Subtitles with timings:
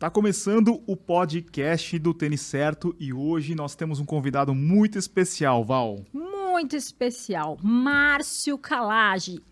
[0.00, 5.62] Está começando o podcast do Tênis Certo e hoje nós temos um convidado muito especial,
[5.62, 6.02] Val.
[6.10, 9.42] Muito especial, Márcio Calage.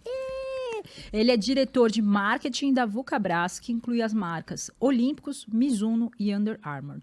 [1.12, 6.58] Ele é diretor de marketing da Vulcabras, que inclui as marcas Olímpicos, Mizuno e Under
[6.62, 7.02] Armour.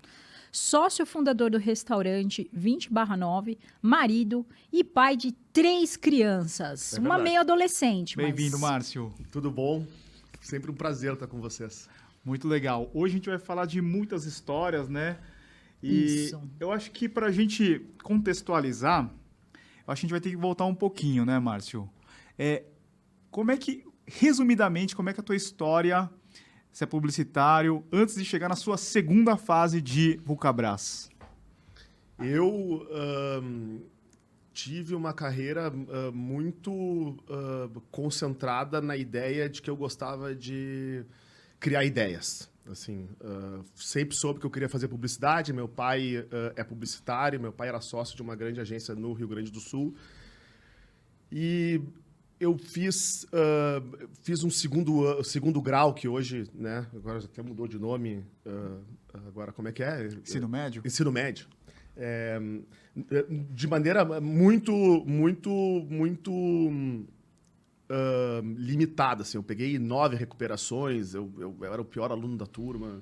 [0.51, 4.43] Sócio fundador do restaurante 20/9, marido
[4.73, 6.95] e pai de três crianças.
[6.97, 8.17] É uma meio adolescente.
[8.17, 9.13] mas- Bem-vindo, Márcio.
[9.31, 9.85] Tudo bom?
[10.41, 11.87] Sempre um prazer estar com vocês.
[12.25, 12.89] Muito legal.
[12.91, 15.19] Hoje a gente vai falar de muitas histórias, né?
[15.81, 16.41] E Isso.
[16.59, 19.11] eu acho que para a gente contextualizar,
[19.85, 21.87] eu acho que a gente vai ter que voltar um pouquinho, né, Márcio?
[22.35, 22.63] É,
[23.29, 26.09] como é que, resumidamente, como é que a tua história,
[26.71, 31.11] você é publicitário, antes de chegar na sua segunda fase de Vulcabras?
[32.17, 33.81] Eu ahn,
[34.51, 41.05] tive uma carreira ah, muito ah, concentrada na ideia de que eu gostava de
[41.65, 42.47] criar ideias.
[42.69, 45.51] Assim, ah, sempre soube que eu queria fazer publicidade.
[45.51, 49.27] Meu pai ah, é publicitário, meu pai era sócio de uma grande agência no Rio
[49.27, 49.95] Grande do Sul.
[51.31, 51.81] E
[52.39, 53.81] eu fiz, ah,
[54.21, 58.23] fiz um segundo, segundo grau, que hoje, né, agora até mudou de nome.
[59.27, 60.05] agora, como é que é?
[60.05, 60.83] Ensino médio?
[60.85, 61.47] Ensino médio.
[61.97, 62.39] É,
[63.51, 64.71] de maneira muito,
[65.07, 65.49] muito,
[65.89, 66.43] muito
[67.89, 69.21] ah, limitada.
[69.23, 69.37] Assim.
[69.37, 73.01] Eu peguei nove recuperações, eu, eu, eu era o pior aluno da turma.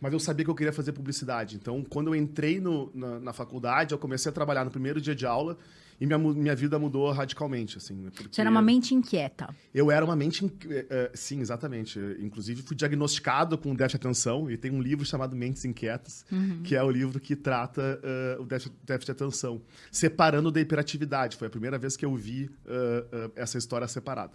[0.00, 1.56] Mas eu sabia que eu queria fazer publicidade.
[1.56, 5.14] Então, quando eu entrei no- na, na faculdade, eu comecei a trabalhar no primeiro dia
[5.14, 5.58] de aula
[6.00, 7.76] e minha, minha vida mudou radicalmente.
[7.76, 9.54] Assim, porque Você era uma mente inquieta.
[9.74, 10.44] eu era uma mente.
[10.44, 11.98] inc- eh, eh, sim, exatamente.
[12.20, 16.24] Inclusive, fui diagnosticado com déficit de atenção e tem um livro chamado Mentes Inquietas,
[16.64, 19.60] que é o livro que trata eh, o déficit, déficit de atenção,
[19.92, 21.36] separando da hiperatividade.
[21.36, 24.32] Foi a primeira vez que eu vi eh, eh, essa história separada.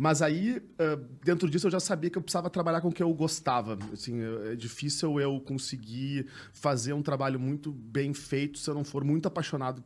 [0.00, 0.62] Mas aí,
[1.24, 3.76] dentro disso, eu já sabia que eu precisava trabalhar com o que eu gostava.
[3.92, 9.02] Assim, é difícil eu conseguir fazer um trabalho muito bem feito se eu não for
[9.02, 9.82] muito apaixonado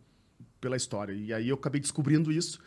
[0.63, 1.13] pela história.
[1.13, 2.59] E aí eu acabei descobrindo isso.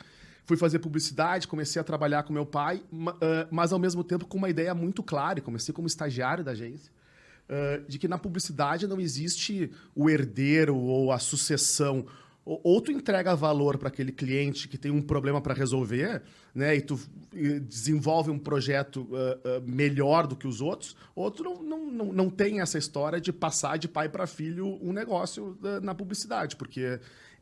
[0.45, 3.17] Fui fazer publicidade, comecei a trabalhar com meu pai, ma-
[3.50, 5.41] mas ao mesmo tempo com uma ideia muito clara.
[5.41, 6.91] Comecei como estagiário da agência,
[7.88, 12.05] de que na publicidade não existe o herdeiro ou a sucessão.
[12.45, 16.22] Ou tu entrega valor para aquele cliente que tem um problema para resolver,
[16.53, 17.00] né, e tu
[17.67, 22.13] desenvolve um projeto ah, ah, melhor do que os outros, ou tu não, não, não,
[22.13, 26.55] não tem essa história de passar de pai para filho um negócio ah, na publicidade,
[26.55, 27.00] porque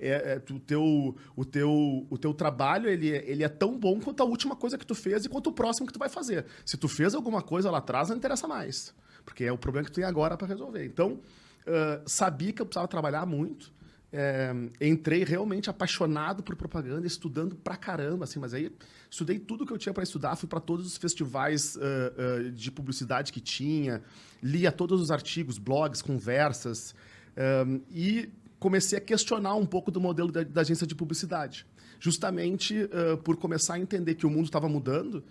[0.08, 4.22] é, é, tu- teu, o, teu, o teu trabalho ele, ele é tão bom quanto
[4.22, 6.46] a última coisa que tu fez e quanto o próximo que tu vai fazer.
[6.66, 8.94] Se tu fez alguma coisa lá atrás, não interessa mais.
[9.26, 10.86] Porque é o problema que tu tem agora para resolver.
[10.86, 11.20] Então,
[11.66, 13.72] ah, sabia que eu precisava trabalhar muito.
[14.16, 18.72] É, entrei realmente apaixonado por propaganda, estudando pra caramba, assim, mas aí
[19.10, 22.70] estudei tudo que eu tinha para estudar, fui para todos os festivais ah, ah, de
[22.70, 24.04] publicidade que tinha,
[24.42, 26.94] lia todos os artigos, blogs, conversas,
[27.36, 28.30] ah, e
[28.64, 31.66] comecei a questionar um pouco do modelo da, da agência de publicidade.
[32.00, 35.22] Justamente ah, por começar a entender que o mundo estava mudando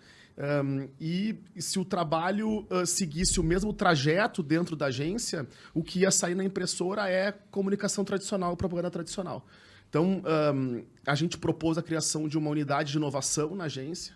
[0.64, 6.00] um, e se o trabalho ah, seguisse o mesmo trajeto dentro da agência, o que
[6.00, 9.46] ia sair na impressora é comunicação tradicional, propaganda tradicional.
[9.88, 10.22] Então,
[10.54, 14.14] um, a gente propôs a criação de uma unidade de inovação na agência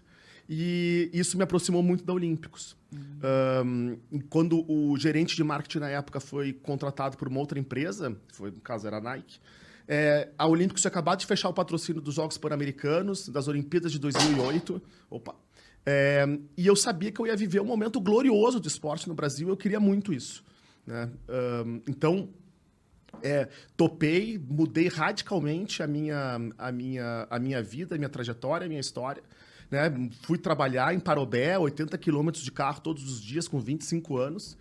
[0.48, 2.76] e isso me aproximou muito da Olímpicos.
[3.64, 8.16] Um, e quando o gerente de marketing na época foi contratado por uma outra empresa,
[8.32, 9.38] foi, no caso era a Nike,
[9.88, 13.98] é, a Olímpicos tinha acabado de fechar o patrocínio dos Jogos Pan-Americanos, das Olimpíadas de
[13.98, 14.82] 2008.
[15.10, 15.34] Opa!
[15.84, 16.26] É,
[16.56, 19.56] e eu sabia que eu ia viver um momento glorioso do esporte no Brasil, eu
[19.56, 20.44] queria muito isso.
[20.84, 21.08] Né?
[21.64, 22.28] Um, então,
[23.22, 28.68] é, topei, mudei radicalmente a minha, a minha, a minha vida, a minha trajetória, a
[28.68, 29.22] minha história.
[29.70, 30.10] Né?
[30.22, 34.56] Fui trabalhar em Parobé, 80 quilômetros de carro todos os dias, com 25 anos.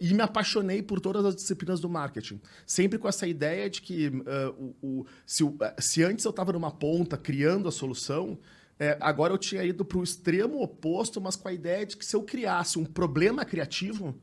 [0.00, 2.40] E me apaixonei por todas as disciplinas do marketing.
[2.64, 5.42] Sempre com essa ideia de que ah, o, o- se,
[5.78, 8.38] se antes eu estava numa ponta criando a solução,
[8.78, 12.04] é, agora eu tinha ido para o extremo oposto, mas com a ideia de que
[12.06, 14.14] se eu criasse um problema criativo,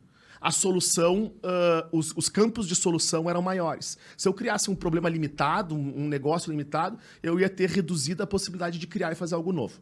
[0.41, 3.97] a solução, ah, os, os campos de solução eram maiores.
[4.15, 8.27] Se eu criasse um problema limitado, um, um negócio limitado, eu ia ter reduzido a
[8.27, 9.79] possibilidade de criar e fazer algo novo.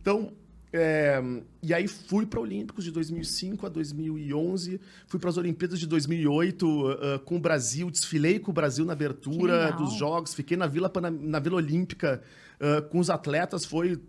[0.00, 0.32] Então,
[0.72, 1.22] é,
[1.62, 6.88] e aí fui para Olímpicos de 2005 a 2011, fui para as Olimpíadas de 2008
[6.88, 10.90] ah, com o Brasil, desfilei com o Brasil na abertura dos Jogos, fiquei na Vila,
[11.20, 12.22] na Vila Olímpica
[12.58, 14.00] ah, com os atletas, foi,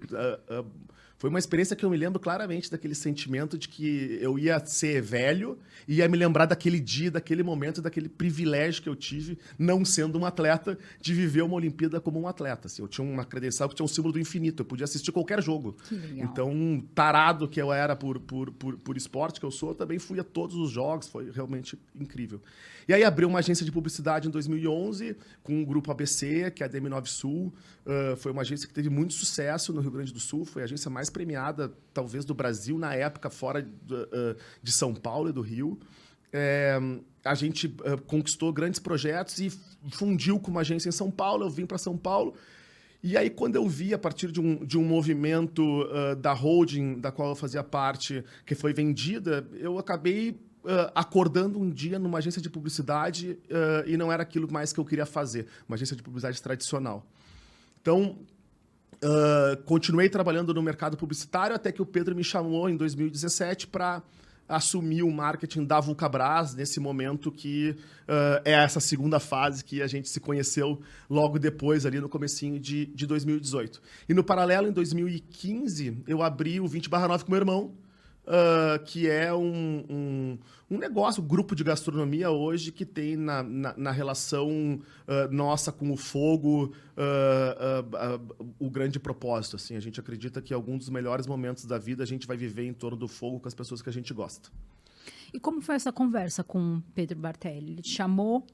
[1.23, 5.01] Foi uma experiência que eu me lembro claramente daquele sentimento de que eu ia ser
[5.01, 9.85] velho e ia me lembrar daquele dia, daquele momento, daquele privilégio que eu tive, não
[9.85, 12.67] sendo um atleta, de viver uma Olimpíada como um atleta.
[12.67, 15.41] Assim, eu tinha uma credencial que tinha um símbolo do infinito, eu podia assistir qualquer
[15.41, 15.77] jogo.
[16.17, 19.99] Então, tarado que eu era por, por, por, por esporte que eu sou, eu também
[19.99, 22.41] fui a todos os jogos, foi realmente incrível.
[22.85, 26.65] E aí abriu uma agência de publicidade em 2011 com o grupo ABC, que é
[26.65, 27.53] a DM9 Sul.
[27.85, 30.65] Uh, foi uma agência que teve muito sucesso no Rio Grande do Sul, foi a
[30.65, 35.31] agência mais premiada, talvez, do Brasil na época, fora de, uh, de São Paulo e
[35.31, 35.79] do Rio.
[36.35, 36.79] É,
[37.23, 37.69] a gente
[38.07, 39.51] conquistou grandes projetos e
[39.91, 41.45] fundiu com uma agência em São Paulo.
[41.45, 42.33] Eu vim para São Paulo.
[43.03, 46.99] E aí, quando eu vi, a partir de um, de um movimento uh, da holding
[46.99, 52.17] da qual eu fazia parte, que foi vendida, eu acabei uh, acordando um dia numa
[52.17, 53.37] agência de publicidade
[53.85, 57.05] e não era aquilo mais que eu queria fazer, uma agência de publicidade tradicional.
[57.81, 58.17] Então,
[59.65, 64.01] continuei trabalhando no mercado publicitário até que o Pedro me chamou em 2017 para
[64.47, 69.87] assumir o marketing da Vulcabras nesse momento que uh, é essa segunda fase que a
[69.87, 73.81] gente se conheceu logo depois, ali no comecinho de, de 2018.
[74.07, 77.71] E no paralelo, em 2015, eu abri o 20 9 com meu irmão,
[78.25, 80.39] Uh, que é um, um,
[80.71, 85.73] um, negócio, um grupo de gastronomia hoje que tem na, na, na relação uh, nossa
[85.73, 89.57] com o fogo uh, o grande propósito.
[89.57, 92.65] Assim, a gente acredita que algum dos melhores momentos da vida a gente vai viver
[92.65, 94.49] em torno do fogo com as pessoas que a gente gosta.
[95.33, 97.73] E como foi essa conversa com Pedro Bartelli?
[97.73, 98.47] Ele te chamou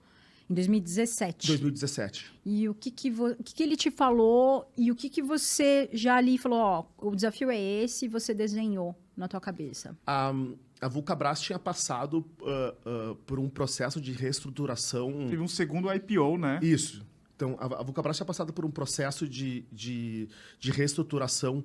[0.50, 1.48] em 2017.
[1.48, 2.34] 2017.
[2.44, 3.28] E o que que, vo...
[3.28, 6.86] o que, que ele te falou e o que que você já ali falou, ó,
[6.98, 9.96] o desafio é esse, você desenhou na tua cabeça?
[10.08, 10.34] A,
[10.82, 15.28] a Vulcabras tinha passado uh, uh, por um processo de reestruturação.
[15.30, 16.60] Teve um segundo IPO, né?
[16.64, 17.06] Isso.
[17.36, 20.28] Então, a, a Vulcabras tinha passado por um processo de, de,
[20.60, 21.64] de reestruturação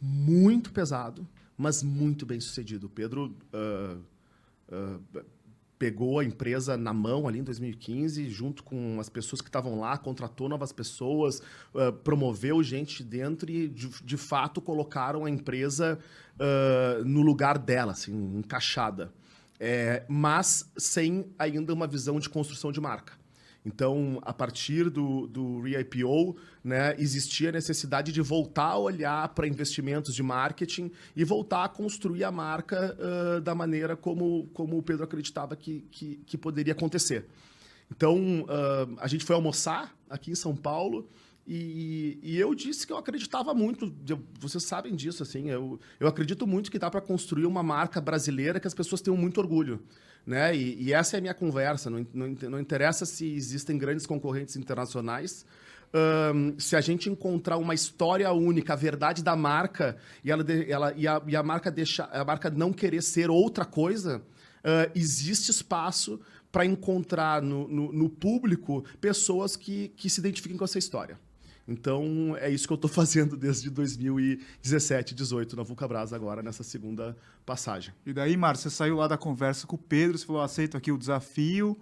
[0.00, 1.26] muito pesado,
[1.58, 2.86] mas muito bem sucedido.
[2.86, 4.02] O Pedro uh,
[5.80, 9.96] pegou a empresa na mão ali em 2015, junto com as pessoas que estavam lá,
[9.96, 11.40] contratou novas pessoas,
[11.74, 15.98] uh, promoveu gente dentro e, de, de, fato, colocaram a empresa
[16.36, 19.10] uh, no lugar dela, assim, encaixada.
[19.58, 23.14] É, mas sem ainda uma visão de construção de marca.
[23.64, 29.46] Então, a partir do, do re-IPO, né, existia a necessidade de voltar a olhar para
[29.46, 34.82] investimentos de marketing e voltar a construir a marca uh, da maneira como, como o
[34.82, 37.26] Pedro acreditava que, que, que poderia acontecer.
[37.90, 41.06] Então, uh, a gente foi almoçar aqui em São Paulo
[41.46, 43.92] e, e, eu disse que eu acreditava muito,
[44.38, 48.60] vocês sabem disso, assim, eu, eu acredito muito que dá para construir uma marca brasileira
[48.60, 49.82] que as pessoas tenham muito orgulho.
[50.24, 50.54] Né?
[50.54, 51.90] E, e, essa é a minha conversa.
[51.90, 55.44] Não, não, não interessa se existem grandes concorrentes internacionais.
[55.92, 60.94] Um, se a gente encontrar uma história única, a verdade da marca, e, ela, ela,
[60.96, 65.50] e, a, e a, marca deixa, a marca não querer ser outra coisa, uh, existe
[65.50, 66.20] espaço
[66.52, 71.18] para encontrar no, no, no, público pessoas que, que se identifiquem com essa história.
[71.70, 77.16] Então, é isso que eu estou fazendo desde 2017, 2018 na Vulcabras, agora nessa segunda
[77.46, 77.94] passagem.
[78.04, 80.90] E daí, Márcio, você saiu lá da conversa com o Pedro, você falou, aceito aqui
[80.90, 81.78] o desafio,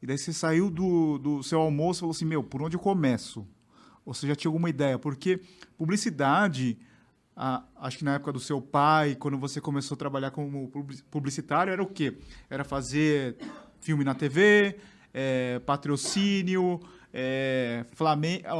[0.00, 2.80] e daí você saiu do, do seu almoço e falou assim, meu, por onde eu
[2.80, 3.44] começo?
[4.06, 5.00] Ou você já tinha alguma ideia?
[5.00, 5.40] Porque
[5.76, 6.78] publicidade,
[7.34, 10.70] a, acho que na época do seu pai, quando você começou a trabalhar como
[11.10, 12.16] publicitário, era o quê?
[12.48, 13.36] Era fazer
[13.80, 14.76] filme na TV,
[15.12, 16.80] é, patrocínio,
[17.16, 17.86] é,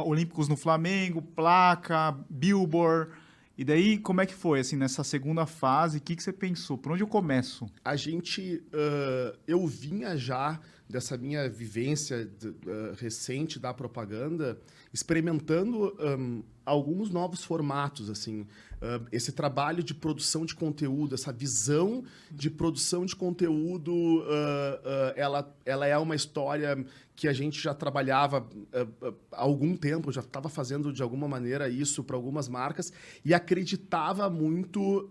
[0.05, 3.11] Olímpicos no Flamengo, placa, Billboard.
[3.57, 5.97] E daí, como é que foi, assim, nessa segunda fase?
[5.97, 6.77] O que, que você pensou?
[6.77, 7.69] Por onde eu começo?
[7.83, 8.63] A gente...
[8.73, 10.59] Uh, eu vinha já
[10.89, 14.59] dessa minha vivência uh, recente da propaganda,
[14.93, 18.45] experimentando um, alguns novos formatos, assim,
[18.81, 25.55] uh, esse trabalho de produção de conteúdo, essa visão de produção de conteúdo, uh, ela,
[25.65, 28.45] ela é uma história que a gente já trabalhava
[29.31, 32.91] há algum tempo, já estava fazendo de alguma maneira isso para algumas marcas
[33.23, 35.09] e acreditava muito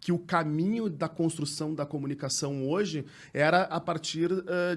[0.00, 4.30] que o caminho da construção da comunicação hoje era a partir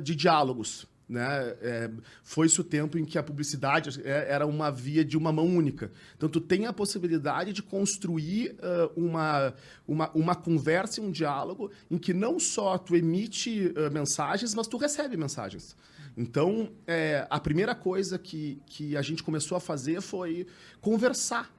[0.04, 0.86] de diálogos.
[1.10, 1.56] Né?
[1.62, 1.90] É,
[2.24, 5.92] Foi-se o tempo em que a publicidade é, era uma via de uma mão única.
[6.16, 9.54] Então, tu tem a possibilidade de construir uh, uma,
[9.88, 14.68] uma, uma conversa e um diálogo em que não só tu emite uh, mensagens, mas
[14.68, 15.76] tu recebe mensagens.
[16.16, 20.46] Então, é, a primeira coisa que, que a gente começou a fazer foi
[20.80, 21.52] conversar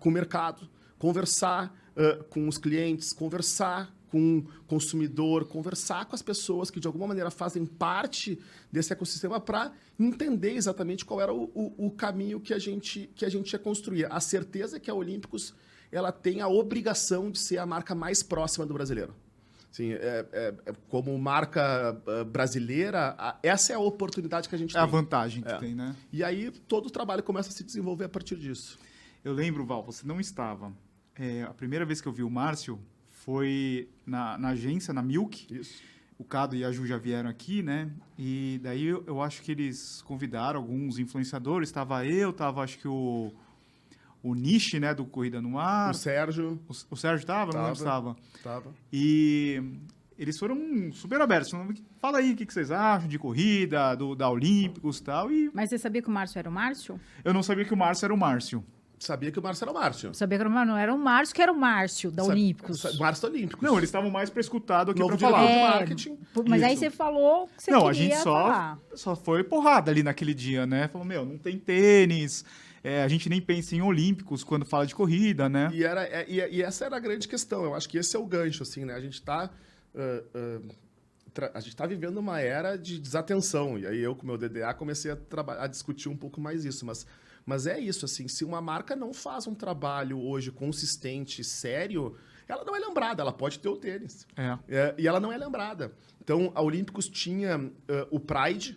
[0.00, 6.22] com o mercado, conversar uh, com os clientes, conversar com o consumidor, conversar com as
[6.22, 8.40] pessoas que de alguma maneira fazem parte
[8.72, 13.26] desse ecossistema para entender exatamente qual era o, o, o, caminho que a, gente, que
[13.26, 14.10] a gente ia construir.
[14.10, 15.54] A certeza que a Olímpicos
[15.92, 19.14] ela tem a obrigação de ser a marca mais próxima do brasileiro.
[19.70, 24.70] Sim, é, é, é, como marca uh, brasileira, essa é a oportunidade que a gente
[24.70, 24.80] é tem.
[24.80, 25.58] É a vantagem que é.
[25.58, 25.94] tem, né?
[26.10, 28.78] E aí todo o trabalho começa a se desenvolver a partir disso.
[29.22, 30.72] Eu lembro, Val, você não estava.
[31.14, 32.80] É, a primeira vez que eu vi o Márcio
[33.26, 35.46] foi na, na agência, na Milk.
[35.50, 35.82] Isso.
[36.18, 37.90] O Cado e a Ju já vieram aqui, né?
[38.18, 41.68] E daí eu, eu acho que eles convidaram alguns influenciadores.
[41.68, 43.30] Estava eu, estava acho que o
[44.22, 45.90] o Nishi, né, do Corrida no Ar.
[45.90, 46.58] O Sérgio.
[46.68, 47.52] O, o Sérgio estava?
[47.52, 48.16] Não estava.
[48.34, 48.74] Estava.
[48.92, 49.62] E
[50.18, 51.52] eles foram super abertos.
[52.00, 55.30] Fala aí o que, que vocês acham de corrida, do, da Olímpicos e tal.
[55.30, 55.50] E...
[55.52, 56.98] Mas você sabia que o Márcio era o Márcio?
[57.24, 58.64] Eu não sabia que o Márcio era o Márcio.
[58.98, 60.14] Sabia que o Márcio era o Márcio.
[60.14, 62.82] Sabia que era o Márcio, não era o Márcio que era o Márcio, da Olímpicos.
[62.84, 63.62] O Márcio da Olímpicos.
[63.62, 65.44] Não, eles estavam mais para escutar do que para falar.
[65.44, 66.18] É, de marketing.
[66.48, 66.70] Mas Isso.
[66.70, 68.78] aí você falou que você não, queria a gente só, falar.
[68.94, 70.88] só foi porrada ali naquele dia, né?
[70.88, 72.44] Falou, meu, não tem tênis,
[72.82, 75.68] é, a gente nem pensa em Olímpicos quando fala de corrida, né?
[75.74, 77.64] E, era, é, e, e, essa era a grande questão.
[77.64, 78.94] Eu acho que esse é o gancho, assim, né?
[78.94, 79.50] A gente está...
[79.94, 80.86] Uh, uh,
[81.52, 83.78] a gente está vivendo uma era de desatenção.
[83.78, 85.18] E aí eu, com o meu DDA, comecei a,
[85.58, 86.86] a discutir um pouco mais isso.
[86.86, 87.06] Mas
[87.46, 92.16] mas é isso, assim, se uma marca não faz um trabalho hoje consistente, sério,
[92.48, 94.26] ela não é lembrada, ela pode ter o tênis.
[94.36, 94.58] É.
[94.68, 95.92] É, e ela não é lembrada.
[96.20, 97.72] Então, a Olímpicos tinha uh,
[98.10, 98.76] o Pride,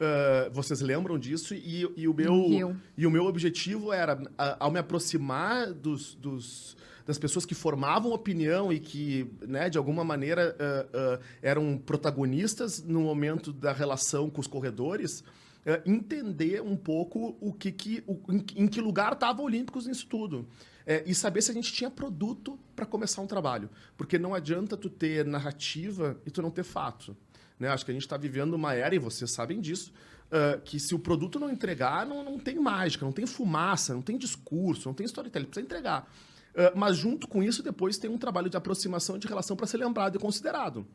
[0.00, 1.52] uh, vocês lembram disso?
[1.52, 4.22] E, e, o meu, e o meu objetivo era,
[4.60, 10.02] ao me aproximar dos, dos das pessoas que formavam opinião e que, né, de alguma
[10.02, 15.22] maneira, uh, eram protagonistas no momento da relação com os corredores,
[15.66, 20.06] é, entender um pouco o que, que o, em, em, que lugar estava Olímpicos nisso
[20.06, 20.46] tudo.
[20.86, 23.68] É, e saber se a gente tinha produto para começar um trabalho.
[23.96, 27.16] Porque não adianta tu ter narrativa e tu não ter fato.
[27.58, 27.68] Né?
[27.68, 29.92] Acho que a gente está vivendo uma era, e vocês sabem disso,
[30.26, 34.02] uh, que se o produto não entregar, não, não tem mágica, não tem fumaça, não
[34.02, 36.08] tem discurso, não tem storytelling, precisa entregar.
[36.54, 39.78] Uh, mas junto com isso, depois tem um trabalho de aproximação de relação para ser
[39.78, 40.86] lembrado e considerado.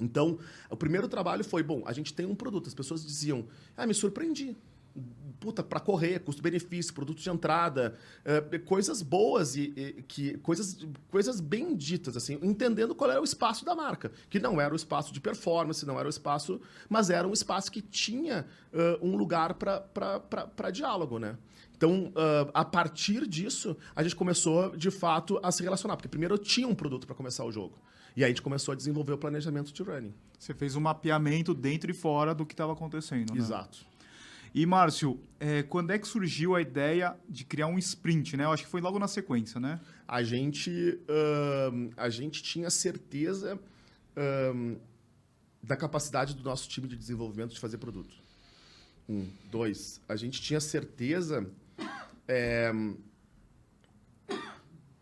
[0.00, 2.66] Então, o primeiro trabalho foi, bom, a gente tem um produto.
[2.66, 3.46] As pessoas diziam,
[3.76, 4.56] ah, me surpreendi.
[5.40, 11.40] Puta, para correr, custo-benefício, produto de entrada, uh, coisas boas e, e, que coisas, coisas
[11.40, 15.12] bem ditas, assim, entendendo qual era o espaço da marca, que não era o espaço
[15.12, 19.54] de performance, não era o espaço, mas era um espaço que tinha uh, um lugar
[19.54, 21.36] para diálogo, né?
[21.76, 26.34] Então, uh, a partir disso, a gente começou, de fato, a se relacionar, porque primeiro
[26.34, 27.78] eu tinha um produto para começar o jogo.
[28.16, 30.14] E aí a gente começou a desenvolver o planejamento de running.
[30.38, 33.40] Você fez um mapeamento dentro e fora do que estava acontecendo, né?
[33.40, 33.84] Exato.
[34.54, 38.44] E, Márcio, é, quando é que surgiu a ideia de criar um sprint, né?
[38.44, 39.80] Eu acho que foi logo na sequência, né?
[40.06, 44.80] A gente, uh, a gente tinha certeza uh,
[45.60, 48.14] da capacidade do nosso time de desenvolvimento de fazer produto.
[49.08, 49.28] Um.
[49.50, 51.44] Dois, a gente tinha certeza...
[52.26, 52.72] É,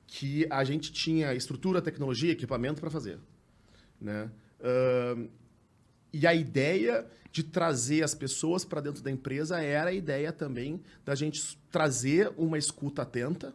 [0.06, 3.18] que a gente tinha estrutura, tecnologia, equipamento para fazer.
[4.00, 4.30] Né?
[4.60, 5.28] Uh,
[6.12, 10.82] e a ideia de trazer as pessoas para dentro da empresa era a ideia também
[11.04, 13.54] da gente trazer uma escuta atenta,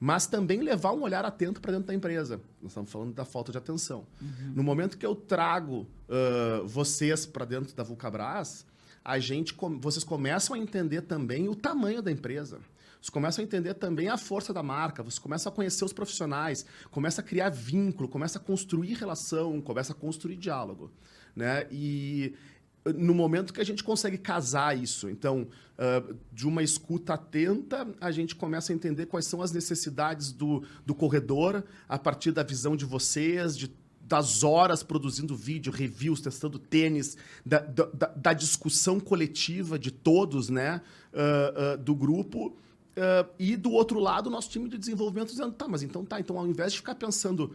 [0.00, 2.40] mas também levar um olhar atento para dentro da empresa.
[2.62, 4.06] Nós estamos falando da falta de atenção.
[4.20, 4.52] Uhum.
[4.56, 8.64] No momento que eu trago uh, vocês para dentro da Vulcabras,
[9.04, 12.58] a gente, vocês começam a entender também o tamanho da empresa.
[13.02, 16.64] Você começa a entender também a força da marca, você começa a conhecer os profissionais,
[16.88, 20.92] começa a criar vínculo, começa a construir relação, começa a construir diálogo.
[21.34, 21.66] Né?
[21.72, 22.32] E
[22.96, 28.12] no momento que a gente consegue casar isso, então, uh, de uma escuta atenta, a
[28.12, 32.76] gente começa a entender quais são as necessidades do, do corredor, a partir da visão
[32.76, 37.16] de vocês, de das horas produzindo vídeo, reviews, testando tênis,
[37.46, 40.82] da, da, da discussão coletiva de todos, né,
[41.14, 42.54] uh, uh, do grupo,
[42.92, 46.20] Uh, e do outro lado, o nosso time de desenvolvimento dizendo, tá, mas então tá,
[46.20, 47.50] então ao invés de ficar pensando,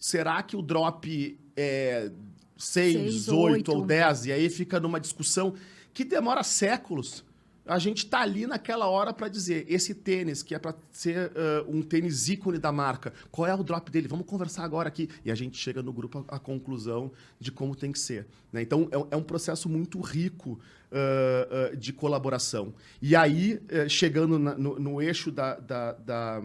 [0.00, 2.10] será que o drop é
[2.56, 5.54] 6, 8 ou 10, e aí fica numa discussão
[5.92, 7.24] que demora séculos
[7.66, 11.68] a gente está ali naquela hora para dizer esse tênis que é para ser uh,
[11.68, 14.06] um tênis ícone da marca, qual é o drop dele?
[14.06, 17.90] Vamos conversar agora aqui e a gente chega no grupo à, conclusão de como tem
[17.90, 18.26] que ser.
[18.52, 18.62] Né?
[18.62, 20.60] Então é, é, um processo muito rico
[20.92, 22.74] uh, uh, de colaboração.
[23.00, 26.42] E aí chegando na, no, no, eixo da, da, da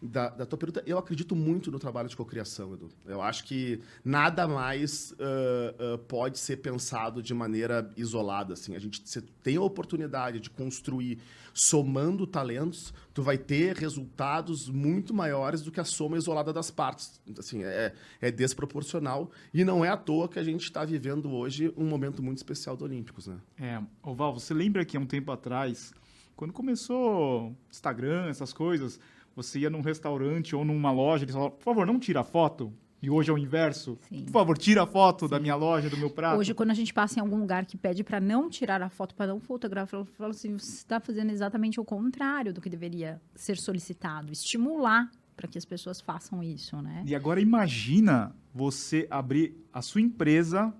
[0.00, 2.90] da, da, tua pergunta, eu acredito muito no trabalho de cocriação, Edu.
[3.06, 8.52] Eu acho que nada mais uh, uh, pode ser pensado de maneira isolada.
[8.52, 8.74] Assim.
[8.76, 9.02] A gente
[9.42, 11.18] tem a oportunidade de construir
[11.54, 17.18] somando talentos, tu vai ter resultados muito maiores do que a soma isolada das partes.
[17.38, 21.72] Assim, é, é desproporcional e não é à toa que a gente está vivendo hoje
[21.74, 23.26] um momento muito especial do Olímpicos.
[23.26, 23.38] Né?
[23.58, 25.94] É, Oval, você lembra que há um tempo atrás,
[26.36, 29.00] quando começou Instagram, essas coisas
[29.36, 32.72] você ia num restaurante ou numa loja, eles falavam, por favor, não tira foto.
[33.02, 33.98] E hoje é o inverso.
[34.08, 34.24] Sim.
[34.24, 36.40] Por favor, tira a foto da minha loja, do meu prato.
[36.40, 39.14] Hoje, quando a gente passa em algum lugar que pede para não tirar a foto,
[39.14, 43.20] para não fotografar, eu falo assim, você está fazendo exatamente o contrário do que deveria
[43.34, 44.32] ser solicitado.
[44.32, 47.04] Estimular para que as pessoas façam isso, né?
[47.06, 50.74] E agora imagina você abrir a sua empresa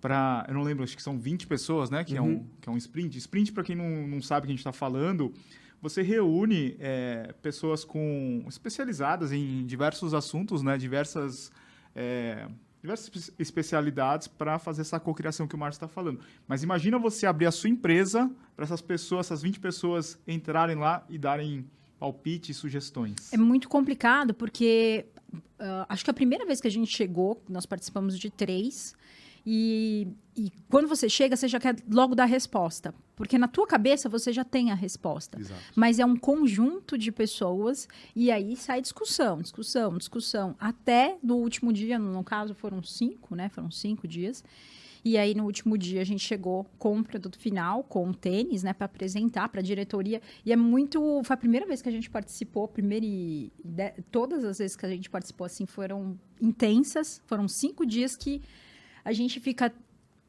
[0.00, 2.02] para, eu não lembro, acho que são 20 pessoas, né?
[2.02, 3.18] Que, é, um, que é um sprint.
[3.18, 5.32] Sprint, para quem não, não sabe o que a gente está falando,
[5.84, 10.78] você reúne é, pessoas com especializadas em diversos assuntos, né?
[10.78, 11.52] Diversas,
[11.94, 12.48] é,
[12.80, 16.20] diversas espe- especialidades para fazer essa cocriação que o Márcio está falando.
[16.48, 21.04] Mas imagina você abrir a sua empresa para essas pessoas, essas 20 pessoas entrarem lá
[21.10, 21.66] e darem
[21.98, 23.30] palpite e sugestões.
[23.30, 25.04] É muito complicado porque
[25.58, 28.94] ah, acho que a primeira vez que a gente chegou, nós participamos de três.
[29.46, 32.94] E, e quando você chega, você já quer logo dar a resposta.
[33.16, 35.38] Porque na tua cabeça você já tem a resposta.
[35.38, 35.60] Exato.
[35.74, 40.56] Mas é um conjunto de pessoas e aí sai discussão, discussão, discussão.
[40.58, 43.48] Até no último dia, no, caso foram cinco, né?
[43.48, 44.42] Foram cinco dias.
[45.04, 48.62] E aí no último dia a gente chegou com o produto final, com o tênis,
[48.62, 50.22] né, para apresentar para a diretoria.
[50.46, 54.42] E é muito, foi a primeira vez que a gente participou, primeira e de- todas
[54.44, 57.20] as vezes que a gente participou assim foram intensas.
[57.26, 58.40] Foram cinco dias que
[59.04, 59.70] a gente fica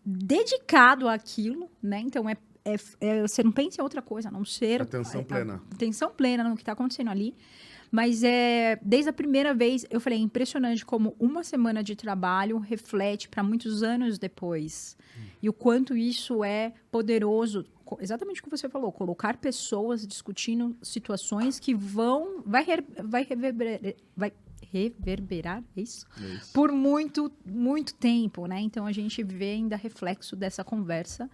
[0.05, 1.99] dedicado àquilo, né?
[1.99, 5.23] Então é, é, é- você não pensa em outra coisa, a não ser Atenção a-
[5.23, 5.61] a- plena.
[5.71, 7.35] atenção plena no que está acontecendo ali.
[7.91, 12.57] Mas é desde a primeira vez, eu falei, é impressionante como uma semana de trabalho
[12.57, 14.97] reflete para muitos anos depois.
[15.41, 17.63] E o quanto isso é poderoso,
[18.01, 23.79] exatamente o que você falou, colocar pessoas discutindo situações que vão vai re- vai reverberar,
[24.17, 24.33] vai
[24.73, 26.05] reverberar é isso?
[26.21, 26.51] É isso.
[26.53, 28.59] por muito, muito tempo, né?
[28.59, 31.29] Então a gente vê ainda reflexo dessa conversa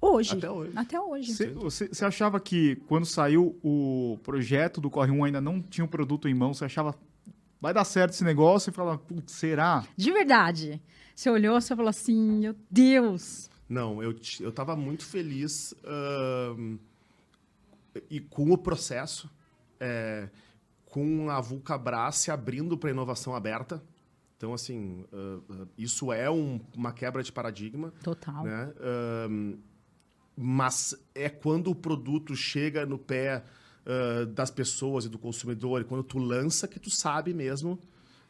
[0.00, 0.36] hoje.
[0.36, 0.72] Até hoje.
[0.76, 1.34] Até hoje.
[1.34, 5.84] Você, você- você achava que quando saiu o projeto do Corre 1 ainda não tinha
[5.84, 6.52] o produto em mão?
[6.54, 6.94] Você achava
[7.60, 9.84] vai dar certo esse negócio e falava, putz, será?
[9.96, 10.80] De verdade.
[11.14, 13.50] Você olhou, você falou assim, meu Deus.
[13.68, 16.78] Não, eu, eu tava muito feliz ahn,
[18.08, 19.28] e com o processo,
[19.80, 20.28] é,
[20.86, 23.82] com a Vulcabras se abrindo para inovação aberta.
[24.36, 27.92] Então, assim, ah, ah, isso é um- uma quebra de paradigma.
[28.04, 28.44] Total.
[28.44, 28.72] né?
[28.80, 29.54] Ahn,
[30.40, 33.42] mas é quando o produto chega no pé
[33.84, 37.78] ah, das pessoas e do consumidor, e quando tu lança que tu sabe mesmo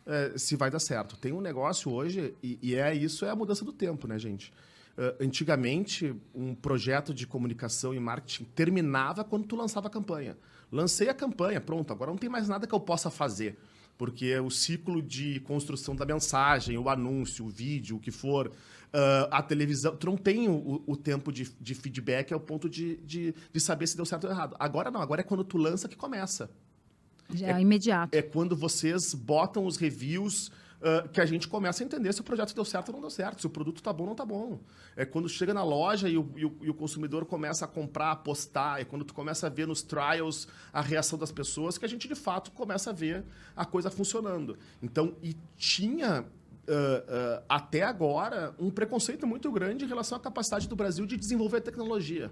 [0.07, 1.19] eh, se vai dar certo.
[1.19, 4.51] Tem um negócio hoje, e, e é isso é a mudança do tempo, né, gente?
[4.97, 10.37] Ah, antigamente, um projeto de comunicação e marketing terminava quando tu lançava a campanha.
[10.73, 13.59] Lancei a campanha, pronto, agora não tem mais nada que eu possa fazer.
[13.99, 18.53] Porque o ciclo de construção da mensagem, o anúncio, o vídeo, o que for,
[18.93, 22.97] ah, a televisão, tu não tem o, o tempo de, de feedback ao ponto de,
[22.99, 24.57] de, de saber se deu certo ou errado.
[24.59, 26.49] Agora não, agora é quando tu lança que começa
[27.35, 28.15] Já é imediato.
[28.17, 30.51] é quando vocês botam os reviews
[30.83, 33.11] ah, que a gente começa a entender se o projeto deu certo ou não deu
[33.11, 34.61] certo, se o produto tá bom ou não tá bom.
[34.97, 38.13] É quando chega na loja e o, e o- e o consumidor começa a comprar,
[38.13, 41.85] a postar, é quando tu começa a ver nos trials a reação das pessoas que
[41.85, 43.25] a gente de fato começa a ver
[43.57, 44.57] a coisa funcionando.
[44.83, 46.25] Então, e tinha
[46.69, 51.17] ah, ah, até agora um preconceito muito grande em relação à capacidade do Brasil de
[51.17, 52.31] desenvolver tecnologia.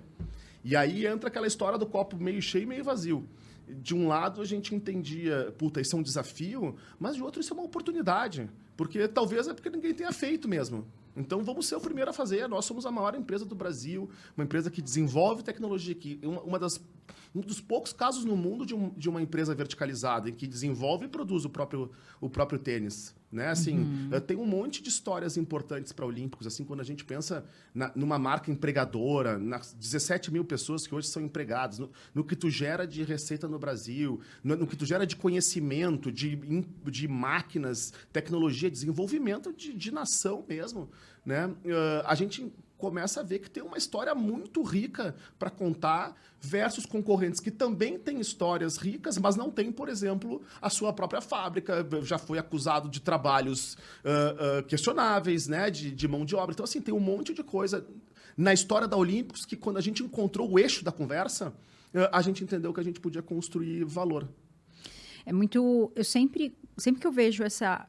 [0.62, 3.26] E aí entra aquela história do copo meio cheio e meio vazio.
[3.68, 7.52] De um lado a gente entendia, puta, isso é um desafio, mas de outro isso
[7.52, 8.48] é uma oportunidade.
[8.76, 10.86] Porque talvez é porque ninguém tenha feito mesmo.
[11.16, 12.46] Então vamos ser o primeiro a fazer.
[12.46, 16.58] Nós somos a maior empresa do Brasil, uma empresa que desenvolve tecnologia, que uma, uma
[16.58, 16.78] das
[17.36, 21.04] um dos poucos casos no mundo de, um- de uma empresa verticalizada em que desenvolve
[21.04, 23.14] e produz o próprio, o próprio tênis.
[23.30, 23.48] Né?
[23.48, 26.46] Assim, eh, Tem um monte de histórias importantes para Olímpicos.
[26.46, 27.44] Assim, quando a gente pensa
[27.74, 32.34] na- numa marca empregadora, nas 17 mil pessoas que hoje são empregadas, no, no que
[32.36, 36.36] tu gera de receita no Brasil, no, no que tu gera de conhecimento, de,
[36.86, 40.88] de máquinas, tecnologia, desenvolvimento de, de nação mesmo.
[41.24, 41.52] Né?
[41.64, 46.84] Eh, a gente começa a ver que tem uma história muito rica para contar versus
[46.86, 51.86] concorrentes que também têm histórias ricas, mas não têm, por exemplo, a sua própria fábrica,
[52.02, 56.52] já foi acusado de trabalhos ah, ah, questionáveis, né, de, de mão de obra.
[56.52, 57.86] Então, assim, tem um monte de coisa
[58.36, 61.54] na história da Olímpicos que, quando a gente encontrou o eixo da conversa,
[62.12, 64.28] a gente entendeu que a gente podia construir valor.
[65.24, 65.90] É muito.
[65.94, 67.88] Eu sempre, sempre que eu vejo essa.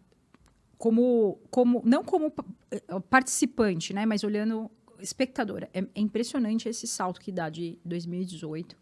[0.77, 2.31] Como, como não como
[2.71, 4.05] eh, participante, né?
[4.05, 5.69] Mas olhando espectadora.
[5.73, 8.77] É, é impressionante esse salto que dá de 2018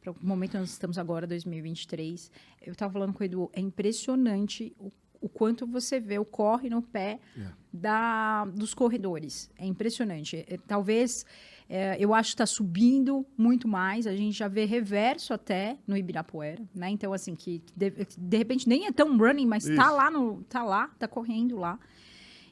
[0.00, 2.30] para o momento que nós estamos agora, 2023.
[2.62, 4.92] Eu estava falando com o Edu, é impressionante o,
[5.26, 7.48] o quanto você vê o corre no pé É.
[7.72, 9.50] da, dos corredores.
[9.58, 10.44] É impressionante.
[10.48, 11.24] É, talvez
[11.68, 14.06] É, eu acho que está subindo muito mais.
[14.06, 16.90] A gente já vê reverso até no Ibirapuera, né?
[16.90, 20.62] Então, assim, que de, de repente nem é tão running, mas está lá, no, tá
[20.62, 21.76] lá, tá correndo lá.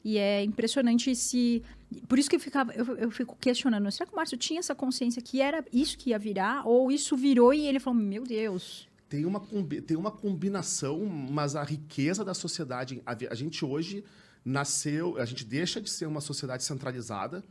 [0.04, 1.62] E é impressionante se.
[2.08, 4.74] Por isso que eu, ficava, eu, eu fico questionando: será que o Márcio tinha essa
[4.74, 6.66] consciência que era isso que ia virar?
[6.66, 8.88] Ou isso virou e ele falou: meu Deus.
[9.08, 9.40] Tem uma,
[9.86, 13.02] tem uma combinação, mas a riqueza da sociedade.
[13.04, 14.04] A, a gente hoje
[14.44, 15.18] nasceu.
[15.18, 17.44] A gente deixa de ser uma sociedade centralizada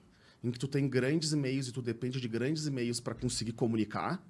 [0.44, 4.22] em que tu tem grandes e-mails e tu depende de grandes e-mails para conseguir comunicar,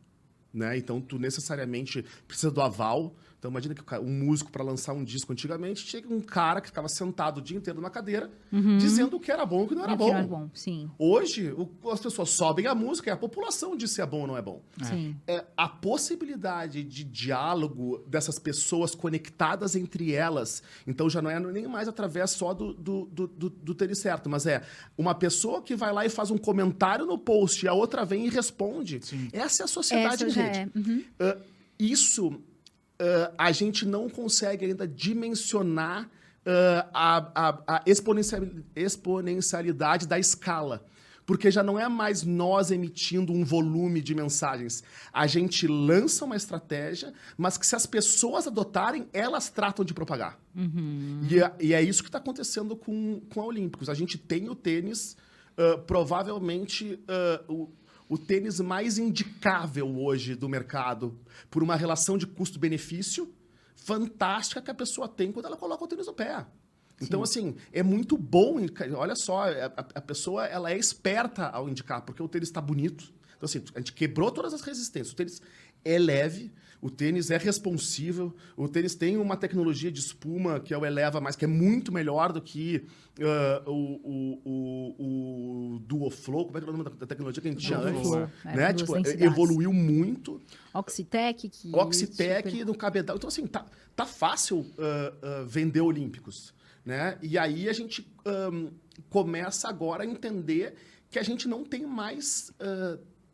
[0.53, 0.77] né?
[0.77, 5.33] Então tu necessariamente precisa do aval então imagina que um músico para lançar um disco
[5.33, 8.77] antigamente tinha um cara que ficava sentado o dia inteiro numa cadeira uhum.
[8.77, 10.15] dizendo o que era bom e o que não era bom.
[10.15, 10.89] Era bom sim.
[10.97, 14.27] Hoje o, as pessoas sobem a música e a população diz se é bom ou
[14.27, 14.61] não é bom.
[14.81, 15.17] Sim.
[15.27, 21.67] É, a possibilidade de diálogo dessas pessoas conectadas entre elas, então já não é nem
[21.67, 24.63] mais através só do, do, do, do, do ter certo, mas é
[24.97, 28.25] uma pessoa que vai lá e faz um comentário no post e a outra vem
[28.25, 29.01] e responde.
[29.03, 29.27] Sim.
[29.33, 30.59] Essa é a sociedade, Essa gente.
[30.59, 30.69] É.
[30.73, 31.03] Uhum.
[31.19, 31.41] Uh,
[31.77, 32.41] isso
[33.01, 37.83] uh, a gente não consegue ainda dimensionar uh, a, a, a
[38.75, 40.85] exponencialidade da escala.
[41.25, 44.83] Porque já não é mais nós emitindo um volume de mensagens.
[45.11, 50.37] A gente lança uma estratégia, mas que se as pessoas adotarem, elas tratam de propagar.
[50.53, 51.25] Uhum.
[51.29, 53.87] E, é, e, é, isso que está acontecendo com, com a Olímpicos.
[53.87, 55.15] A gente tem o tênis,
[55.57, 56.99] uh, provavelmente
[57.47, 57.69] uh, o
[58.17, 63.33] tênis mais indicável hoje do mercado por uma relação de custo-benefício
[63.75, 66.45] fantástica que a pessoa tem quando ela coloca o tênis no pé.
[67.01, 67.49] Então, Sim.
[67.49, 68.57] assim, é muito bom.
[68.95, 73.13] Olha só, a, a, pessoa ela é esperta ao indicar, porque o tênis está bonito.
[73.35, 75.11] Então, assim, a gente quebrou todas as resistências.
[75.11, 75.41] O tênis
[75.83, 76.51] é leve,
[76.83, 81.21] o tênis é responsível, o tênis tem uma tecnologia de espuma que é o Eleva,
[81.21, 82.85] mas que é muito melhor do que
[83.19, 87.51] uh, o, o, o, Duoflow, como é que é o nome da tecnologia que a
[87.51, 88.11] gente tinha antes?
[88.43, 88.73] É, né?
[88.73, 90.41] tipo, evoluiu muito.
[90.73, 91.47] Oxitec.
[91.47, 92.65] Que Oxitec super...
[92.65, 93.15] no cabedal.
[93.15, 93.65] Então, assim, tá,
[93.95, 96.53] tá fácil uh, uh, vender Olímpicos.
[96.83, 97.17] Né?
[97.21, 98.05] E aí a gente
[98.51, 98.69] um,
[99.09, 100.75] começa agora a entender
[101.09, 102.51] que a gente não tem mais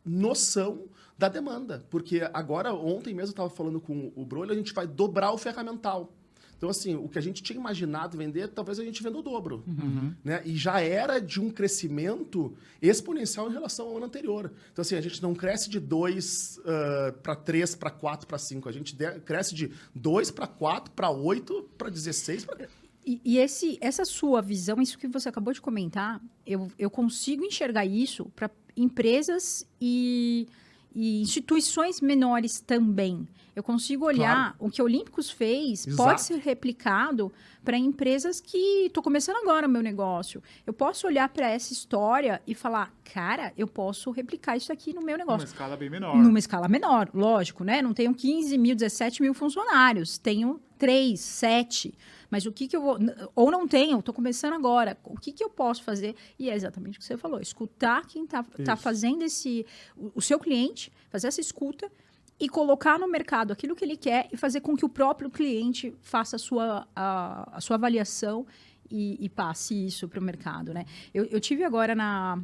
[0.04, 0.88] noção
[1.20, 1.84] da demanda.
[1.90, 5.38] Porque agora, ontem mesmo, eu estava falando com o Brolho, a gente vai dobrar o
[5.38, 6.14] ferramental.
[6.56, 9.64] Então, assim, o que a gente tinha imaginado vender, talvez a gente venda o dobro.
[9.66, 10.14] Uhum.
[10.22, 10.42] Né?
[10.44, 14.52] E já era de um crescimento exponencial em relação ao ano anterior.
[14.72, 18.68] Então, assim, a gente não cresce de 2 uh, para 3, para 4, para 5.
[18.68, 22.44] A gente de, cresce de 2 para 4, para 8, para 16.
[22.44, 22.66] Pra...
[23.06, 27.42] E, e esse, essa sua visão, isso que você acabou de comentar, eu, eu consigo
[27.42, 30.46] enxergar isso para empresas e
[30.94, 33.26] e instituições menores também.
[33.54, 34.56] Eu consigo olhar claro.
[34.58, 35.96] o que o Olímpicos fez Exato.
[35.96, 37.32] pode ser replicado
[37.64, 40.42] para empresas que estou começando agora o meu negócio.
[40.66, 45.02] Eu posso olhar para essa história e falar, cara, eu posso replicar isso aqui no
[45.02, 45.40] meu negócio.
[45.40, 46.16] Numa escala bem menor.
[46.16, 47.82] Numa escala menor, lógico, né?
[47.82, 51.94] Não tenho 15 mil, 17 mil funcionários, tenho 3, 7.
[52.30, 52.98] Mas o que, que eu vou.
[53.34, 54.96] Ou não tenho, estou começando agora.
[55.04, 56.14] O que, que eu posso fazer?
[56.38, 59.66] E é exatamente o que você falou: escutar quem está tá fazendo esse.
[59.96, 61.90] O, o seu cliente, fazer essa escuta
[62.38, 65.94] e colocar no mercado aquilo que ele quer e fazer com que o próprio cliente
[66.00, 68.46] faça a sua, a, a sua avaliação
[68.90, 70.72] e, e passe isso para o mercado.
[70.72, 70.86] Né?
[71.12, 72.40] Eu, eu tive agora na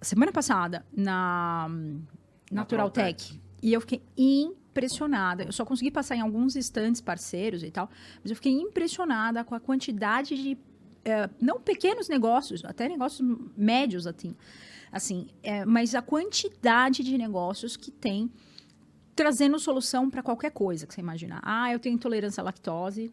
[0.00, 1.68] semana passada na
[2.50, 4.02] Natural, Natural Tech, Tech e eu fiquei
[4.72, 5.44] impressionada.
[5.44, 7.90] Eu só consegui passar em alguns estantes parceiros e tal,
[8.22, 10.58] mas eu fiquei impressionada com a quantidade de
[11.04, 14.34] é, não pequenos negócios, até negócios médios assim,
[14.90, 18.30] assim, é, mas a quantidade de negócios que tem
[19.14, 21.40] trazendo solução para qualquer coisa que você imaginar.
[21.44, 23.12] Ah, eu tenho intolerância à lactose,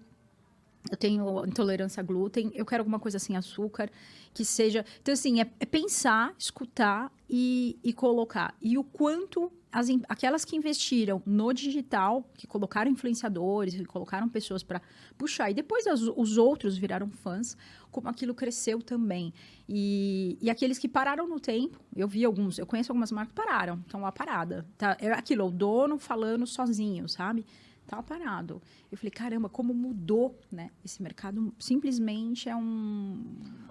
[0.90, 3.90] eu tenho intolerância a glúten, eu quero alguma coisa sem açúcar,
[4.34, 4.86] que seja.
[5.02, 8.56] Então, assim, é, é pensar, escutar e, e, colocar.
[8.62, 14.64] E o quanto as, aquelas que investiram no digital, que colocaram influenciadores, que colocaram pessoas
[14.64, 14.82] para
[15.18, 17.56] puxar, e depois as, os outros viraram fãs,
[17.92, 19.34] como aquilo cresceu também.
[19.68, 23.42] E, e aqueles que pararam no tempo, eu vi alguns, eu conheço algumas marcas que
[23.42, 24.66] pararam, estão lá parada.
[24.78, 27.46] Tá, é aquilo, o dono falando sozinho, sabe?
[27.90, 28.62] Tava parado.
[28.92, 30.70] Eu falei, caramba, como mudou, né?
[30.86, 33.20] Esse mercado simplesmente é um.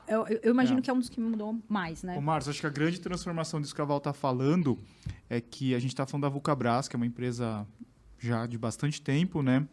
[0.09, 0.83] Eu, eu imagino é.
[0.83, 2.18] que é um dos que mudou mais, né?
[2.18, 4.76] Ô, Marcos, acho que a grande transformação disso que a Val está falando
[5.31, 7.64] é que a gente está falando da Vulcabras, que é uma empresa
[8.18, 9.68] já de bastante tempo, né?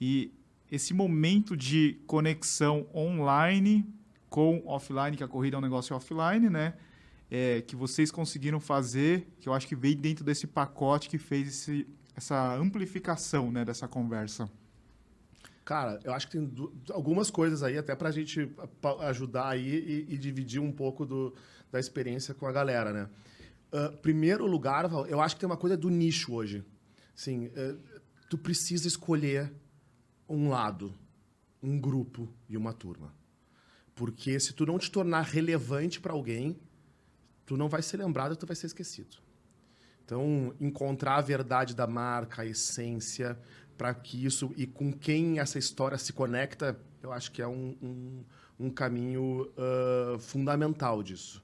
[0.00, 0.32] E
[0.72, 3.86] esse momento de conexão online
[4.30, 6.72] com offline, que a corrida é um negócio offline, né?
[7.30, 11.48] É, que vocês conseguiram fazer, que eu acho que veio dentro desse pacote que fez
[11.48, 11.86] esse,
[12.16, 14.50] essa amplificação né, dessa conversa?
[15.64, 16.50] Cara, eu acho que tem
[16.90, 18.46] algumas coisas aí, até pra gente
[18.80, 21.34] pa- ajudar aí e, e dividir um pouco do,
[21.70, 23.08] da experiência com a galera, né?
[23.72, 26.64] Ah, primeiro lugar, eu acho que tem uma coisa do nicho hoje.
[27.16, 27.74] Assim, eh,
[28.30, 29.52] tu precisa escolher
[30.28, 30.94] um lado,
[31.62, 33.12] um grupo e uma turma.
[33.94, 36.56] Porque se tu não te tornar relevante para alguém,
[37.44, 39.16] tu não vai ser lembrado, tu vai ser esquecido.
[40.06, 43.36] Então, encontrar a verdade da marca, a essência,
[43.76, 47.76] para que isso e com quem essa história se conecta, eu acho que é um,
[47.82, 48.24] um,
[48.58, 51.42] um caminho ah, fundamental disso.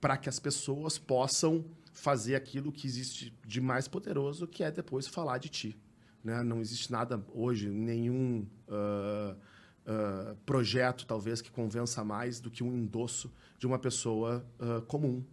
[0.00, 5.06] Para que as pessoas possam fazer aquilo que existe de mais poderoso, que é depois
[5.06, 5.78] falar de ti.
[6.24, 6.42] Né?
[6.42, 9.36] Não existe nada hoje, nenhum ah,
[9.86, 14.44] ah, projeto, talvez, que convença mais do que um endosso de uma pessoa
[14.88, 15.24] comum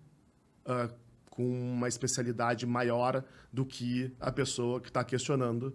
[1.40, 5.74] com uma especialidade maior do que a pessoa que está questionando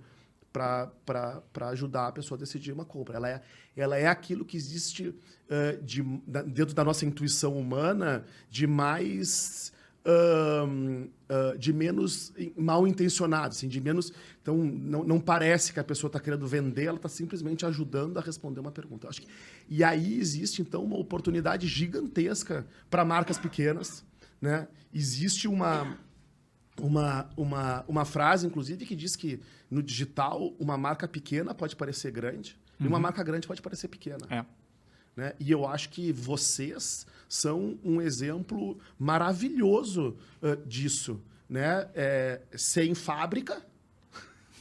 [0.52, 3.16] para ajudar a pessoa a decidir uma compra.
[3.16, 3.42] Ela é,
[3.74, 5.14] ela é aquilo que existe
[5.48, 9.72] ah, de, da- dentro da nossa intuição humana de mais.
[10.04, 14.12] ahn, ah, de menos mal intencionado, assim, de menos.
[14.42, 18.20] Então, não, não parece que a pessoa está querendo vender, ela está simplesmente ajudando a
[18.20, 19.06] responder uma pergunta.
[19.06, 19.28] Eu Acho que,
[19.66, 24.04] e aí existe, então, uma oportunidade gigantesca para marcas pequenas.
[24.44, 24.68] Né?
[24.92, 25.96] Existe uma,
[26.78, 32.10] uma, uma, uma frase, inclusive, que diz que no digital uma marca pequena pode parecer
[32.10, 34.26] grande e uma marca grande pode parecer pequena.
[34.28, 34.44] É.
[35.16, 35.32] Né?
[35.40, 41.22] E eu acho que vocês são um exemplo maravilhoso ãh, disso.
[41.48, 41.88] Né?
[41.94, 43.64] É, sem fábrica,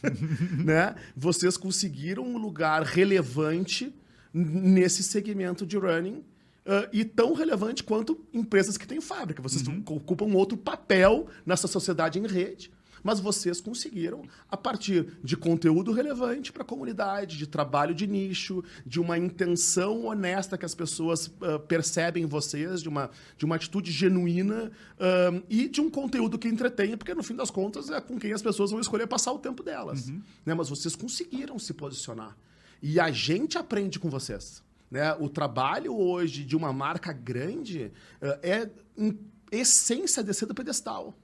[0.64, 0.96] né?
[1.14, 3.94] vocês conseguiram um lugar relevante
[4.34, 6.24] nesse segmento de running
[6.66, 9.42] ãh, e tão relevante quanto empresas que têm fábrica.
[9.42, 12.72] Vocês ocupam outro papel nessa sociedade em rede.
[13.04, 18.64] Mas vocês conseguiram, a partir de conteúdo relevante para a comunidade, de trabalho de nicho,
[18.86, 23.58] de uma intenção honesta que as pessoas ah, percebem em vocês, de uma, de uma
[23.58, 28.00] atitude genuína ah, e de um conteúdo que entretenha, porque no fim das contas é
[28.00, 30.08] com quem as pessoas vão escolher passar o tempo delas.
[30.46, 30.54] Né?
[30.54, 32.38] Mas vocês conseguiram se posicionar.
[32.82, 34.64] E a gente aprende com vocês.
[34.94, 35.12] Né?
[35.16, 39.20] O trabalho hoje de uma marca grande ah, é, em
[39.52, 41.18] essência, descer do pedestal.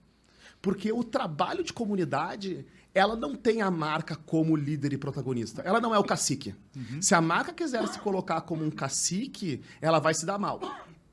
[0.60, 5.62] Porque o trabalho de comunidade, ela não tem a marca como líder e protagonista.
[5.62, 6.56] Ela não é o cacique.
[7.00, 10.60] Se a marca quiser se colocar como um cacique, ela vai se dar mal.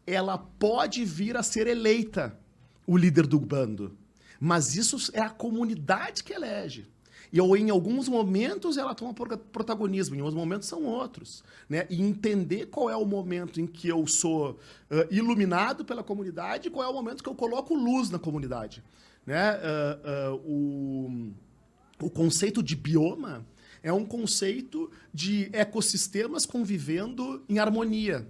[0.06, 2.40] Ela pode vir a ser eleita
[2.86, 3.98] o líder do bando.
[4.40, 6.90] Mas isso é a comunidade que elege.
[7.32, 11.42] E ou em alguns momentos ela toma prota- protagonismo, em outros momentos são outros.
[11.68, 11.86] Né?
[11.90, 14.58] E entender qual é o momento em que eu sou
[14.90, 18.82] ah, iluminado pela comunidade e qual é o momento que eu coloco luz na comunidade.
[19.26, 19.36] Né?
[19.36, 21.32] Ah, ah, o,
[22.00, 23.44] o conceito de bioma
[23.82, 28.28] é um conceito de ecossistemas convivendo em harmonia,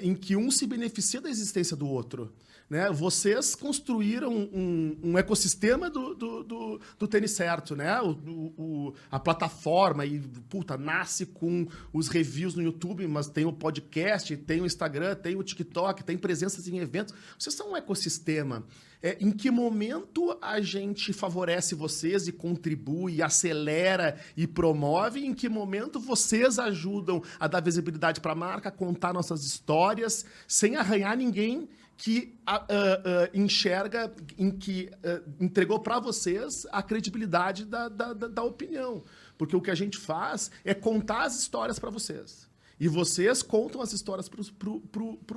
[0.00, 2.32] em que um se beneficia da existência do outro.
[2.68, 2.90] Né?
[2.90, 7.98] Vocês construíram um, um ecossistema do, do, do, do tênis certo, né?
[8.02, 8.10] O,
[8.58, 14.36] o- a plataforma e puta, nasce com os reviews no YouTube, mas tem o podcast,
[14.36, 17.14] tem o Instagram, tem o TikTok, tem presenças em eventos.
[17.38, 18.64] Vocês são um ecossistema.
[19.00, 25.24] É, em que momento a gente favorece vocês e contribui, acelera e promove?
[25.24, 30.74] Em que momento vocês ajudam a dar visibilidade para a marca, contar nossas histórias, sem
[30.76, 31.68] arranhar ninguém
[31.98, 38.44] que ah, ah, enxerga, em que ah, entregou para vocês a credibilidade da, da, da-
[38.44, 39.02] opinião?
[39.36, 42.48] Porque o que a gente faz é contar as histórias para vocês.
[42.80, 44.38] E vocês contam as histórias para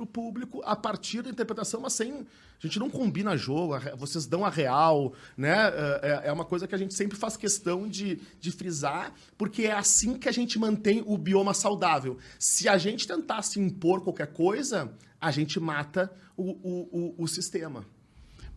[0.02, 2.12] o público a partir da interpretação, mas sem.
[2.12, 5.56] A gente não combina jogo, vocês dão a real, né?
[6.00, 9.72] É, é uma coisa que a gente sempre faz questão de, de frisar, porque é
[9.72, 12.16] assim que a gente mantém o bioma saudável.
[12.38, 17.84] Se a gente tentasse impor qualquer coisa, a gente mata o, o, o, o sistema.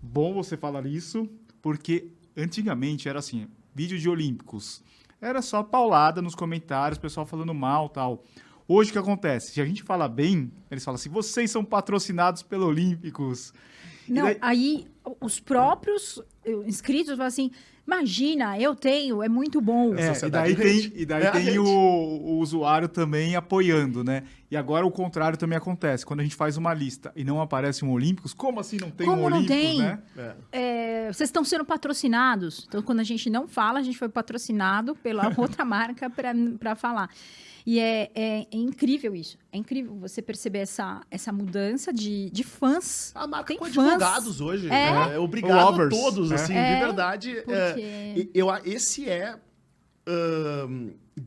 [0.02, 1.30] Bom você falar isso,
[1.62, 4.82] porque antigamente era assim, vídeo de Olímpicos.
[5.22, 8.24] Era só paulada nos comentários, pessoal falando mal tal.
[8.68, 9.54] Hoje o que acontece?
[9.54, 13.54] Se a gente fala bem, eles falam assim, vocês são patrocinados pelo Olímpicos.
[14.08, 14.88] Não, daí- aí
[15.22, 17.52] os próprios eh, inscritos falam assim:
[17.88, 19.96] imagina, eu tenho, é muito bom.
[19.96, 20.90] É, e daí rede.
[20.90, 24.24] tem, e daí É tem o, o usuário também apoiando, né?
[24.50, 26.06] E agora o contrário também acontece.
[26.06, 29.08] Quando a gente faz uma lista e não aparece um Olímpicos, como assim não tem
[29.08, 29.80] Como um não Olímpicos, tem?
[29.80, 30.00] né?
[30.18, 30.36] É.
[30.52, 32.66] É, vocês estão sendo patrocinados.
[32.68, 37.10] Então, quando a gente não fala, a gente foi patrocinado pela outra marca para falar.
[37.66, 39.38] E é, é- é incrível isso.
[39.52, 43.12] É incrível você perceber essa, essa mudança de, de fãs.
[43.16, 43.78] A marca Tem com fãs.
[43.78, 44.70] advogados hoje.
[44.70, 45.14] É.
[45.16, 45.88] É, obrigado Lovers.
[45.94, 46.36] a todos, É.
[46.36, 47.34] assim, É, de verdade.
[47.44, 47.52] porque-
[47.82, 49.40] é, e- eu, esse é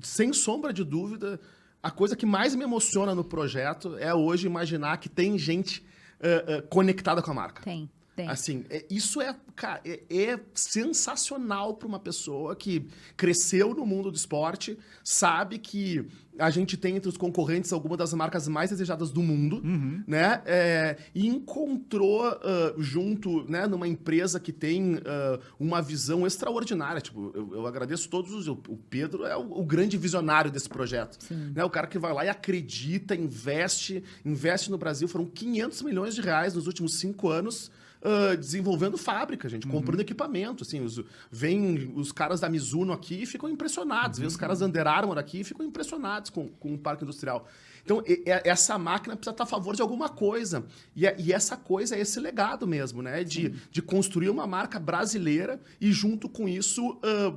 [0.03, 1.40] sem sombra de dúvida,
[1.83, 5.85] a coisa que mais me emociona no projeto é hoje imaginar que tem gente
[6.20, 7.62] ah, ah, conectada com a marca.
[7.62, 8.28] Tem, tem.
[8.28, 12.85] Assim, é- isso é, cara, é, é sensacional para uma pessoa que
[13.16, 16.04] cresceu no mundo do esporte, sabe que
[16.38, 19.61] a gente tem entre os concorrentes alguma das marcas mais desejadas do mundo,
[20.07, 20.40] né?
[20.46, 27.00] É, e encontrou ah, junto, né, numa empresa que tem ah, uma visão extraordinária.
[27.00, 28.46] Tipo, eu, eu agradeço todos os.
[28.46, 31.18] O o Pedro é o, o grande visionário desse projeto.
[31.31, 31.64] Né?
[31.64, 35.09] O cara que vai lá e acredita, investe, investe no Brasil.
[35.09, 37.70] Foram 500 milhões de reais nos últimos cinco anos
[38.02, 40.62] ah, desenvolvendo fábrica, gente, comprando equipamento.
[40.62, 44.18] Assim, os, vem os caras da Mizuno aqui e ficam impressionados.
[44.18, 47.46] Vem os caras da Under Armour aqui e ficam impressionados com, com o parque industrial.
[47.84, 50.64] Então, e- e- essa máquina precisa estar a favor de alguma coisa.
[50.94, 53.24] E, é- e essa coisa é esse legado mesmo, né?
[53.24, 57.34] De, de construir uma marca brasileira e, junto com isso, ah,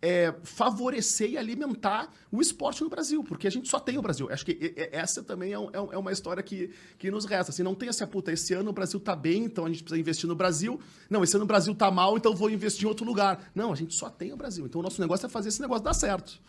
[0.00, 4.28] é, favorecer e alimentar o esporte no Brasil, porque a gente só tem o Brasil.
[4.30, 7.50] Acho que essa também é, é um- é uma história que, que nos resta.
[7.50, 10.00] Assim, não tem essa puta, esse ano o Brasil tá bem, então a gente precisa
[10.00, 10.80] investir no Brasil.
[11.10, 13.50] Não, esse ano o Brasil tá mal, então vou investir em outro lugar.
[13.54, 14.66] Não, a gente só tem o Brasil.
[14.66, 16.40] Então o nosso negócio é fazer esse negócio dar certo.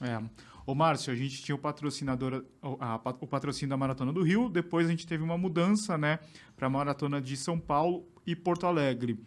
[0.00, 0.22] É.
[0.66, 4.90] Ô, Márcio, a gente tinha o patrocinador, o patrocínio da Maratona do Rio, depois a
[4.90, 6.18] gente teve uma mudança, né,
[6.54, 9.18] para a Maratona de São Paulo e Porto Alegre.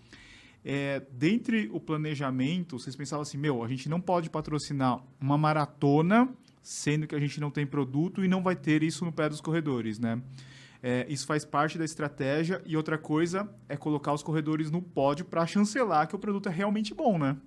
[0.63, 6.29] É, dentre o planejamento, vocês pensavam assim, meu, a gente não pode patrocinar uma maratona,
[6.61, 9.41] sendo que a gente não tem produto e não vai ter isso no pé dos
[9.41, 10.21] corredores, né?
[10.83, 15.25] É, isso faz parte da estratégia e outra coisa é colocar os corredores no pódio
[15.25, 17.37] para chancelar que o produto é realmente bom, né?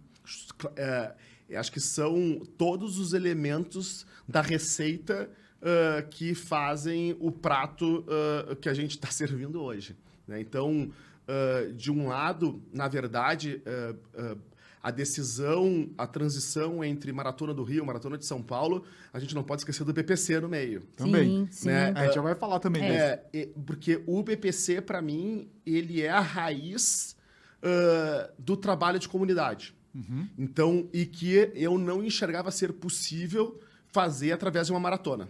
[0.77, 1.14] É,
[1.57, 5.29] acho que são todos os elementos da receita
[5.64, 9.96] ah, que fazem o prato ah, que a gente está servindo hoje.
[10.29, 10.38] né?
[10.38, 10.90] Então,
[11.27, 14.37] ah, de um lado, na verdade, ah, ah,
[14.83, 19.35] a decisão, a transição entre Maratona do Rio e Maratona de São Paulo, a gente
[19.35, 20.83] não pode esquecer do BPC no meio.
[20.95, 21.47] Também.
[21.47, 21.69] Sim, sim.
[21.69, 21.93] Né?
[21.97, 23.19] A gente já vai falar também disso.
[23.33, 27.17] É, porque o BPC, para mim, ele é a raiz
[28.39, 29.75] do trabalho de comunidade.
[30.37, 35.29] Então, e que eu não enxergava ser possível fazer através de uma maratona.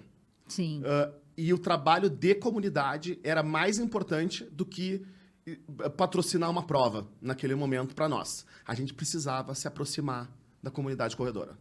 [0.48, 0.82] Sim.
[0.84, 5.04] Ah, e o trabalho de comunidade era mais importante do que
[5.96, 8.46] patrocinar uma prova naquele momento para nós.
[8.66, 10.30] A gente precisava se aproximar
[10.62, 11.56] da comunidade corredora.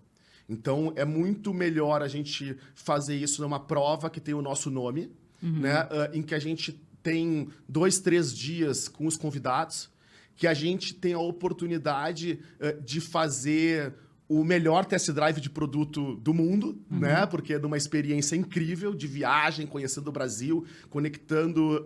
[0.48, 5.12] Então é muito melhor a gente fazer isso numa prova que tem o nosso nome,
[5.41, 5.88] né?
[5.89, 9.89] ah, em que a gente tem dois, três dias com os convidados,
[10.36, 13.93] que a gente tem a oportunidade eh, de fazer
[14.27, 17.25] o melhor test drive de produto do mundo, né?
[17.25, 21.86] Porque é de uma experiência incrível de viagem, conhecendo o Brasil, conectando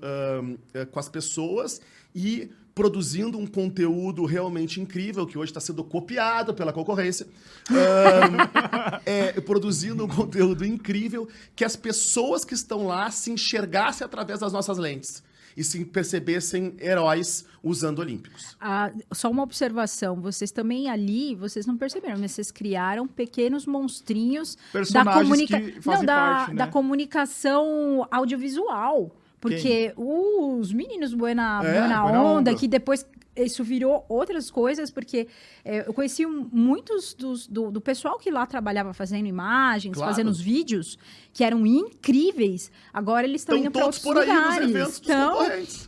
[0.73, 1.81] eh, com as pessoas
[2.13, 7.27] e produzindo um conteúdo realmente incrível, que hoje está sendo copiado pela concorrência.
[9.05, 14.51] É, produzindo um conteúdo incrível que as pessoas que estão lá se enxergassem através das
[14.51, 15.23] nossas lentes
[15.57, 18.55] e se percebessem heróis usando olímpicos.
[18.61, 24.55] Ah, só uma observação, vocês também ali, vocês não perceberam, mas vocês criaram pequenos monstrinhos
[24.91, 25.59] da, comunica...
[25.83, 26.57] não, da, parte, né?
[26.57, 29.11] da comunicação audiovisual.
[29.39, 32.55] Porque os meninos Buena, É, Buena Onda, Onda.
[32.55, 33.05] que depois
[33.45, 35.27] isso virou outras coisas, porque
[35.63, 40.11] é, eu conheci um- muitos dos- do, do pessoal que lá trabalhava fazendo imagens, Claro.
[40.11, 40.97] fazendo os vídeos,
[41.33, 42.71] que eram incríveis.
[42.93, 44.69] Agora eles estão Estão indo para todos outros por aí nos lugares.
[44.69, 45.37] eventos dos Então,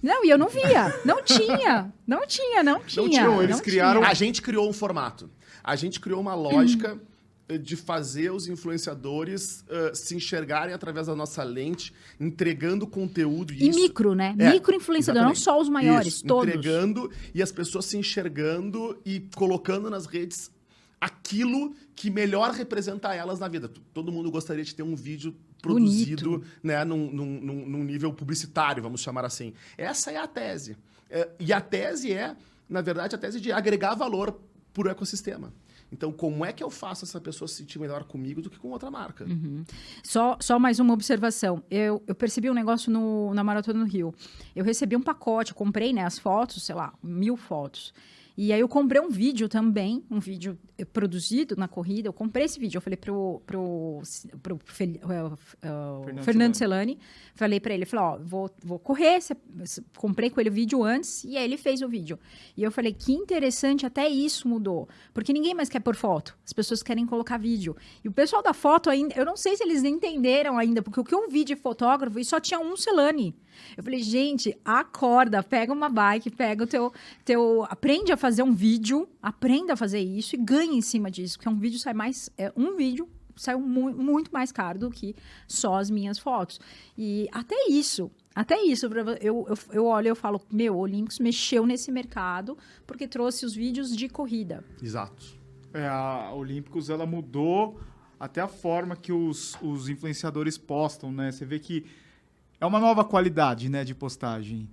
[0.03, 0.99] não, e eu não via.
[1.05, 1.93] Não tinha.
[2.07, 3.09] Não tinha, não tinha.
[3.09, 4.12] tinham, eles não criaram- tinha.
[4.12, 5.29] A gente criou um formato.
[5.63, 7.09] A gente criou uma lógica eh,
[7.57, 13.53] de fazer os influenciadores eh, se enxergarem através da nossa lente, entregando conteúdo.
[13.53, 14.35] E isso- micro, né?
[14.38, 15.43] É, micro influenciador, não exatamente.
[15.43, 16.47] só os maiores, Isso, todos.
[16.53, 20.51] Entregando e as pessoas se enxergando e colocando nas redes
[21.01, 23.71] aquilo que melhor representa elas na vida.
[23.93, 26.47] Todo mundo gostaria de ter um vídeo produzido Bonito.
[26.63, 29.53] né, num, num- num- num nível publicitário, vamos chamar assim.
[29.77, 30.77] Essa é a tese.
[31.09, 32.35] É, e a tese é,
[32.69, 34.39] na verdade, a tese de agregar valor
[34.73, 35.51] para o ecossistema.
[35.91, 38.69] Então, como é que eu faço essa pessoa se sentir melhor comigo do que com
[38.69, 39.25] outra marca?
[40.04, 41.63] Só, só mais uma observação.
[41.69, 44.13] Eu, eu percebi um negócio no, na Maratona do Rio.
[44.56, 47.93] Eu recebi um pacote, comprei né, as fotos, sei lá, mil fotos.
[48.41, 52.08] E aí eu comprei um vídeo também, um vídeo eh, produzido na corrida.
[52.08, 54.02] Eu comprei esse vídeo, eu falei pro, pro,
[54.41, 56.97] pro Fel- eh, eh, Fernando Fernando Celani,
[57.36, 59.36] falei pra ele, falei, ó, vou, vou correr, cê-
[59.97, 62.18] comprei com ele o vídeo antes, e aí ele fez o vídeo.
[62.55, 64.88] E eu falei, que interessante, até isso mudou.
[65.13, 67.76] Porque ninguém mais quer pôr foto, as pessoas querem colocar vídeo.
[68.01, 71.03] E o pessoal da foto ainda, eu não sei se eles entenderam ainda, porque o
[71.03, 73.36] que eu vi de fotógrafo, e só tinha um Celani.
[73.78, 76.91] Eu falei, gente, acorda, pega uma bike, pega o teu,
[77.24, 81.38] teu aprende a fazer um vídeo, aprenda a fazer isso e ganhe em cima disso,
[81.38, 82.30] porque um vídeo sai mais.
[82.38, 85.16] É, um vídeo saiu mu muito mais caro do que
[85.47, 86.60] só as minhas fotos.
[86.97, 91.20] E até isso, até isso, eu, eu, eu olho e eu falo, meu, o Olympus
[91.20, 94.64] mexeu nesse mercado porque trouxe os vídeos de corrida.
[94.82, 95.39] Exato.
[95.74, 97.80] É, a Olímpicos, ela mudou
[98.20, 101.32] até a forma que os, os influenciadores postam, né?
[101.32, 101.86] Você vê que
[102.60, 104.70] é uma nova qualidade, né, de postagem.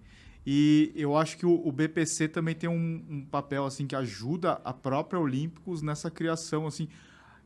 [0.47, 4.61] E eu acho que o, o BPC também tem um, um, papel assim que ajuda
[4.65, 6.89] a própria Olímpicos nessa criação assim.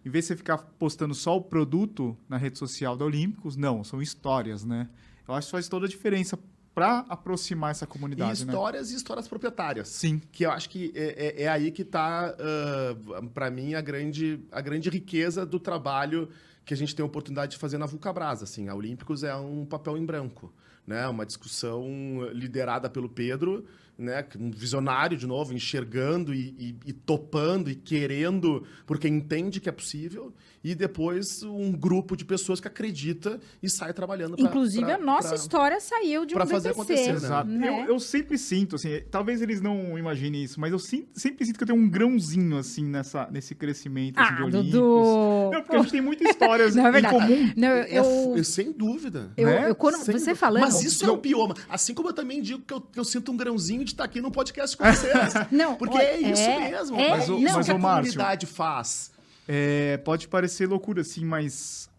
[0.04, 3.82] Em vez de você ficar postando só o produto na rede social da Olímpicos, não,
[3.84, 4.88] são histórias, né?
[5.26, 6.38] Eu acho que faz toda a diferença
[6.74, 8.42] para aproximar essa comunidade.
[8.42, 8.52] E né?
[8.52, 8.94] histórias né?
[8.94, 9.88] e histórias proprietárias.
[9.88, 10.20] Sim.
[10.30, 14.40] Que eu acho que é, é, é aí que está, uh, para mim, a grande,
[14.50, 16.28] a grande riqueza do trabalho
[16.64, 18.42] que a gente tem a oportunidade de fazer na Vulcabras.
[18.42, 20.52] Assim, a Olímpicos é um papel em branco
[20.90, 21.06] né?
[21.06, 21.86] Uma discussão
[22.32, 23.64] liderada pelo Pedro,
[23.96, 24.26] né?
[24.38, 29.72] Um visionário de novo, enxergando e, e, e, topando e querendo, porque entende que é
[29.72, 34.36] possível, e depois um grupo de pessoas que acredita e sai trabalhando.
[34.36, 37.16] Pra, Inclusive pra, a nossa pra, história saiu de um pra fazer BPC, acontecer, né?
[37.16, 37.48] Exato.
[37.48, 37.68] né?
[37.68, 41.56] Eu, eu, sempre sinto, assim, talvez eles não imaginem isso, mas eu sim, sempre sinto
[41.56, 44.70] que eu tenho um grãozinho, assim, nessa, nesse crescimento assim, ah, de Olímpicos.
[44.70, 45.50] Dudu!
[45.52, 47.52] Não, porque a gente tem muitas histórias não, é em comum.
[47.56, 49.30] Não, eu, eu, é, sem dúvida.
[49.36, 49.70] Eu, né?
[49.70, 50.34] eu quando Sem você dúvida.
[50.36, 50.62] falando...
[50.62, 51.54] Mas isso é o bioma.
[51.68, 54.20] Assim como eu também digo que eu, que eu sinto um grãozinho de estar aqui
[54.20, 55.34] no podcast com vocês.
[55.50, 56.98] Não, Porque olha, é isso é, mesmo.
[56.98, 57.38] é, mas o, não.
[57.38, 59.10] isso Mas, que a comunidade faz.
[59.52, 61.90] É, pode parecer loucura, assim, mas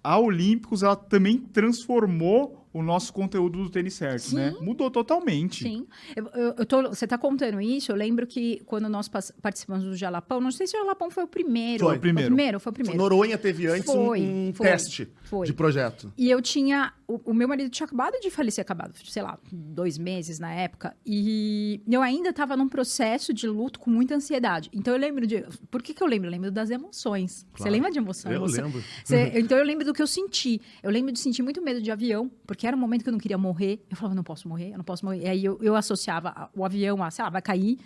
[0.00, 4.36] a Olímpicos, ela também transformou o nosso conteúdo do tênis certo, Sim.
[4.36, 4.54] né?
[4.60, 5.64] Mudou totalmente.
[5.64, 5.86] Sim.
[6.14, 9.96] Eu, eu, eu tô, você está contando isso, eu lembro que quando nós participamos do
[9.96, 11.84] Jalapão, não sei se o Jalapão foi o primeiro.
[11.84, 11.96] Foi.
[11.96, 12.28] o primeiro.
[12.28, 12.98] Foi o primeiro, foi o primeiro.
[12.98, 15.46] Noronha teve antes um- Foi, um, foi, teste foi.
[15.46, 16.12] de projeto.
[16.16, 16.92] E eu tinha.
[17.08, 20.94] O, o meu marido tinha acabado de falecer, acabado, sei lá, dois meses na época.
[21.04, 24.70] E eu ainda estava num processo de luto com muita ansiedade.
[24.72, 25.44] Então eu lembro de.
[25.70, 26.28] Por que, que eu lembro?
[26.28, 27.44] Eu lembro das emoções.
[27.52, 27.72] Você Claro.
[27.72, 28.30] lembra de emoção?
[28.30, 28.64] Eu Emoção.
[28.66, 28.82] lembro.
[29.04, 30.60] Você- então eu lembro do que eu senti.
[30.82, 33.18] Eu lembro de sentir muito medo de avião, porque era um momento que eu não
[33.18, 33.84] queria morrer.
[33.90, 35.22] Eu falava, não posso morrer, eu não posso morrer.
[35.22, 37.78] E aí eu, eu associava o avião a, sei lá, vai cair.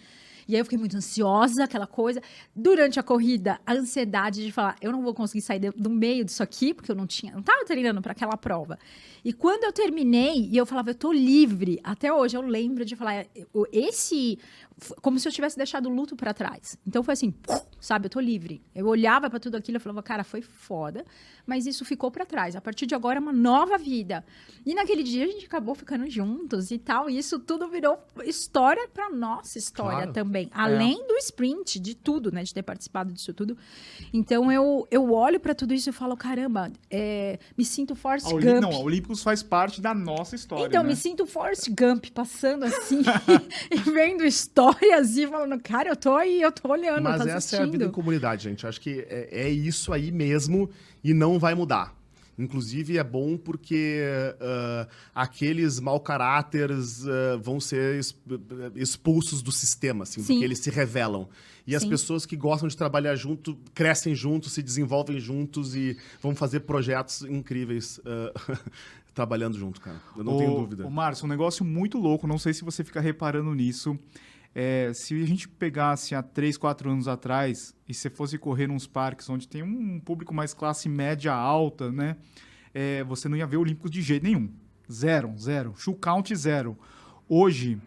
[0.47, 2.21] E aí eu fiquei muito ansiosa, aquela coisa.
[2.55, 6.25] Durante a corrida, a ansiedade de falar, eu não vou conseguir sair de- do meio
[6.25, 8.79] disso aqui, porque eu não tinha, não estava treinando para aquela prova.
[9.25, 11.81] E quando eu terminei, e eu falava, eu tô livre.
[11.83, 13.27] Até hoje eu lembro de falar,
[13.73, 14.39] esse
[15.01, 16.77] como se eu tivesse deixado o luto para trás.
[16.85, 17.33] Então foi assim,
[17.81, 18.61] sabe, eu tô livre.
[18.75, 21.05] Eu olhava para tudo aquilo e falava, cara, foi foda,
[21.47, 22.57] mas isso ficou para trás.
[22.57, 24.25] A partir de agora é uma nova vida.
[24.67, 28.89] E naquele dia a gente acabou ficando juntos e tal, e isso tudo virou história
[28.89, 30.13] para nossa história Claro.
[30.13, 33.57] também, além do sprint, de tudo, né, de ter participado disso tudo.
[34.13, 37.95] Então eu eu olho para tudo isso e falo, caramba, é, me sinto
[38.33, 38.61] Oli- Gump.
[38.63, 40.91] Não, a Olímpicos faz parte da nossa história, Então, né?
[40.91, 43.03] me sinto Forrest Gump passando assim
[43.71, 47.57] e vendo histórias e falando, cara, eu tô aí, eu tô olhando, Mas tô essa
[47.57, 48.67] é a vida em comunidade, gente.
[48.67, 50.69] Acho que é, é isso aí mesmo
[51.03, 51.95] e não vai mudar.
[52.39, 54.03] Inclusive, é bom porque
[54.41, 58.01] ah, aqueles mau caráteres ah, vão ser
[58.75, 60.35] expulsos do sistema, assim, Sim.
[60.35, 61.29] porque eles se revelam.
[61.67, 61.89] E as Sim.
[61.89, 67.23] pessoas que gostam de trabalhar junto crescem juntos, se desenvolvem juntos e vão fazer projetos
[67.23, 68.59] incríveis ah,
[69.15, 70.01] trabalhando junto, cara.
[70.17, 70.91] Eu não Ô, tenho dúvida.
[70.91, 73.99] Márcio, um negócio muito louco, não sei se você fica reparando nisso.
[74.55, 78.87] É, se a gente pegasse há 3, 4 anos atrás e você fosse correr nos
[78.87, 82.17] parques onde tem um público mais classe média alta, né?
[82.73, 84.49] É, você não ia ver Olímpicos de jeito nenhum.
[84.91, 85.75] Zero, zero.
[85.77, 86.79] Shoe count zero.
[87.29, 87.79] Hoje,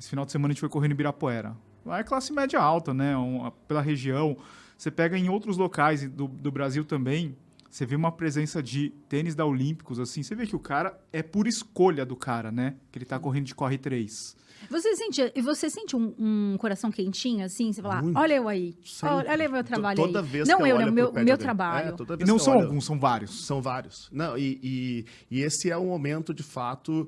[0.00, 1.56] esse final de semana a gente foi correr em Ibirapuera.
[1.84, 3.16] Lá é classe média alta, né?
[3.16, 4.36] Um- pela região.
[4.76, 7.36] Você pega em outros locais do, do Brasil também,
[7.76, 11.22] você vê uma presença de tênis da Olímpicos, assim, você vê que o cara é
[11.22, 12.76] por escolha do cara, né?
[12.90, 14.34] Que ele tá correndo de corre 3.
[14.70, 17.70] Você sente, e você sente um, um coração quentinho, assim?
[17.70, 18.18] Você fala, Muito.
[18.18, 20.26] olha eu aí, olha, olha o meu trabalho Toda aí.
[20.26, 20.84] vez Não que eu eu, né?
[20.84, 21.88] olho O pro meu, meu trabalho.
[21.90, 23.44] É, toda E não são olho- alguns, são vários.
[23.44, 24.08] São vários.
[24.10, 27.06] Não, e, e, e esse é um momento, de fato,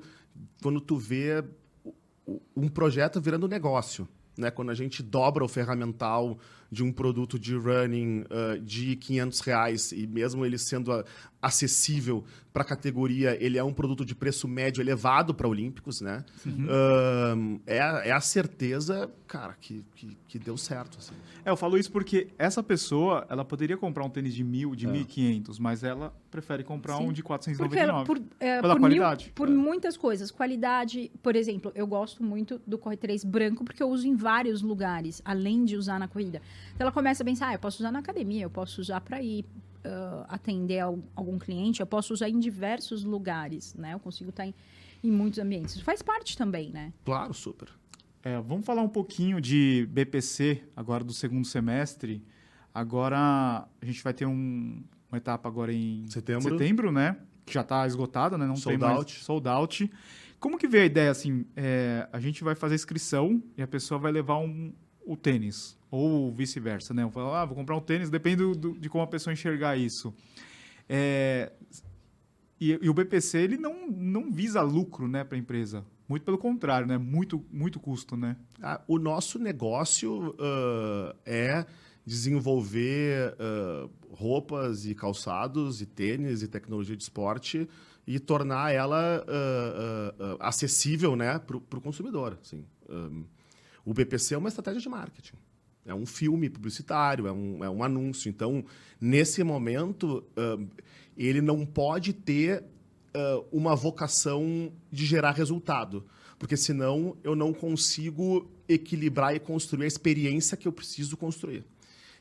[0.61, 1.43] quando tu vê
[1.83, 1.93] o-
[2.27, 4.07] o- um projeto virando negócio.
[4.37, 4.51] Né?
[4.51, 6.37] Quando a gente dobra o ferramental
[6.71, 11.03] de um produto de running ah, de 500 reais e mesmo ele sendo ah,
[11.41, 16.25] acessível para a categoria, ele é um produto de preço médio elevado para Olímpicos, né?
[16.67, 20.97] Ahn, é, a- é a certeza, cara, que, que, que deu certo.
[20.97, 21.13] assim.
[21.45, 24.87] É, eu falo isso porque essa pessoa, ela poderia comprar um tênis de mil, de
[24.87, 27.03] 1.500, mas ela prefere comprar Sim.
[27.07, 28.05] um de Porque 499.
[28.05, 29.31] por, é, Pela por mil- qualidade.
[29.35, 29.51] por É.
[29.51, 30.31] muitas coisas.
[30.31, 34.61] Qualidade, por exemplo, eu gosto muito do Corre 3 branco porque eu uso em vários
[34.61, 36.41] lugares, além de usar na corrida.
[36.75, 39.21] Então ela começa a pensar, ah, eu posso usar na academia, eu posso usar para
[39.21, 39.45] ir
[39.83, 43.93] ah, atender al- algum cliente, eu posso usar em diversos lugares, né?
[43.93, 44.53] Eu consigo estar em,
[45.03, 45.75] em muitos ambientes.
[45.75, 46.93] Isso faz parte também, né?
[47.05, 47.69] Claro, super.
[48.23, 52.23] É, vamos falar um pouquinho de BPC agora do segundo semestre.
[52.73, 53.17] Agora
[53.81, 56.57] a gente vai ter um, uma etapa agora em Setembro.
[56.57, 57.17] setembro né?
[57.45, 58.45] Que já está esgotada, né?
[58.45, 59.23] Não Sold tem mais out.
[59.23, 59.91] sold out.
[60.39, 61.45] Como que veio a ideia assim?
[61.55, 64.71] é, a gente vai fazer inscrição e a pessoa vai levar um,
[65.05, 67.03] o tênis ou vice-versa, né?
[67.03, 69.75] Eu falo, ah, vou comprar um tênis, depende do- do- de como a pessoa enxergar
[69.77, 70.13] isso.
[70.87, 71.51] É,
[72.59, 75.83] e, e o BPC ele não, não visa lucro, né, para a empresa.
[76.07, 76.97] Muito pelo contrário, né?
[76.97, 78.35] Muito muito custo, né?
[78.61, 81.65] Ah, o nosso negócio ah, é
[82.05, 87.69] desenvolver ah, roupas e calçados e tênis e tecnologia de esporte
[88.07, 92.37] e tornar ela ah, acessível né, para o consumidor.
[92.41, 92.65] Assim.
[92.89, 93.23] Um,
[93.85, 95.35] o BPC é uma estratégia de marketing.
[95.85, 98.29] É um filme publicitário, é um, é um anúncio.
[98.29, 98.63] Então,
[99.01, 100.57] nesse momento, ah,
[101.17, 102.63] ele não pode ter
[103.13, 106.05] ah, uma vocação de gerar resultado,
[106.37, 111.65] porque senão eu não consigo equilibrar e construir a experiência que eu preciso construir.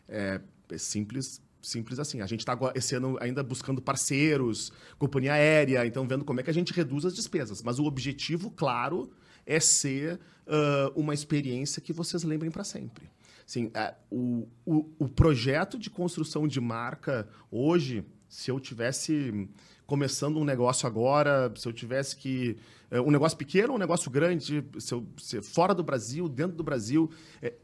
[0.08, 0.40] É,
[0.70, 2.22] é simples, simples assim.
[2.22, 6.50] A gente está esse ano ainda buscando parceiros, companhia aérea, então vendo como é que
[6.50, 7.62] a gente reduz as despesas.
[7.62, 9.10] Mas o objetivo, claro,
[9.48, 13.10] é ser ah, uma experiência que vocês lembrem para sempre.
[13.46, 19.48] Assim, é, o, o, o projeto de construção de marca hoje, se eu tivesse
[19.86, 22.58] começando um negócio agora, se eu tivesse que
[22.90, 26.56] é, um negócio pequeno, ou um negócio grande, se eu, se fora do Brasil, dentro
[26.56, 27.54] do Brasil, é,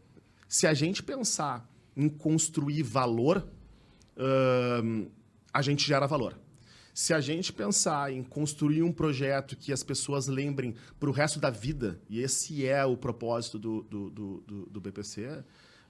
[0.48, 3.46] se a gente pensar em construir valor,
[4.16, 5.06] ahn,
[5.52, 6.38] a gente gera valor.
[6.94, 11.40] Se a gente pensar em construir um projeto que as pessoas lembrem para o resto
[11.40, 15.42] da vida, e esse é o propósito do, do, do, do- BPC,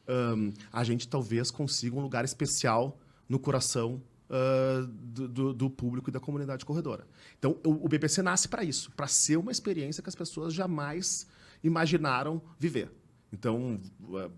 [0.09, 2.99] ahn, a gente talvez consiga um lugar especial
[3.29, 7.07] no coração ah, do, do- do público e da comunidade corredora.
[7.39, 11.27] Então, o, o BPC nasce para isso, para ser uma experiência que as pessoas jamais
[11.63, 12.91] imaginaram viver.
[13.31, 13.81] Então,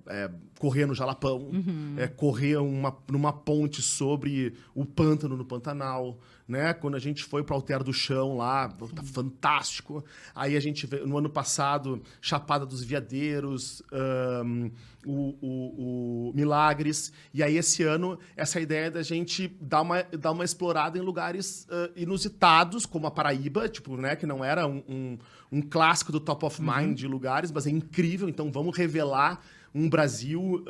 [0.08, 1.50] é, é, correr no Jalapão,
[1.96, 6.72] é, correr uma, numa ponte sobre o pântano no Pantanal, né?
[6.72, 10.04] Quando a gente foi para o Alter do Chão lá, tá fantástico.
[10.34, 14.70] Aí a gente vê, no ano passado, Chapada dos Veadeiros, ahn,
[15.04, 17.12] o, o- o Milagres.
[17.34, 21.66] E aí esse ano, essa ideia da gente dar uma, dar uma explorada em lugares
[21.70, 24.16] ah, inusitados, como a Paraíba, tipo, né?
[24.16, 25.18] Que não era um, um,
[25.52, 28.28] um clássico do top of mind de lugares, mas é incrível.
[28.28, 29.40] Então vamos revelar
[29.76, 30.64] um Brasil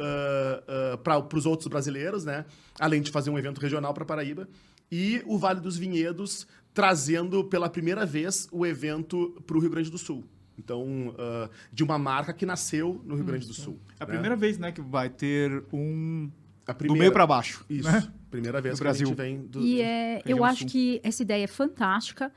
[1.03, 2.45] para os outros brasileiros, né?
[2.79, 4.49] Além de fazer um evento regional para Paraíba.
[4.91, 9.91] E o Vale dos Vinhedos trazendo pela primeira vez o evento para o Rio Grande
[9.91, 10.25] do Sul.
[10.59, 13.79] Então, ah, de uma marca que nasceu no Rio Grande do Sul.
[13.99, 14.13] É a né?
[14.13, 16.31] primeira vez, né, que vai ter um
[16.67, 17.65] A do primeira- meio para baixo.
[17.69, 17.91] Isso.
[17.91, 18.07] né?
[18.31, 19.07] Primeira vez No que Brasil.
[19.07, 19.61] a gente vem do.
[19.61, 20.69] E é, eu acho sul.
[20.69, 22.31] que essa ideia é fantástica.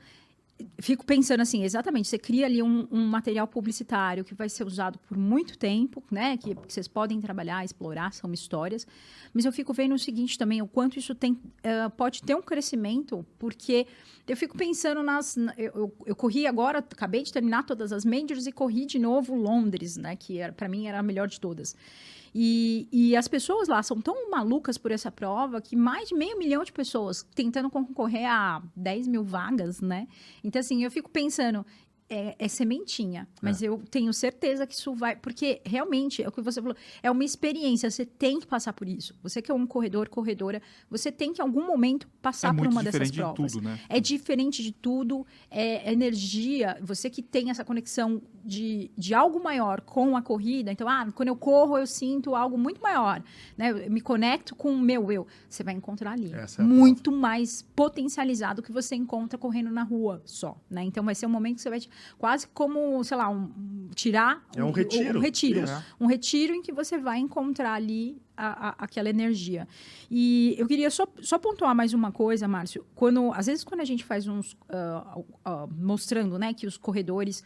[0.80, 4.98] Fico pensando assim, exatamente, você cria ali um, um material publicitário que vai ser usado
[5.00, 6.36] por muito tempo, né?
[6.36, 8.86] Que, que vocês podem trabalhar, explorar, são histórias.
[9.32, 12.42] Mas eu fico vendo o seguinte também, o quanto isso tem, eh, pode ter um
[12.42, 13.86] crescimento, porque
[14.26, 15.36] eu fico pensando nas.
[15.36, 18.98] na- Eu, eu, eu corri agora, acabei de terminar todas as majors e corri de
[18.98, 20.16] novo Londres, né?
[20.16, 21.74] Que para mim era a melhor de todas.
[22.34, 26.38] E, e as pessoas lá são tão malucas por essa prova que mais de meio
[26.38, 30.06] milhão de pessoas tentando concorrer a 10 mil vagas, né?
[30.42, 31.64] Então, assim, eu fico pensando,
[32.10, 35.14] é, é sementinha, mas eu tenho certeza que isso vai.
[35.14, 38.88] Porque realmente, é o que você falou, é uma experiência, você tem que passar por
[38.88, 39.14] isso.
[39.22, 42.66] Você que é um corredor, corredora, você tem que em algum momento passar É por
[42.66, 43.52] uma dessas diferente de provas.
[43.52, 43.78] tudo, né?
[43.88, 46.76] É diferente de tudo, é energia.
[46.82, 51.28] Você que tem essa conexão de, de algo maior com a corrida, então, ah, quando
[51.28, 53.22] eu corro, eu sinto algo muito maior,
[53.56, 53.70] né?
[53.70, 55.26] Eu me conecto com o meu eu.
[55.48, 56.32] Você vai encontrar ali.
[56.34, 60.82] É muito mais potencializado que você encontra correndo na rua só, né?
[60.82, 63.90] Então vai ser um momento que você vai te- quase como, sei lá, um, um-
[63.94, 65.18] tirar É um retiro.
[65.18, 65.84] um retiro, Isso.
[66.00, 69.66] um retiro em que você vai encontrar ali a- a- aquela energia.
[70.10, 72.84] E eu queria só, só pontuar mais uma coisa, Márcio.
[72.94, 74.56] Quando, às vezes, quando a gente faz uns.
[74.68, 77.42] ah, ah, mostrando né, que os corredores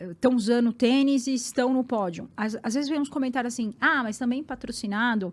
[0.00, 2.28] estão usando tênis e estão no pódio.
[2.36, 5.32] Às, às vezes vem uns comentários assim: ah, mas também patrocinado.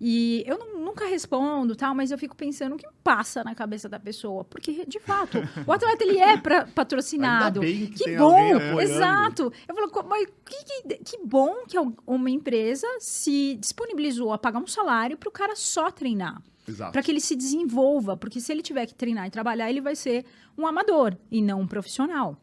[0.00, 3.88] E eu não- nunca respondo, tal, mas eu fico pensando o que passa na cabeça
[3.88, 4.44] da pessoa.
[4.44, 5.36] Porque, de fato,
[5.66, 7.60] o atleta ele é pra- patrocinado.
[7.60, 9.52] Que Que bom, exato.
[9.68, 11.76] Eu falo, "Co- mas que, que, que bom que
[12.06, 16.42] uma empresa se disponibilizou a pagar um salário para o cara só treinar,
[16.92, 19.94] para que ele se desenvolva, porque se ele tiver que treinar e trabalhar, ele vai
[19.94, 20.24] ser
[20.56, 22.36] um amador e não um profissional.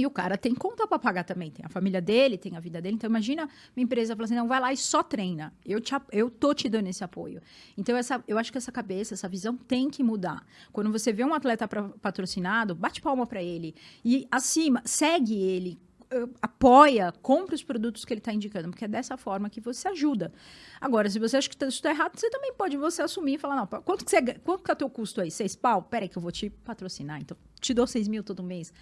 [0.00, 2.80] E o cara tem conta para pagar também, tem a família dele, tem a vida
[2.80, 2.94] dele.
[2.94, 3.42] Então imagina
[3.76, 5.52] uma empresa falando assim, não, vai lá e só treina.
[5.62, 7.42] Eu, te, eu tô te dando esse apoio.
[7.76, 10.42] Então essa, eu acho que essa cabeça, essa visão tem que mudar.
[10.72, 15.78] Quando você vê um atleta patrocinado, bate palma para ele e acima, segue ele,
[16.42, 20.32] apoia, compra os produtos que ele está indicando, porque é dessa forma que você ajuda.
[20.80, 23.38] Agora, se você acha que tá, isso está errado, você também pode você assumir e
[23.38, 25.30] falar, não, quanto que, você, quanto que é o teu custo aí?
[25.30, 25.82] Seis pau?
[25.82, 28.72] Peraí que eu vou te patrocinar, então te dou seis mil todo mês.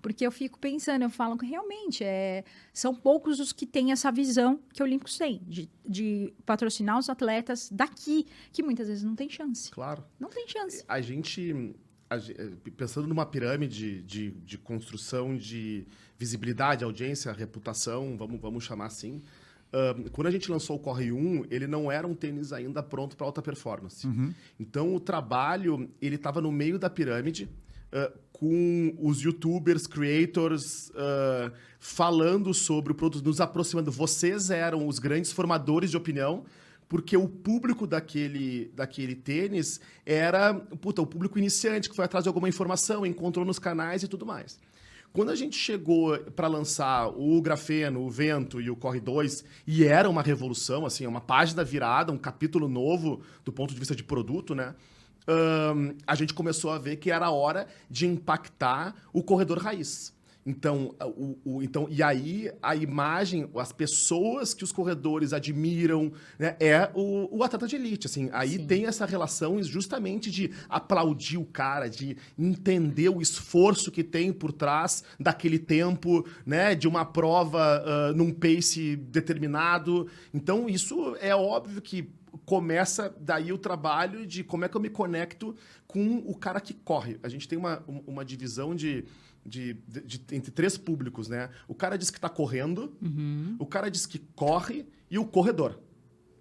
[0.00, 4.12] Porque eu fico pensando, eu falo que realmente é, são poucos os que têm essa
[4.12, 9.16] visão que o Olímpicos tem, de, de patrocinar os atletas daqui, que muitas vezes não
[9.16, 9.70] tem chance.
[9.72, 10.04] Claro.
[10.18, 10.84] Não tem chance.
[10.86, 11.74] A gente,
[12.76, 15.86] pensando numa pirâmide de, de construção de
[16.18, 19.22] visibilidade, audiência, reputação, vamos, vamos chamar assim,
[19.68, 23.16] Uh, quando a gente lançou o Corre 1, ele não era um tênis ainda pronto
[23.16, 24.06] para alta performance.
[24.06, 24.32] Uhum.
[24.58, 27.50] Então, o trabalho ele estava no meio da pirâmide,
[27.92, 33.92] uh, com os youtubers, creators, uh, falando sobre o produto, nos aproximando.
[33.92, 36.44] Vocês eram os grandes formadores de opinião,
[36.88, 42.28] porque o público daquele, daquele tênis era puta, o público iniciante, que foi atrás de
[42.28, 44.58] alguma informação, encontrou nos canais e tudo mais.
[45.12, 49.84] Quando a gente chegou para lançar o Grafeno, o Vento e o Corre 2, e
[49.84, 54.04] era uma revolução, assim, uma página virada, um capítulo novo do ponto de vista de
[54.04, 54.74] produto, né?
[55.26, 60.14] Um, a gente começou a ver que era hora de impactar o corredor raiz.
[60.46, 66.56] Então, o, o, então, e aí a imagem, as pessoas que os corredores admiram, né,
[66.58, 68.06] é o, o atleta de elite.
[68.06, 68.66] Assim, aí Sim.
[68.66, 74.52] tem essa relação justamente de aplaudir o cara, de entender o esforço que tem por
[74.52, 80.08] trás daquele tempo, né, de uma prova uh, num pace determinado.
[80.32, 82.10] Então, isso é óbvio que
[82.44, 85.54] começa daí o trabalho de como é que eu me conecto
[85.86, 87.18] com o cara que corre.
[87.22, 89.04] A gente tem uma, uma divisão de
[89.48, 91.50] de, de, de, entre três públicos, né?
[91.66, 93.56] O cara diz que está correndo, uhum.
[93.58, 95.80] o cara diz que corre e o corredor.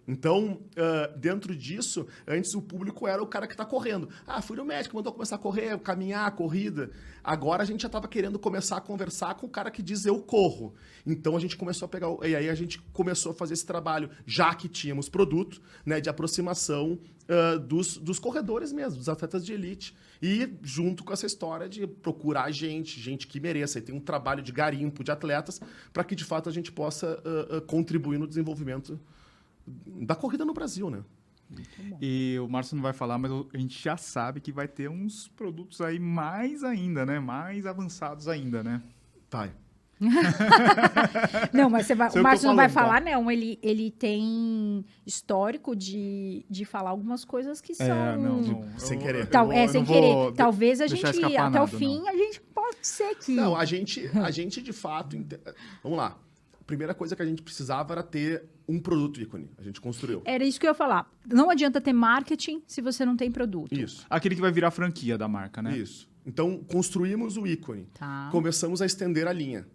[0.08, 4.08] Então, uh, dentro disso, antes o público era o cara que está correndo.
[4.26, 6.92] Ah, fui no médico, mandou começar a correr, caminhar, corrida.
[7.22, 10.22] Agora a gente já estava querendo começar a conversar com o cara que diz eu
[10.22, 10.74] corro.
[11.06, 12.08] Então a gente começou a pegar.
[12.24, 16.10] E aí a gente começou a fazer esse trabalho, já que tínhamos produto, né, de
[16.10, 16.98] aproximação
[17.30, 19.96] uh, dos, dos corredores mesmo, dos atletas de elite.
[20.22, 23.80] E junto com essa história de procurar gente, gente que mereça.
[23.80, 25.62] E tem um trabalho de garimpo de atletas
[25.94, 29.00] para que de fato a gente possa uh, contribuir no desenvolvimento
[29.66, 31.04] da corrida no Brasil, né?
[32.02, 35.28] E o Márcio não vai falar, mas a gente já sabe que vai ter uns
[35.30, 37.20] produtos aí mais ainda, né?
[37.20, 38.82] Mais avançados ainda, né?
[39.30, 39.54] Vai.
[41.54, 43.12] não, mas vai, o Márcio não vai falar, tá?
[43.12, 43.30] não.
[43.32, 47.96] Ele, ele tem histórico de, de falar algumas coisas que é, são.
[47.96, 48.80] É, não, não.
[48.80, 49.28] Sem querer.
[49.28, 50.34] Tal, é, sem querer.
[50.36, 52.10] Talvez a gente, até nada, o fim, não.
[52.10, 53.32] a gente pode ser que.
[53.32, 55.18] Não, a gente, a gente de fato.
[55.84, 56.18] Vamos lá
[56.68, 59.50] primeira coisa que a gente precisava era ter um produto ícone.
[59.58, 60.22] A gente construiu.
[60.26, 61.10] Era isso que eu ia falar.
[61.26, 63.74] Não adianta ter marketing se você não tem produto.
[63.74, 64.06] Isso.
[64.10, 65.76] Aquele que vai virar franquia da marca, né?
[65.76, 66.10] Isso.
[66.26, 67.88] Então, construímos o ícone.
[67.98, 68.28] Tá.
[68.32, 69.66] Começamos a estender a linha.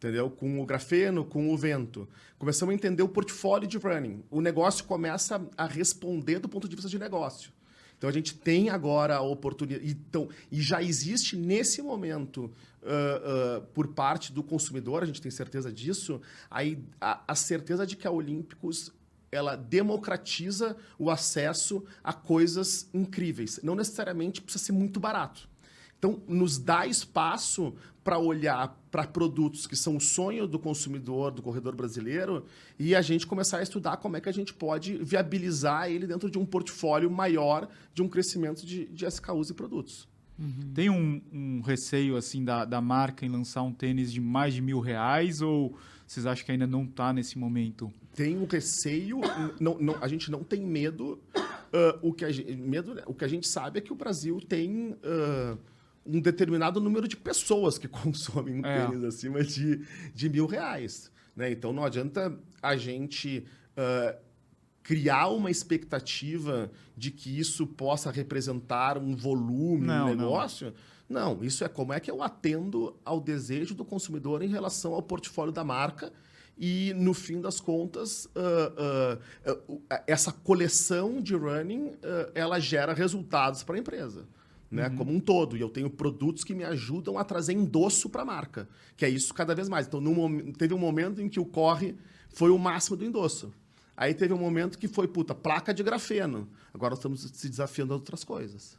[0.00, 0.30] Entendeu?
[0.30, 2.08] Com o grafeno, com o vento.
[2.38, 4.24] Começamos a entender o portfólio de running.
[4.30, 7.52] O negócio começa a responder do ponto de vista de negócio.
[7.98, 9.86] Então a gente tem agora a oportunidade.
[9.86, 12.46] Então, e já existe nesse momento,
[12.82, 16.18] uh, uh, por parte do consumidor, a gente tem certeza disso,
[16.50, 16.60] a,
[16.98, 18.90] a, a certeza de que a Olímpicos
[19.30, 23.60] ela democratiza o acesso a coisas incríveis.
[23.62, 25.46] Não necessariamente precisa ser muito barato.
[26.00, 31.42] Então, nos dá espaço para olhar para produtos que são o sonho do consumidor, do
[31.42, 32.44] corredor brasileiro,
[32.78, 36.30] e a gente começar a estudar como é que a gente pode viabilizar ele dentro
[36.30, 40.08] de um portfólio maior de um crescimento de, de SKUs e produtos.
[40.38, 40.72] Uhum.
[40.74, 44.62] Tem um, um, receio assim da, da marca em lançar um tênis de mais de
[44.62, 45.76] mil reais ou
[46.06, 47.92] vocês acham que ainda não está nesse momento?
[48.14, 49.20] Tem um receio,
[49.60, 51.20] não, não, a gente não tem medo.
[51.72, 54.40] Uh, o, que a gente, medo o que a gente sabe é que o Brasil
[54.40, 55.58] tem uh,
[56.04, 58.86] um determinado número de pessoas que consomem um é.
[58.86, 59.84] tênis acima de,
[60.14, 61.10] de mil reais.
[61.36, 61.50] Né?
[61.50, 63.44] Então não adianta a gente
[63.76, 64.18] uh,
[64.82, 70.72] criar uma expectativa de que isso possa representar um volume não, um negócio.
[71.08, 71.36] Não.
[71.36, 75.02] não, isso é como é que eu atendo ao desejo do consumidor em relação ao
[75.02, 76.12] portfólio da marca.
[76.62, 79.16] E, no fim das contas, uh,
[79.48, 81.92] uh, essa coleção de running,
[82.34, 84.28] ela gera resultados para a empresa
[84.70, 84.96] né, uhum.
[84.96, 85.56] como um todo.
[85.56, 89.08] E eu tenho produtos que me ajudam a trazer endosso para a marca, que é
[89.08, 89.86] isso cada vez mais.
[89.86, 91.96] Então, no, teve um momento em que o corre
[92.30, 93.52] foi o máximo do endosso.
[93.96, 96.48] Aí teve um momento que foi, puta, placa de grafeno.
[96.72, 98.78] Agora estamos se desafiando a outras coisas.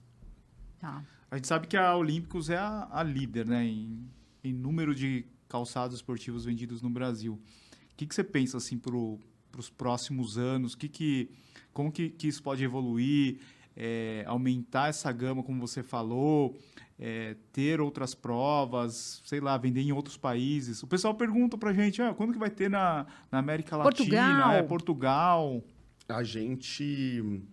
[0.80, 1.06] Tá.
[1.30, 4.10] A gente sabe que a Olímpicos é a, a líder né, em,
[4.44, 7.34] em, número de calçados esportivos vendidos no Brasil.
[7.34, 10.74] O que, que você pensa assim, para os próximos anos?
[10.74, 11.30] Que que,
[11.72, 13.40] como que, que isso pode evoluir?
[13.76, 16.58] É, aumentar essa gama, como você falou,
[17.00, 20.84] é, ter outras provas, sei lá, vender em outros países.
[20.84, 23.96] O pessoal pergunta pra gente, ah, quando que vai ter na, na América Latina?
[23.98, 24.52] Portugal.
[24.52, 25.64] É, Portugal.
[26.08, 27.44] A gente,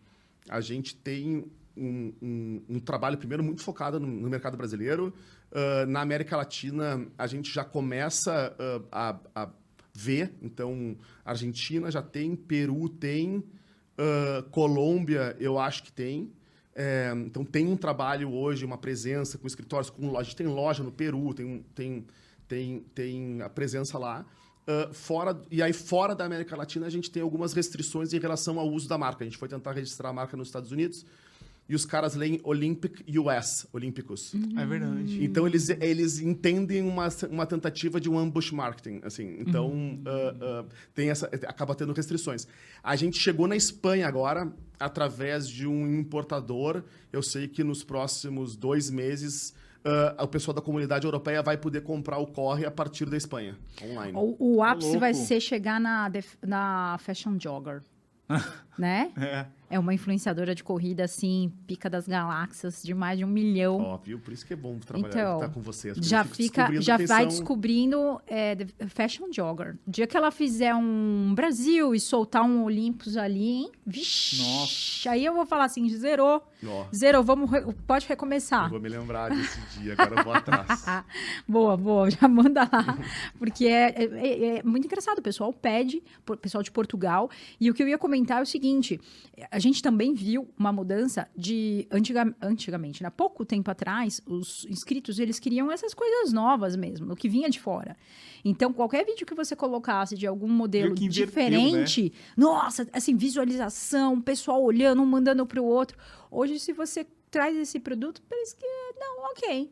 [0.48, 1.44] a gente tem
[1.76, 5.14] um, um, um trabalho, primeiro, muito focado no, no mercado brasileiro.
[5.50, 9.48] Uh, na América Latina, a gente já começa uh, a, a,
[9.94, 10.34] ver.
[10.42, 13.42] Então, Argentina já tem, Peru tem,
[13.98, 16.32] uh, Colômbia, eu acho que tem.
[16.74, 20.20] É, então, tem um trabalho hoje, uma presença com escritórios, com loja.
[20.20, 22.06] A gente tem loja no Peru, tem, tem,
[22.46, 24.24] tem, tem a presença lá.
[24.62, 28.60] Uh, fora, e aí, fora da América Latina, a gente tem algumas restrições em relação
[28.60, 29.24] ao uso da marca.
[29.24, 31.04] A gente foi tentar registrar a marca nos Estados Unidos
[31.68, 34.32] e os caras leem Olympic US, Olímpicos.
[34.56, 35.22] É verdade.
[35.22, 39.36] Então eles, eles entendem uma, uma tentativa de um ambush marketing, assim.
[39.38, 42.46] Então uh, uh, tem essa acaba tendo restrições.
[42.82, 44.50] A gente chegou na Espanha agora
[44.80, 46.82] através de um importador.
[47.12, 49.54] Eu sei que nos próximos dois meses
[49.84, 53.58] uh, o pessoal da comunidade europeia vai poder comprar o corre a partir da Espanha
[53.82, 54.12] online.
[54.16, 55.00] O, o ápice louco.
[55.00, 56.10] vai ser chegar na,
[56.46, 57.82] na Fashion Jogger.
[58.78, 59.10] né?
[59.16, 59.46] É.
[59.70, 63.78] É uma influenciadora de corrida, assim, pica das galáxias, de mais de um milhão.
[63.82, 64.18] Ó, viu?
[64.18, 65.60] Por isso que é bom trabalhar Então, estar com
[65.96, 68.56] porque já eu fica, já vai são- descobrindo é,
[68.88, 69.76] fashion jogger.
[69.86, 73.70] O dia que ela fizer um Brasil e soltar um Olympus ali, hein?
[73.86, 75.10] Vixe, Nossa.
[75.10, 78.70] aí eu vou falar assim, zerou, Ó, zerou, vamos, re- pode eu recomeçar.
[78.70, 80.66] vou me lembrar desse dia, agora eu vou atrás.
[81.46, 82.98] Boa, boa, já manda lá.
[83.38, 87.30] Porque é, é- é- é muito engraçado, o pessoal pede, o pessoal de Portugal.
[87.60, 88.67] E o que eu ia comentar é o seguinte:
[89.50, 93.10] a gente também viu uma mudança de antiga, antigamente, né?
[93.10, 97.60] Pouco tempo atrás, os inscritos eles queriam essas coisas novas mesmo, o que vinha de
[97.60, 97.96] fora.
[98.44, 104.62] Então, qualquer vídeo que você colocasse de algum modelo inverteu, diferente, nossa, assim, visualização, pessoal
[104.62, 105.98] olhando, um mandando para o outro.
[106.30, 108.66] Hoje, se você traz esse produto, parece que
[108.98, 109.70] não, ok.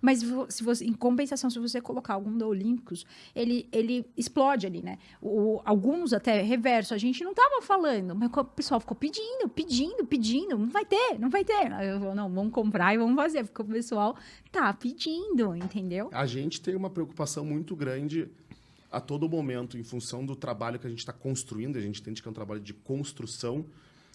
[0.00, 4.82] Mas se você, em compensação, se você colocar algum da Olímpicos, ele, ele explode ali,
[4.82, 4.98] né?
[5.20, 10.04] O, alguns até reverso, a gente não tava falando, mas o pessoal ficou pedindo, pedindo,
[10.04, 11.70] pedindo, não vai ter, não vai ter.
[11.82, 14.16] Eu vou, não, vamos comprar e vamos fazer, porque o pessoal
[14.50, 16.08] tá pedindo, entendeu?
[16.12, 18.28] A gente tem uma preocupação muito grande
[18.94, 22.22] a todo momento, em função do trabalho que a gente está construindo, a gente entende
[22.22, 23.66] que é um trabalho de construção,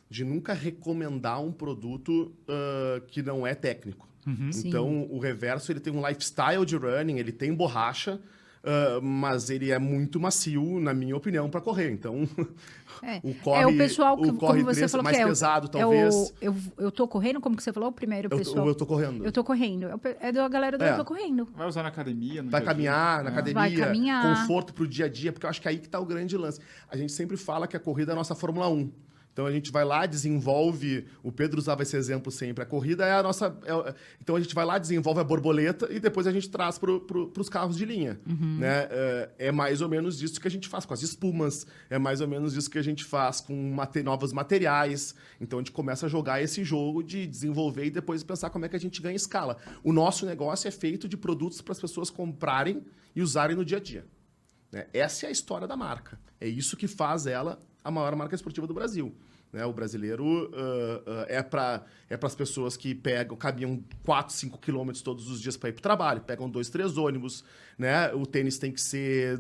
[0.10, 4.08] de nunca recomendar um produto ah, que não é técnico.
[4.52, 4.68] Sim.
[4.68, 8.20] Então, o reverso ele tem um lifestyle de running, ele tem borracha,
[8.64, 11.90] ah, mas ele é muito macio, na minha opinião, para correr.
[11.92, 12.28] Então,
[13.02, 13.22] É.
[13.24, 15.30] o corre, é o pessoal que, o corre como você falou mais que é, o-
[15.30, 16.14] pesado, é talvez.
[16.16, 17.90] o, eu, eu tô correndo, como que você falou?
[17.90, 18.68] O primeiro eu, pessoal.
[18.68, 19.24] eu tô correndo.
[19.26, 19.86] Eu tô correndo.
[19.88, 20.92] É o É da galera do É.
[20.92, 21.48] Eu tô correndo.
[21.56, 22.44] Vai usar na academia?
[22.44, 23.34] no Vai caminhar na É.
[23.34, 24.42] academia, Vai caminhar.
[24.42, 26.36] conforto pro dia a dia, porque eu acho que é aí que tá o grande
[26.36, 26.60] lance.
[26.92, 28.92] A gente sempre fala que a corrida é a nossa Fórmula 1.
[29.40, 31.06] Então a gente vai lá, desenvolve.
[31.24, 32.62] O Pedro usava esse exemplo sempre.
[32.62, 33.58] A corrida é a nossa.
[33.64, 37.00] é- então a gente vai lá, desenvolve a borboleta e depois a gente traz para
[37.00, 38.20] pro, os carros de linha.
[38.26, 38.88] Né?
[38.92, 42.20] É, é mais ou menos isso que a gente faz com as espumas, é mais
[42.20, 45.16] ou menos isso que a gente faz com mate- novos materiais.
[45.40, 48.68] Então a gente começa a jogar esse jogo de desenvolver e depois pensar como é
[48.70, 49.56] que a gente ganha escala.
[49.86, 52.84] O nosso negócio é feito de produtos para as pessoas comprarem
[53.16, 54.06] e usarem no dia a dia.
[54.70, 54.86] né?
[54.92, 56.20] Essa é a história da marca.
[56.42, 59.16] É isso que faz ela a maior marca esportiva do Brasil.
[59.52, 59.66] Né?
[59.66, 65.02] O brasileiro ah, ah, é para é as pessoas que pegam, caminham 4, 5 quilômetros
[65.02, 67.44] todos os dias para ir para o trabalho, pegam dois, três ônibus.
[67.78, 68.14] Né?
[68.14, 69.40] O tênis tem que, ser,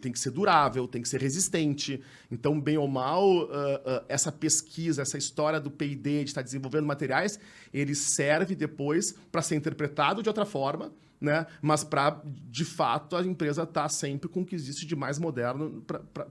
[0.00, 2.00] tem que ser durável, tem que ser resistente.
[2.30, 6.86] Então, bem ou mal, ah, ah, essa pesquisa, essa história do P&D, de estar desenvolvendo
[6.86, 7.38] materiais,
[7.72, 11.46] ele serve depois para ser interpretado de outra forma, né?
[11.62, 15.82] Mas para, de fato, a empresa estar sempre com o que existe de mais moderno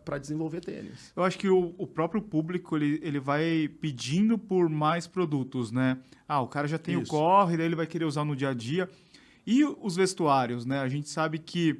[0.03, 1.11] para desenvolver tênis.
[1.15, 5.97] Eu acho que o, o próprio público ele, ele vai pedindo por mais produtos, né?
[6.27, 7.03] Ah, o cara já tem Isso.
[7.03, 8.89] o corre, daí ele vai querer usar no dia a dia.
[9.45, 10.79] E os vestuários, né?
[10.79, 11.79] A gente sabe que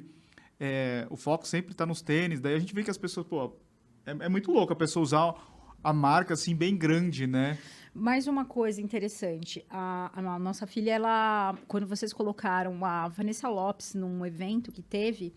[0.58, 3.56] é, o foco sempre está nos tênis, daí a gente vê que as pessoas, pô,
[4.04, 5.34] é, é muito louco a pessoa usar
[5.82, 7.58] a marca assim bem grande, né?
[7.98, 9.64] Mais uma coisa interessante.
[9.70, 15.32] A, a nossa filha, ela, quando vocês colocaram a Vanessa Lopes num evento que teve,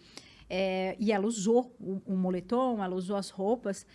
[0.50, 3.86] é, e ela usou o, o moletom, ela usou as roupas.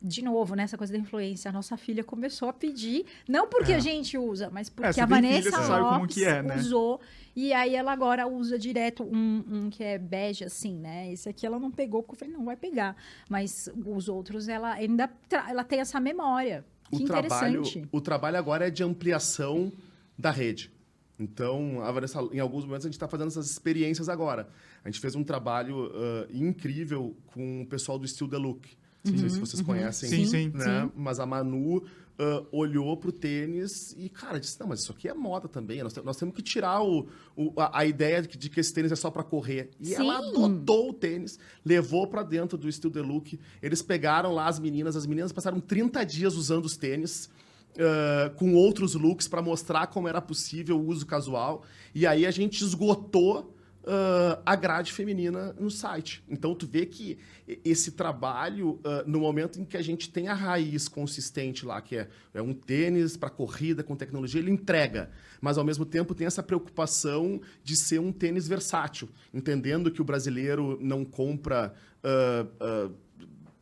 [0.00, 3.76] De novo, nessa coisa da influência, a nossa filha começou a pedir, não porque É.
[3.76, 6.56] a gente usa, mas porque você a filha, Vanessa você Lopes é, né?
[6.56, 7.00] usou.
[7.36, 11.10] E aí ela agora usa direto um, um que é bege, assim, né?
[11.12, 12.96] Esse aqui ela não pegou, porque eu falei, não vai pegar.
[13.28, 15.10] Mas os outros, ela ainda
[15.48, 16.64] ela tem essa memória.
[16.90, 19.72] Que o trabalho, o trabalho agora é de ampliação
[20.18, 20.70] da rede.
[21.18, 24.48] Então, a Vanessa, em alguns momentos a gente está fazendo essas experiências agora.
[24.84, 28.68] A gente fez um trabalho ah, incrível com o pessoal do Still the Look.
[29.04, 30.08] Não sei se vocês conhecem.
[30.08, 30.48] Sim, sim.
[30.48, 30.90] Né?
[30.96, 31.84] Mas a Manu
[32.18, 35.82] uh, olhou pro tênis e, cara, disse: não, mas isso aqui é moda também.
[35.82, 38.72] Nós, nós temos que tirar o, o a, a, ideia de que, de que, esse
[38.72, 39.70] tênis é só para correr.
[39.80, 39.94] E Sim.
[39.96, 43.38] ela adotou o tênis, levou para dentro do the Look.
[43.62, 47.28] Eles pegaram lá as meninas, as meninas passaram 30 dias usando os tênis.
[47.74, 51.64] Uh, com outros looks para mostrar como era possível o uso casual.
[51.92, 53.52] E aí a gente esgotou
[53.84, 56.22] uh, a grade feminina no site.
[56.28, 57.18] Então, tu vê que
[57.64, 61.96] esse trabalho, uh, no momento em que a gente tem a raiz consistente lá, que
[61.96, 65.10] é, é um tênis para corrida com tecnologia, ele entrega.
[65.40, 70.04] Mas, ao mesmo tempo, tem essa preocupação de ser um tênis versátil, entendendo que o
[70.04, 71.74] brasileiro não compra.
[72.02, 73.04] Uh,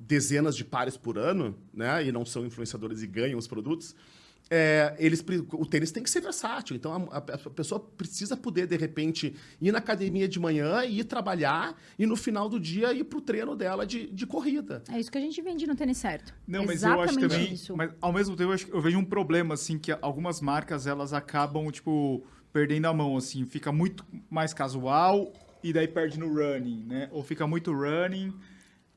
[0.05, 2.05] dezenas de pares por ano, né?
[2.05, 3.95] E não são influenciadores e ganham os produtos.
[4.51, 6.77] É, eles, o tênis tem que ser versátil.
[6.77, 11.75] Então, a, a, pessoa precisa poder, de repente, ir na academia de manhã, ir trabalhar
[11.99, 14.83] e, no final do dia, ir para o treino dela de, de corrida.
[14.91, 16.35] É isso que a gente vende no tênis certo.
[16.47, 17.55] Não, mas eu acho também...
[17.55, 17.75] Isso.
[17.77, 21.15] Mas, ao mesmo tempo, eu, acho, eu vejo um problema, assim, que algumas marcas, elas
[21.15, 22.23] acabam, tipo,
[22.53, 23.47] perdendo a mão, assim.
[23.47, 25.33] Fica muito mais casual
[25.63, 27.09] e daí perde no running, né?
[27.11, 28.35] Ou fica muito running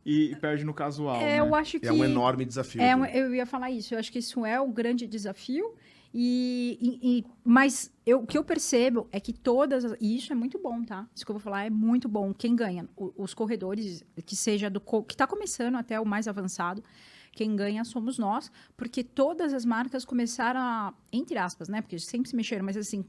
[0.06, 1.18] e perde no casual.
[1.18, 1.39] É, né?
[1.39, 2.82] eu acho que é um enorme desafio.
[2.82, 3.12] É, né?
[3.14, 3.95] eu ia falar isso.
[3.95, 5.74] Eu acho que isso é o grande desafio.
[6.14, 9.84] E, e, e, mas eu, o que eu percebo é que todas.
[9.99, 11.08] E isso é muito bom, tá?
[11.14, 12.34] Isso que eu vou falar é muito bom.
[12.34, 12.88] Quem ganha?
[12.95, 14.80] O, os corredores, que seja do.
[14.80, 16.84] Que está começando até o mais avançado.
[17.36, 21.82] Quem ganha somos nós, porque todas as marcas começaram a, entre aspas, né?
[21.82, 23.04] Porque sempre se mexeram, mas assim,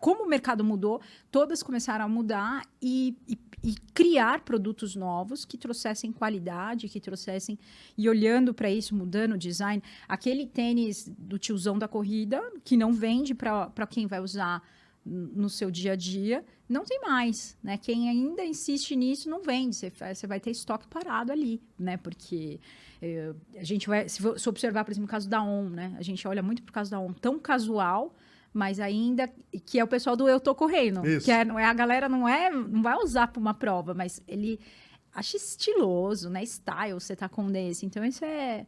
[0.00, 1.00] como o mercado mudou,
[1.30, 7.56] todas começaram a mudar e, e, e criar produtos novos que trouxessem qualidade, que trouxessem.
[7.96, 12.92] E olhando para isso, mudando o design, aquele tênis do tiozão da corrida, que não
[12.92, 14.60] vende para quem vai usar
[15.04, 17.78] no seu dia a dia, não tem mais, né?
[17.78, 21.96] Quem ainda insiste nisso não vende, você, você vai ter estoque parado ali, né?
[21.96, 22.60] Porque
[23.00, 25.94] eh, a gente vai, se, se observar, por exemplo, o caso da ON, né?
[25.98, 28.14] A gente olha muito pro caso da ON, tão casual,
[28.52, 29.30] mas ainda
[29.66, 31.24] que é o pessoal do eu tô correndo, Isso.
[31.24, 34.22] que é, não é a galera não é, não vai usar para uma prova, mas
[34.26, 34.58] ele
[35.14, 36.42] acha estiloso, né?
[36.44, 38.66] Style, você tá com desse, então isso é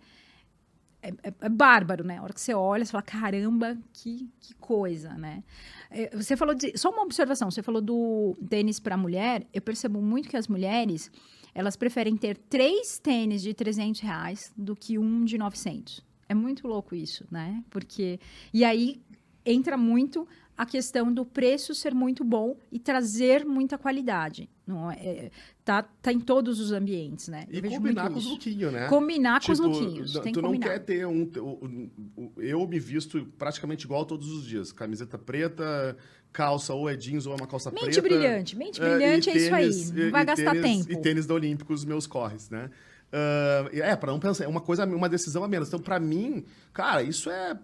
[1.03, 2.19] é, é, é, bárbaro, né?
[2.19, 5.43] A hora que você olha, você fala, caramba, que, que coisa, né?
[5.91, 6.77] É, você falou de.
[6.77, 9.47] Só uma observação, você falou do tênis para mulher.
[9.53, 11.11] Eu percebo muito que as mulheres
[11.55, 16.05] elas preferem ter três tênis de 300 reais do que um de 900.
[16.29, 17.65] É muito louco isso, né?
[17.71, 18.21] Porque.
[18.53, 19.01] E aí
[19.45, 24.47] entra muito a questão do preço ser muito bom e trazer muita qualidade.
[24.67, 25.31] Não é, é
[25.65, 27.47] tá, tá em todos os ambientes, né?
[27.49, 28.87] Eu e combinar com os lookinhos, né?
[28.87, 30.13] Combinar tipo, com os tipo, lookinhos.
[30.13, 31.91] Tu, tu não quer ter um,
[32.37, 34.71] Eu me visto praticamente igual todos os dias.
[34.71, 35.97] Camiseta preta,
[36.33, 38.03] calça ou é jeans ou é uma calça mente preta.
[38.03, 38.57] Brilhante.
[38.57, 40.05] Mente brilhante, é, tênis, é isso aí.
[40.05, 40.99] Não vai gastar tênis, tempo.
[40.99, 42.71] E tênis da Olímpicos, meus corres, né?
[43.13, 45.69] Uh, é, para não pensar, é uma coisa, uma decisão a menos.
[45.69, 47.59] Então, para mim, cara, isso é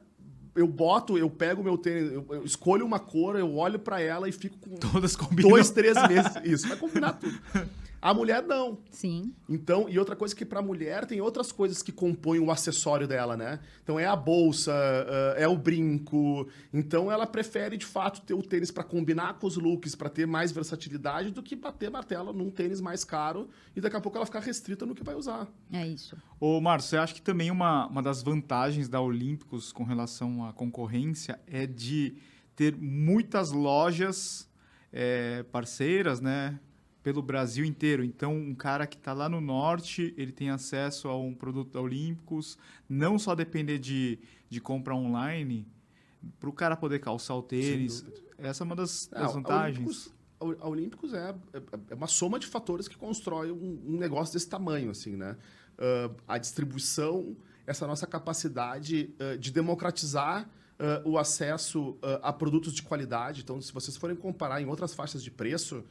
[0.57, 4.29] eu boto, eu pego meu tênis, eu, eu escolho uma cor, eu olho para ela
[4.29, 5.51] e fico com todas combinam.
[5.51, 6.33] dois, três meses.
[6.43, 7.39] Isso, vai combinar tudo.
[8.01, 8.79] A mulher não.
[8.91, 9.35] Sim.
[9.49, 13.09] Então, e outra coisa que para a mulher tem outras coisas que compõem o acessório
[13.09, 13.61] dela, né?
[13.83, 16.49] Então é a bolsa, eh, é o brinco.
[16.73, 20.27] Então ela prefere de fato ter o tênis para combinar com os looks, para ter
[20.27, 24.27] mais versatilidade do que bater martelo num tênis mais caro e daqui a pouco ela
[24.27, 25.49] ficar restrita no que vai usar.
[25.73, 26.17] É isso.
[26.39, 30.53] Ô, Márcio, você acha que também uma, uma das vantagens da Olímpicos com relação à
[30.53, 32.17] concorrência é de
[32.55, 34.49] ter muitas lojas
[34.93, 36.59] é, parceiras, né?
[37.07, 38.03] Pelo Brasil inteiro.
[38.03, 41.81] Então, um cara que está lá no norte, ele tem acesso a um produto da
[41.81, 44.19] Olímpicos, não só depender de,
[44.51, 45.69] de compra online,
[46.41, 48.05] para o cara poder calçar o tênis.
[48.37, 50.13] Essa é uma das, das vantagens.
[50.41, 53.99] A Olímpicos, a Olímpicos é, é, é, uma soma de fatores que constrói um, um
[53.99, 55.37] negócio desse tamanho, assim, né?
[55.79, 57.37] Uh, a distribuição,
[57.69, 63.43] essa nossa capacidade uh, de democratizar uh, o acesso a produtos de qualidade.
[63.43, 65.85] Então, se vocês forem comparar em outras faixas de preço,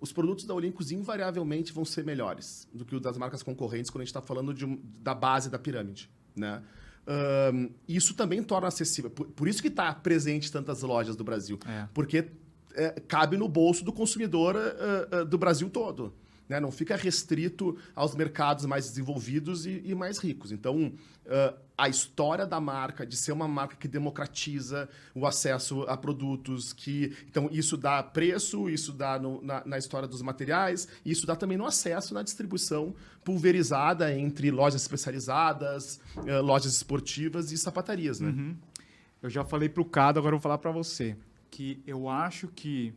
[0.00, 4.02] os produtos da Olympus invariavelmente vão ser melhores do que os das marcas concorrentes quando
[4.02, 4.66] a gente está falando de
[5.00, 6.10] da base da pirâmide.
[6.34, 6.62] Né?
[7.06, 9.10] Um, isso também torna acessível.
[9.10, 11.58] Por, por isso que está presente tantas lojas do Brasil.
[11.66, 11.88] É.
[11.92, 12.30] Porque
[12.74, 16.14] é, cabe no bolso do consumidor uh, uh, do Brasil todo.
[16.48, 16.60] Né?
[16.60, 20.52] Não fica restrito aos mercados mais desenvolvidos e, e mais ricos.
[20.52, 20.92] Então,
[21.26, 26.72] uh, a história da marca, de ser uma marca que democratiza o acesso a produtos,
[26.72, 31.26] que então isso dá preço, isso dá no, na, na, história dos materiais, e isso
[31.26, 32.94] dá também no acesso na distribuição
[33.24, 38.20] pulverizada entre lojas especializadas, uh, lojas esportivas e sapatarias.
[38.20, 38.28] Né?
[38.28, 38.56] Uhum.
[39.20, 41.16] Eu já falei para o Cado, agora eu vou falar para você,
[41.50, 42.94] que eu acho que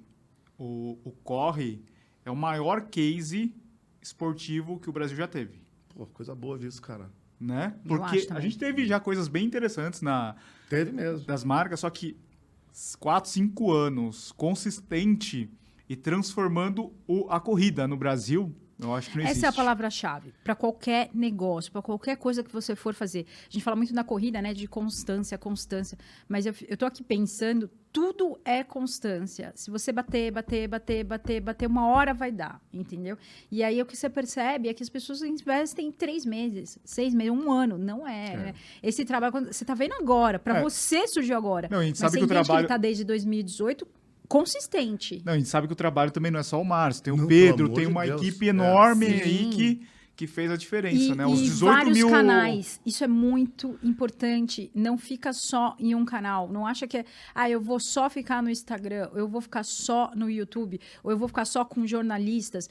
[0.57, 1.81] o, o Corre
[2.23, 3.55] é o maior case
[4.01, 5.59] esportivo que o Brasil já teve.
[5.89, 7.09] Pô, coisa boa isso, cara.
[7.39, 7.75] Né?
[7.87, 10.35] Porque a gente teve já coisas bem interessantes na,
[10.69, 11.25] Teve mesmo.
[11.25, 12.17] das marcas, só que
[12.99, 15.49] 4, 5 anos consistente
[15.87, 19.37] e transformando o- a corrida no Brasil, eu acho que não existe.
[19.39, 23.25] Essa é a palavra-chave para qualquer negócio, para qualquer coisa que você for fazer.
[23.47, 25.97] A gente fala muito na corrida, né, de constância, constância.
[26.27, 29.51] Mas eu, eu tô aqui pensando, tudo é constância.
[29.55, 33.17] Se você bater, bater, bater, bater, bater, uma hora vai dar, entendeu?
[33.51, 37.31] E aí o que você percebe é que as pessoas investem três meses, seis meses,
[37.33, 37.77] um ano.
[37.77, 38.33] Não é.
[38.33, 38.37] É.
[38.37, 38.53] né?
[38.83, 40.61] Esse trabalho, você tá vendo agora, para É.
[40.61, 41.67] você surgiu agora.
[41.71, 43.87] Não, a gente Mas sabe que o trabalho- que tá desde 2018
[44.27, 45.21] consistente.
[45.25, 47.17] Não, a gente sabe que o trabalho também não é só o Márcio, tem o
[47.17, 48.21] Não, Pedro, tem uma Deus.
[48.21, 48.49] equipe É.
[48.49, 49.21] enorme Sim.
[49.21, 51.25] aí que, que fez a diferença, E, né?
[51.27, 52.09] Os e 18 vários mil.
[52.09, 52.81] canais.
[52.85, 54.71] Isso é muito importante.
[54.73, 56.49] Não fica só em um canal.
[56.51, 57.05] Não acha que é,
[57.35, 61.11] ah, eu vou só ficar no Instagram, ou eu vou ficar só no YouTube, ou
[61.11, 62.67] eu vou ficar só com jornalistas.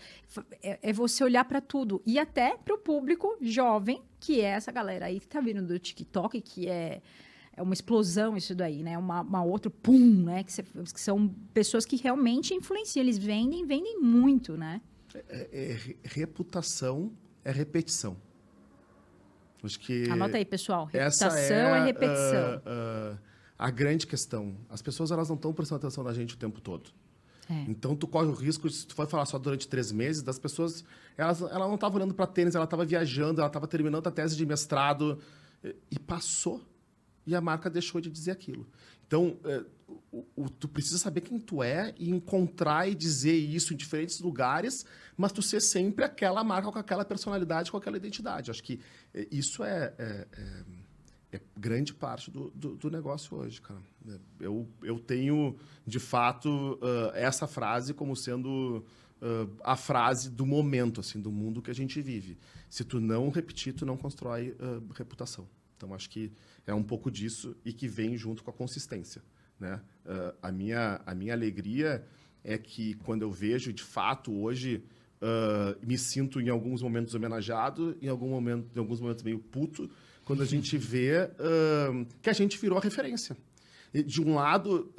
[0.62, 2.02] É, é você olhar para tudo.
[2.04, 5.78] E até para o público jovem, que é essa galera aí que tá vindo do
[5.78, 7.00] TikTok, que é.
[7.56, 8.98] É uma explosão isso daí, né?
[8.98, 10.44] Uma, uma outro pum, né?
[10.44, 13.02] Que, que são pessoas que realmente influenciam.
[13.02, 14.80] Eles vendem, vendem muito, né?
[15.28, 18.16] É, é re- reputação é repetição.
[19.62, 20.84] Acho que Anota aí, pessoal.
[20.84, 22.62] Reputação é, repetição.
[22.66, 23.16] ah,
[23.58, 24.54] ah, a grande questão.
[24.68, 26.90] As pessoas elas não estão prestando atenção na gente o tempo todo.
[27.48, 27.64] É.
[27.68, 30.84] Então tu corre o risco, se tu for falar só durante três meses, das pessoas,
[31.16, 34.36] elas, ela não estava olhando para tênis, ela estava viajando, ela estava terminando a tese
[34.36, 35.18] de mestrado
[35.62, 36.60] e, e passou
[37.26, 38.66] e a marca deixou de dizer aquilo.
[39.06, 39.64] Então é,
[40.12, 44.20] o- o- tu precisa saber quem tu é e encontrar e dizer isso em diferentes
[44.20, 44.84] lugares,
[45.16, 48.50] mas tu ser sempre aquela marca com aquela personalidade, com aquela identidade.
[48.50, 48.80] Acho que
[49.14, 50.62] é, isso é- é- é
[51.32, 53.80] é grande parte do, do, do negócio hoje, cara.
[54.08, 58.84] É, Eu, eu tenho, de fato, ah, essa frase como sendo
[59.20, 62.38] ah, a frase do momento, assim, do mundo que a gente vive.
[62.70, 65.46] Se tu não repetir, tu não constrói ah, reputação.
[65.76, 66.32] Então, acho que
[66.66, 69.22] é um pouco disso e que vem junto com a consistência,
[69.58, 69.80] né?
[70.04, 72.04] Ah, a, minha, a minha alegria
[72.42, 74.82] é que quando eu vejo, de fato, hoje...
[75.22, 79.88] ah, me sinto em alguns momentos homenageado, em, algum momento, em alguns momentos meio puto,
[80.26, 83.36] quando a gente vê ahn, que a gente virou a referência.
[83.94, 84.92] De um lado,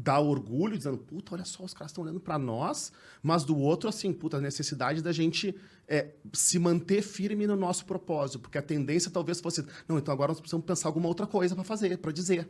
[0.00, 3.88] dá orgulho, dizendo, puta, olha só, os caras estão olhando para nós, mas do outro,
[3.88, 5.52] assim, puta, a necessidade da gente
[5.88, 10.30] é, se manter firme no nosso propósito, porque a tendência talvez fosse, não, então agora
[10.30, 12.48] nós precisamos pensar alguma outra coisa para fazer, para dizer.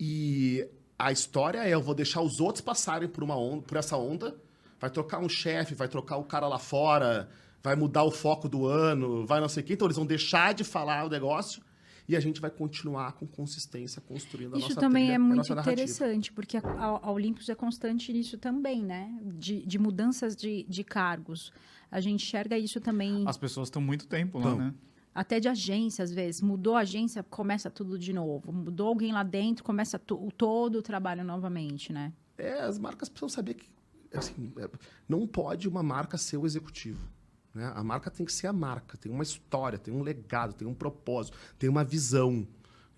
[0.00, 0.66] E
[0.98, 4.34] a história é, eu vou deixar os outros passarem por, uma onda, por essa onda,
[4.80, 7.28] vai trocar um chefe, vai trocar o cara lá fora,
[7.62, 9.74] vai mudar o foco do ano, vai não sei o quê.
[9.74, 11.60] Então, eles vão deixar de falar o negócio
[12.08, 15.52] e a gente vai continuar com consistência construindo a Isso nossa também trilha, é muito
[15.52, 19.12] interessante, porque a, a, a Olympus é constante nisso também, né?
[19.34, 21.52] De, de mudanças de, de cargos.
[21.90, 24.74] A gente enxerga isso também, As pessoas estão muito tempo lá, né?
[25.14, 26.42] até de agência, às vezes.
[26.42, 28.52] Mudou a agência, começa tudo de novo.
[28.52, 32.12] Mudou alguém lá dentro, começa to- todo o trabalho novamente, né?
[32.36, 33.66] É, as marcas precisam saber que
[34.14, 34.68] assim, é,
[35.08, 37.08] não pode uma marca ser o executivo.
[37.56, 37.72] Né?
[37.74, 40.74] A marca tem que ser a marca, tem uma história, tem um legado, tem um
[40.74, 42.46] propósito, tem uma visão.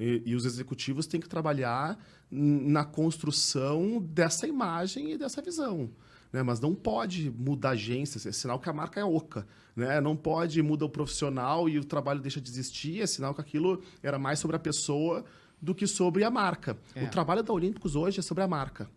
[0.01, 1.97] E, e os executivos têm que trabalhar
[2.29, 5.89] na construção dessa imagem e dessa visão.
[6.33, 6.43] Né?
[6.43, 9.47] Mas não pode mudar a agência, é sinal que a marca é oca.
[9.77, 10.01] Né?
[10.01, 13.81] Não pode mudar o profissional e o trabalho deixa de existir, é sinal que aquilo
[14.03, 15.25] era mais sobre a pessoa
[15.63, 16.77] do que sobre a marca.
[16.97, 17.05] É.
[17.05, 18.91] O trabalho da Olímpicos hoje é sobre a marca.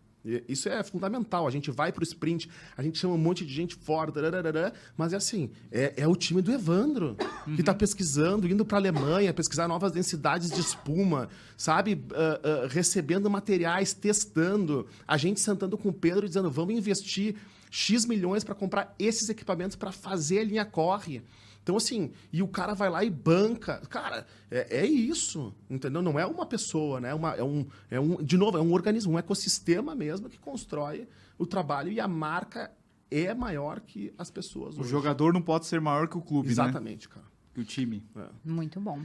[0.47, 1.47] Isso é fundamental.
[1.47, 4.73] A gente vai para o sprint, a gente chama um monte de gente fora, tararara,
[4.95, 7.17] mas é assim: é, é o time do Evandro,
[7.55, 12.03] que está pesquisando, indo para a Alemanha, pesquisar novas densidades de espuma, sabe?
[12.13, 14.87] Ah, ah, recebendo materiais, testando.
[15.07, 17.35] A gente sentando com o Pedro dizendo: vamos investir
[17.71, 21.23] X milhões para comprar esses equipamentos para fazer a linha corre.
[21.63, 23.81] Então, assim, e o cara vai lá e banca.
[23.89, 26.01] Cara, é, é isso, entendeu?
[26.01, 27.09] Não é uma pessoa, né?
[27.11, 30.39] É uma, é, um, é um, de novo, é um organismo, um ecossistema mesmo que
[30.39, 31.07] constrói
[31.37, 32.71] o trabalho e a marca
[33.09, 34.75] é maior que as pessoas.
[34.77, 34.89] O hoje.
[34.89, 36.53] jogador não pode ser maior que o clube, né?
[36.53, 37.25] Exatamente, cara.
[37.53, 38.03] Que o time.
[38.15, 38.29] É.
[38.43, 39.03] Muito bom.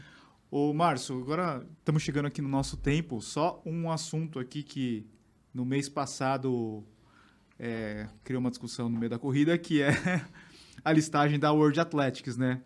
[0.50, 3.20] Ô, Márcio, agora estamos chegando aqui no nosso tempo.
[3.20, 5.04] Só um assunto aqui que
[5.52, 6.84] no mês passado
[7.58, 9.90] é, criou uma discussão no meio da corrida, que é
[10.86, 12.62] a listagem da World Athletics, né?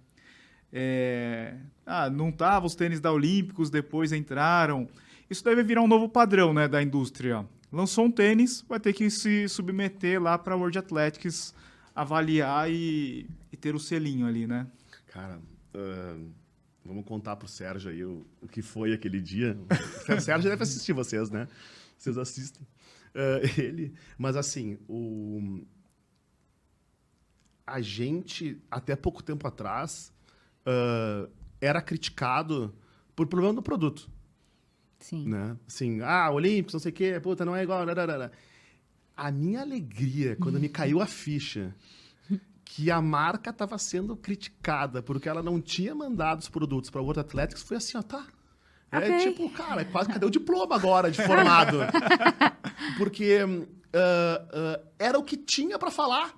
[0.70, 1.56] É,
[1.86, 4.86] ah, não tava os tênis da Olímpicos, depois entraram.
[5.30, 7.46] Isso deve virar um novo padrão, né, da indústria.
[7.72, 11.54] Lançou um tênis, vai ter que se submeter lá para a World Athletics
[11.96, 14.66] avaliar e, e ter o selinho ali, né?
[15.06, 15.40] Cara,
[15.74, 16.26] ahn,
[16.84, 19.56] vamos contar pro Sérgio aí o, o que foi aquele dia.
[20.14, 21.48] O Sérgio deve assistir vocês, né?
[21.96, 22.66] Vocês assistem.
[23.14, 25.62] Ah, ele, mas assim, o,
[27.70, 30.12] a gente, até pouco tempo atrás,
[30.66, 32.74] uh, era criticado
[33.14, 34.10] por problema do produto.
[34.98, 35.28] Sim.
[35.28, 35.56] Né?
[35.66, 37.86] Assim, ah, Olímpicos, não sei o quê, puta, não é igual.
[37.86, 38.32] Dararara.
[39.16, 41.74] A minha alegria quando me caiu a ficha
[42.64, 47.04] que a marca estava sendo criticada porque ela não tinha mandado os produtos para o
[47.04, 48.26] World Athletics foi assim, ó, tá.
[48.92, 49.18] É Ok.
[49.18, 51.78] tipo, cara, quase cadê o diploma agora de formado?
[52.96, 53.38] porque
[53.92, 56.32] ah, ah, era o que tinha para falar,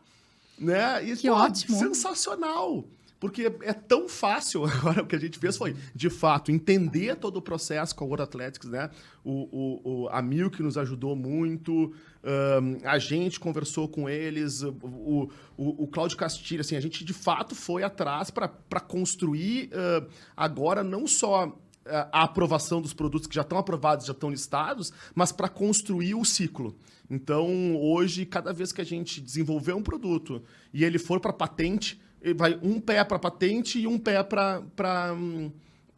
[0.63, 1.05] né?
[1.05, 1.77] E, Que pô, ótimo.
[1.77, 2.85] Sensacional.
[3.23, 7.37] Porque é tão fácil, agora o que a gente fez foi, de fato, entender todo
[7.37, 8.91] o processo com a World Athletics, né?
[9.25, 11.95] O, o, o, a Milk nos ajudou muito,
[12.25, 17.13] ahn, a gente conversou com eles, o, o, o Cláudio Castilho, assim, a gente de
[17.13, 18.49] fato foi atrás para
[18.81, 20.05] construir ah,
[20.37, 21.57] agora não só
[21.87, 26.25] a aprovação dos produtos que já estão aprovados, já estão listados, mas para construir o
[26.25, 26.77] ciclo.
[27.11, 32.01] Então, hoje, cada vez que a gente desenvolver um produto e ele for para patente,
[32.21, 34.63] ele vai um pé para patente e um pé para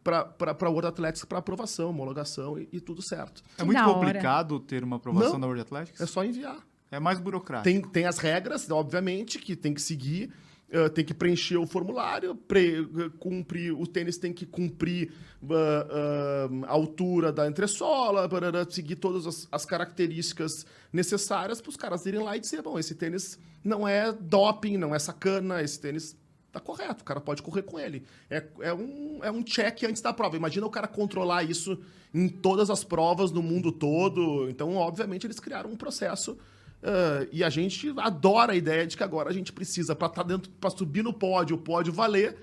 [0.03, 3.41] para World Athletics para aprovação, homologação e, e tudo certo.
[3.57, 3.93] É muito da hora.
[3.95, 5.39] complicado ter uma aprovação Não.
[5.39, 5.99] da World Athletics?
[5.99, 6.59] É só enviar.
[6.91, 7.63] É mais burocrático.
[7.63, 10.31] Tem, tem as regras, obviamente, que tem que seguir,
[10.69, 15.11] eh, tem que preencher o formulário, pre- eh, cumprir, o tênis tem que cumprir
[15.49, 21.75] ah, ah, a altura da entressola, barará, seguir todas as, as características necessárias para os
[21.75, 25.79] caras irem lá e dizer, bom, esse tênis não é doping, não é sacana, esse
[25.79, 26.17] tênis
[26.51, 28.05] tá correto, o cara pode correr com ele.
[28.29, 30.37] É, é, um, é um check antes da prova.
[30.37, 31.77] Imagina o cara controlar isso
[32.13, 34.49] em todas as provas no mundo todo.
[34.49, 36.37] Então, obviamente, eles criaram um processo
[36.85, 40.21] ah, e a gente adora a ideia de que agora a gente precisa, para estar
[40.21, 42.37] dentro, para subir no pódio, o pódio valer,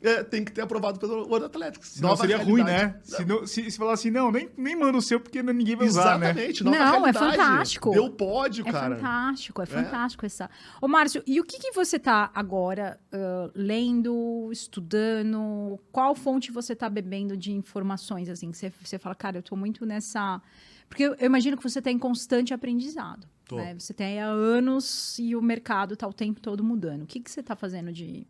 [0.00, 1.90] eh, tem que ter aprovado pelo World Athletics.
[1.90, 2.94] Senão Nova seria ruim, realidade.
[2.94, 3.00] né?
[3.04, 5.86] Se, não, se, se falar assim, não, nem, nem manda o seu porque ninguém vai
[5.86, 6.30] usar, né?
[6.30, 7.36] Exatamente, nova Não, é realidade.
[7.36, 7.90] fantástico.
[7.90, 8.96] Deu pódio, É cara.
[8.96, 10.50] fantástico, é fantástico essa.
[10.80, 15.78] Ô, Márcio, e o que, que você tá agora ah, lendo, estudando?
[15.92, 18.50] Qual fonte você tá bebendo de informações, assim?
[18.50, 20.40] Que você, você fala, cara, eu tô muito nessa.
[20.88, 23.26] Porque eu, eu imagino que você tá em constante aprendizado.
[23.56, 23.74] Né?
[23.78, 27.02] Você tem há anos e o mercado tá o tempo todo mudando.
[27.02, 28.26] O que, que você tá fazendo de.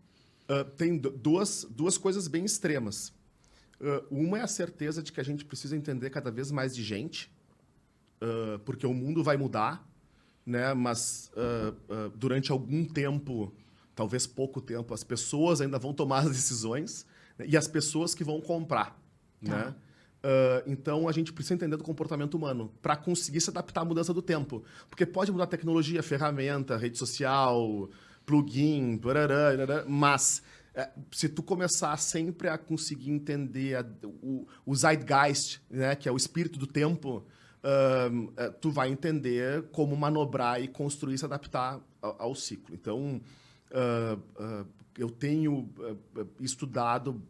[0.49, 3.13] Ah, tem du- duas, duas coisas bem extremas.
[3.81, 6.83] Ah, uma é a certeza de que a gente precisa entender cada vez mais de
[6.83, 7.31] gente,
[8.21, 9.89] ah, porque o mundo vai mudar,
[10.45, 10.75] né?
[10.75, 11.31] mas
[12.17, 13.55] durante algum tempo,
[13.95, 17.07] talvez pouco tempo, as pessoas ainda vão tomar as decisões
[17.39, 17.47] né?
[17.49, 19.01] e as pessoas que vão comprar.
[19.41, 19.75] Né?
[20.23, 24.15] Ah, então a gente precisa entender do comportamento humano para conseguir se adaptar à mudança
[24.15, 24.63] do tempo.
[24.89, 27.91] Porque pode mudar tecnologia, ferramenta, rede social,
[28.25, 30.43] plugin, barará, barará, mas
[30.75, 33.85] é, se tu começar sempre a conseguir entender a-
[34.23, 37.25] o, o zeitgeist, né, que é o espírito do tempo,
[38.37, 42.75] é, tu vai entender como manobrar e construir, se adaptar ao, ao ciclo.
[42.75, 43.21] Então,
[43.73, 44.65] ah,
[44.99, 45.69] eu tenho
[46.17, 47.21] ah, estudado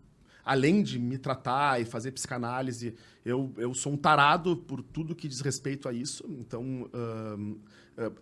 [0.45, 5.29] além de me tratar e fazer psicanálise, eu, eu sou um tarado por tudo que
[5.29, 6.25] diz respeito a isso.
[6.29, 7.37] Então, ah,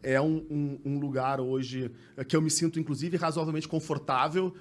[0.03, 4.53] é um, um- um lugar hoje ah, que eu me sinto, inclusive, razoavelmente confortável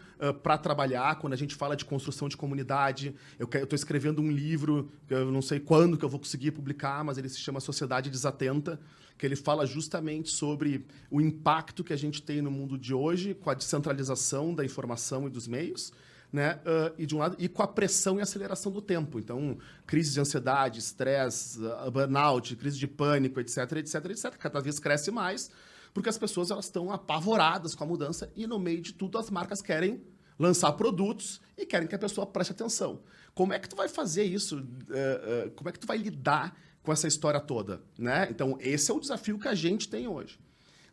[0.43, 3.16] para trabalhar quando a gente fala de construção de comunidade.
[3.38, 7.18] Eu estou escrevendo um livro, eu não sei quando que eu vou conseguir publicar, mas
[7.18, 8.80] ele se chama Sociedade Desatenta,
[9.18, 13.34] que ele fala justamente sobre o impacto que a gente tem no mundo de hoje
[13.34, 15.91] com a descentralização da informação e dos meios
[16.32, 16.60] né?
[16.66, 19.20] ah, e de um lado e com a pressão e aceleração do tempo.
[19.20, 24.80] Então, crise de ansiedade, estresse, ah, burnout, crise de pânico, etc, etc, etc, cada vez
[24.80, 25.50] cresce mais,
[25.94, 29.30] porque as pessoas elas estão apavoradas com a mudança e no meio de tudo as
[29.30, 30.02] marcas querem
[30.38, 33.02] lançar produtos e querem que a pessoa preste atenção.
[33.34, 34.66] Como é que tu vai fazer isso?
[34.90, 38.28] Eh, como é que tu vai lidar com essa história toda, né?
[38.32, 40.40] Então, esse é o desafio que a gente tem hoje.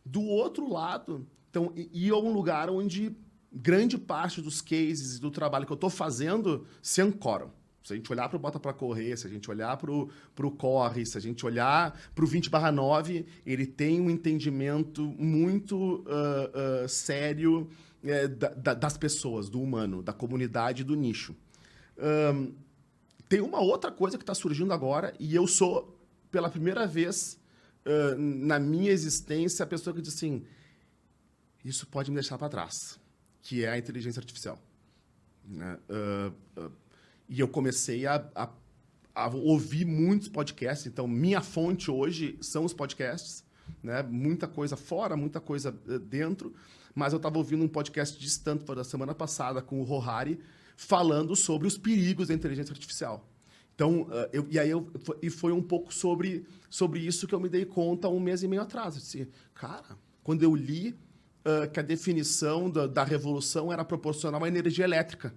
[0.05, 3.15] Do outro lado, então, e e é um lugar onde
[3.57, 7.51] grande parte dos cases do trabalho que eu estou fazendo se ancoram.
[7.83, 10.51] Se a gente olhar para o Bota para Correr, se a gente olhar para o
[10.51, 16.83] Corre, se a gente olhar para o 20 9, ele tem um entendimento muito ah,
[16.83, 17.69] ah, sério
[18.03, 21.33] eh, da- da- das pessoas, do humano, da comunidade, do nicho.
[21.97, 22.51] Ahn,
[23.29, 25.97] tem uma outra coisa que está surgindo agora, e eu sou,
[26.29, 27.39] pela primeira vez
[27.85, 30.43] ah, na minha existência, a pessoa que diz assim:
[31.63, 32.99] isso pode me deixar para trás,
[33.41, 34.59] que é a inteligência artificial.
[35.45, 35.77] né?
[35.89, 36.69] Ah, ah,
[37.29, 38.49] e eu comecei a, a-
[39.15, 43.43] a ouvir muitos podcasts, então minha fonte hoje são os podcasts,
[43.83, 44.01] né?
[44.03, 46.53] muita coisa fora, muita coisa eh, dentro,
[46.95, 50.39] mas eu estava ouvindo um podcast de Stanford da semana passada com o Rohari,
[50.77, 53.27] falando sobre os perigos da inteligência artificial.
[53.75, 54.89] Então, ah, eu, e aí eu,
[55.21, 58.47] e foi um pouco sobre, sobre isso que eu me dei conta um mês e
[58.47, 58.95] meio atrás.
[58.95, 60.95] Eu disse, cara, quando eu li
[61.47, 65.33] uh, que a definição da, da, revolução era proporcional à energia elétrica.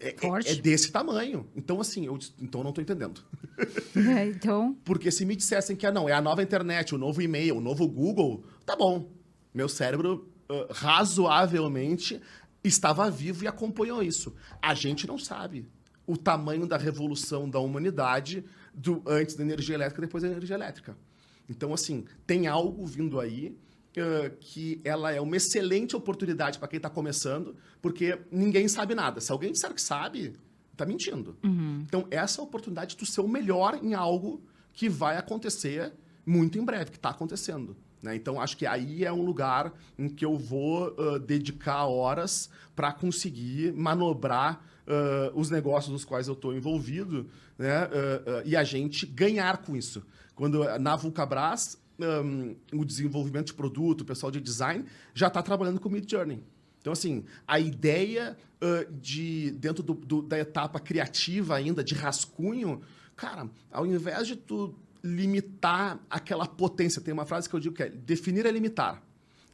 [0.00, 1.46] É, é, é desse tamanho.
[1.54, 3.22] Então, assim, eu então não estou entendendo.
[4.16, 4.76] É, então...
[4.84, 7.60] Porque se me dissessem que ah, não, é a nova internet, o novo e-mail, o
[7.60, 9.10] novo Google, tá bom.
[9.52, 12.20] Meu cérebro uh, razoavelmente
[12.62, 14.32] estava vivo e acompanhou isso.
[14.62, 15.66] A gente não sabe
[16.06, 20.96] o tamanho da revolução da humanidade do antes da energia elétrica depois da energia elétrica.
[21.48, 23.58] Então, assim, tem algo vindo aí
[24.00, 29.20] uh, que ela é uma excelente oportunidade para quem está começando, porque ninguém sabe nada.
[29.20, 30.34] Se alguém disser que sabe,
[30.72, 31.36] está mentindo.
[31.44, 31.84] Uhum.
[31.86, 34.42] Então, essa é a oportunidade de tu ser o melhor em algo
[34.72, 35.92] que vai acontecer
[36.24, 37.76] muito em breve, que está acontecendo.
[38.02, 38.14] Né?
[38.14, 42.92] Então, acho que aí é um lugar em que eu vou uh, dedicar horas para
[42.92, 47.86] conseguir manobrar uh, os negócios nos quais eu estou envolvido né?
[47.86, 50.02] Uh, e a gente ganhar com isso.
[50.34, 54.84] Quando na Vulcabras, um, o desenvolvimento de produto, o pessoal de design,
[55.14, 56.42] já está trabalhando com Mid Journey.
[56.80, 58.36] Então, assim, a ideia
[59.00, 62.80] de, dentro do, do, da etapa criativa ainda, de rascunho,
[63.14, 67.00] cara, ao invés de tu limitar aquela potência.
[67.00, 69.02] Tem uma frase que eu digo que é definir é limitar.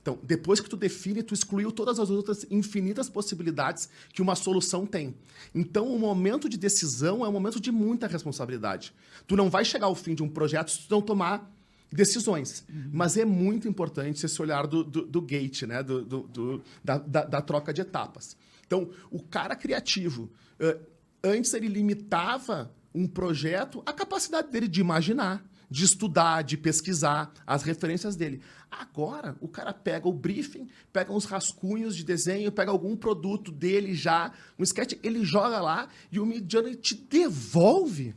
[0.00, 4.84] Então, depois que tu define, tu excluiu todas as outras infinitas possibilidades que uma solução
[4.84, 5.14] tem.
[5.54, 8.92] Então, o momento de decisão é um momento de muita responsabilidade.
[9.26, 11.50] Tu não vai chegar ao fim de um projeto se tu não tomar
[11.92, 12.64] decisões.
[12.68, 12.90] Uhum.
[12.92, 15.82] Mas é muito importante esse olhar do, do, do gate, né?
[15.82, 18.36] Do, do da, da, da, troca de etapas.
[18.66, 20.30] Então, o cara criativo,
[20.60, 20.80] uh,
[21.22, 27.62] antes ele limitava um projeto, a capacidade dele de imaginar, de estudar, de pesquisar as
[27.62, 28.40] referências dele.
[28.70, 33.94] Agora, o cara pega o briefing, pega uns rascunhos de desenho, pega algum produto dele
[33.94, 38.14] já, um sketch, ele joga lá e o Midjourney te devolve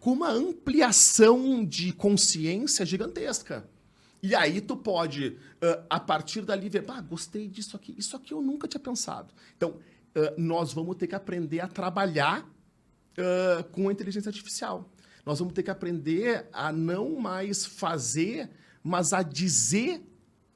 [0.00, 3.68] com uma ampliação de consciência gigantesca.
[4.22, 8.32] E aí tu pode, uh, a partir dali, ver, ah, gostei disso aqui, isso aqui
[8.32, 9.32] eu nunca tinha pensado.
[9.56, 14.90] Então, uh, nós vamos ter que aprender a trabalhar uh, com a inteligência artificial.
[15.24, 18.50] Nós vamos ter que aprender a não mais fazer,
[18.82, 20.02] mas a dizer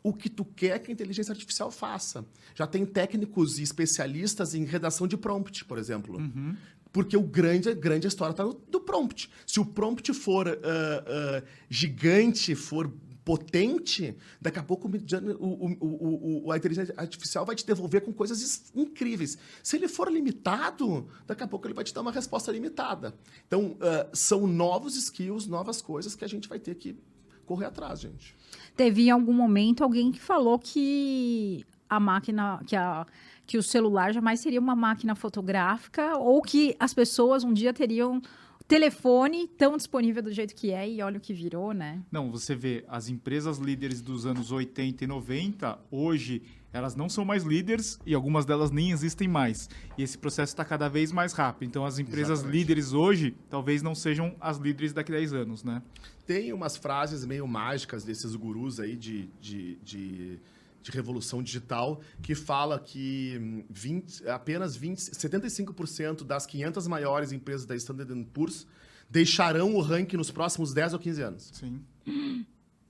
[0.02, 2.26] o que tu quer que a inteligência artificial faça.
[2.54, 6.18] Já tem técnicos e especialistas em redação de prompt, por exemplo.
[6.18, 6.54] Uhum.
[6.94, 9.28] Porque o grande, grande história está no prompt.
[9.44, 12.88] Se o prompt for uh, uh, gigante, for
[13.24, 18.70] potente, daqui a pouco o, o, o, a inteligência artificial vai te devolver com coisas
[18.76, 19.36] incríveis.
[19.60, 23.12] Se ele for limitado, daqui a pouco ele vai te dar uma resposta limitada.
[23.44, 26.96] Então, uh, são novos skills, novas coisas que a gente vai ter que
[27.44, 28.36] correr atrás, gente.
[28.76, 33.04] Teve em algum momento alguém que falou que a máquina, que a
[33.46, 38.22] que o celular jamais seria uma máquina fotográfica ou que as pessoas um dia teriam
[38.66, 42.02] telefone tão disponível do jeito que é e olha o que virou, né?
[42.10, 46.42] Não, você vê, as empresas líderes dos anos 80 e 90, hoje
[46.72, 49.68] elas não são mais líderes e algumas delas nem existem mais.
[49.96, 51.68] E esse processo está cada vez mais rápido.
[51.68, 52.58] Então, as empresas Exatamente.
[52.58, 55.80] líderes hoje talvez não sejam as líderes daqui a 10 anos, né?
[56.26, 60.40] Tem umas frases meio mágicas desses gurus aí de, de, de
[60.84, 67.74] de revolução digital, que fala que 20, apenas 20, 75% das 500 maiores empresas da
[67.74, 68.66] Standard Poor's
[69.08, 71.50] deixarão o ranking nos próximos 10 ou 15 anos.
[71.54, 71.82] Sim.
[72.06, 72.12] É um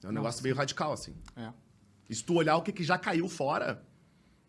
[0.02, 0.12] Nossa.
[0.12, 1.14] negócio meio radical, assim.
[1.36, 1.52] É.
[2.10, 3.80] E se tu olhar o que, que já caiu fora,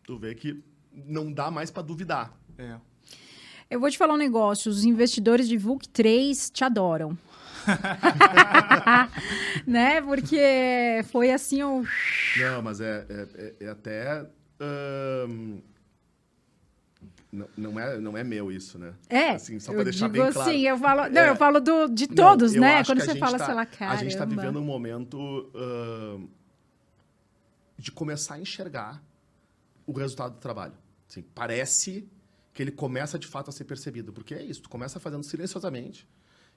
[0.04, 2.36] tu vê que não dá mais para duvidar.
[2.58, 2.80] É.
[3.70, 4.72] Eu vou te falar um negócio.
[4.72, 7.16] Os investidores de VUC 3 te adoram.
[9.66, 10.02] né?
[10.02, 11.84] Porque foi assim o.
[12.38, 14.26] Não, mas é, é, é, é até.
[17.36, 18.94] Não, não, é, não é meu isso, né?
[19.10, 19.32] É.
[19.32, 20.50] Assim, só para deixar bem claro.
[20.50, 22.84] Sim, eu falo, não, é, eu falo do, de todos, não, né?
[22.86, 23.92] Quando você fala, tá, sei lá, cara.
[23.92, 26.30] A gente está vivendo um momento uh,
[27.78, 29.04] de começar a enxergar
[29.86, 30.74] o resultado do trabalho.
[31.10, 32.10] Assim, parece
[32.54, 36.08] que ele começa de fato a ser percebido, porque é isso, tu começa fazendo silenciosamente,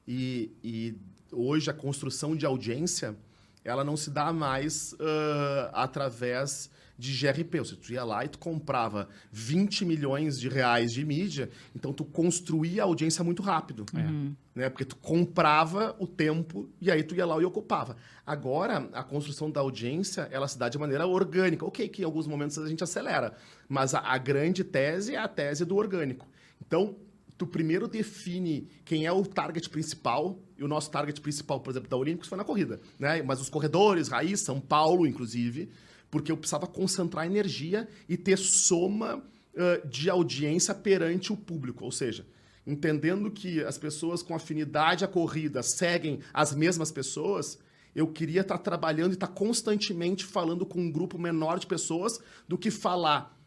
[0.08, 0.94] e, e
[1.30, 3.14] hoje a construção de audiência
[3.62, 7.58] ela não se dá mais uh, através de GRP.
[7.58, 11.92] Ou seja, tu ia lá e tu comprava 20 milhões de reais de mídia, então
[11.92, 13.84] tu construía a audiência muito rápido.
[13.94, 14.34] Uhum.
[14.54, 14.70] Né?
[14.70, 17.94] Porque tu comprava o tempo e aí tu ia lá e ocupava.
[18.26, 21.66] Agora, a construção da audiência, ela se dá de maneira orgânica.
[21.66, 23.34] Ok, que em alguns momentos a gente acelera,
[23.68, 26.26] mas a, a grande tese é a tese do orgânico.
[26.66, 26.96] Então,
[27.38, 31.88] tu primeiro define quem é o target principal, e o nosso target principal, por exemplo,
[31.88, 33.22] da Olímpicos foi na corrida, né?
[33.22, 35.70] Mas os corredores, Raiz, São Paulo, inclusive,
[36.10, 41.92] porque eu precisava concentrar energia e ter soma uh, de audiência perante o público, ou
[41.92, 42.26] seja,
[42.66, 47.56] entendendo que as pessoas com afinidade à corrida seguem as mesmas pessoas,
[47.94, 52.58] eu queria estar trabalhando e estar constantemente falando com um grupo menor de pessoas do
[52.58, 53.37] que falar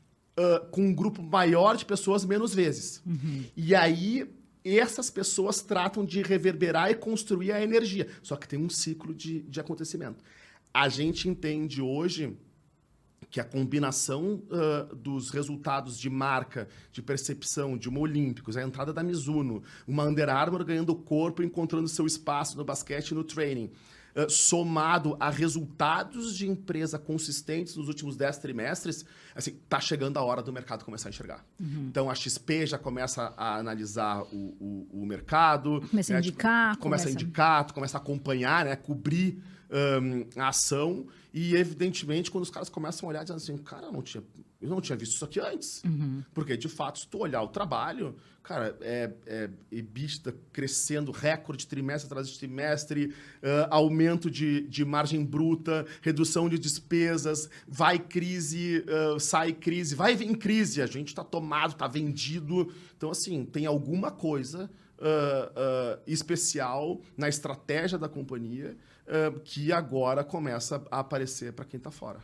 [0.71, 3.01] com um grupo maior de pessoas menos vezes.
[3.05, 3.43] Uhum.
[3.55, 4.29] E aí
[4.63, 8.07] essas pessoas tratam de reverberar e construir a energia.
[8.21, 10.23] Só que tem um ciclo de, de acontecimento.
[10.73, 12.37] A gente entende hoje
[13.29, 18.91] que a combinação uh, dos resultados de marca, de percepção, de uma Olímpicos, a entrada
[18.91, 23.71] da Mizuno, uma Under Armour ganhando corpo, encontrando seu espaço no basquete e no training,
[24.15, 29.05] uh, somado a resultados de empresa consistentes nos últimos 10 trimestres,
[29.35, 31.45] assim, tá chegando a hora do mercado começar a enxergar.
[31.59, 31.87] Uhum.
[31.89, 35.81] Então, a XP já começa a analisar o, o, o mercado.
[35.89, 36.17] Começa né?
[36.17, 36.71] a indicar.
[36.71, 38.75] Tipo, começa, começa a indicar, começa a acompanhar, né?
[38.75, 41.05] cobrir um, a ação.
[41.33, 44.21] E, evidentemente, quando os caras começam a olhar, dizendo assim, cara, eu não tinha,
[44.61, 45.81] eu não tinha visto isso aqui antes.
[45.85, 46.23] Uhum.
[46.33, 52.07] Porque, de fato, se tu olhar o trabalho, cara, é, é EBITDA crescendo, recorde trimestre
[52.07, 59.17] atrás de trimestre, uh, aumento de, de margem bruta, redução de despesas, vai crise, uh,
[59.17, 62.73] sai crise, vai vir crise, a gente está tomado, está vendido.
[62.97, 68.75] Então, assim, tem alguma coisa uh, especial na estratégia da companhia
[69.43, 72.19] que agora começa a aparecer para quem está fora.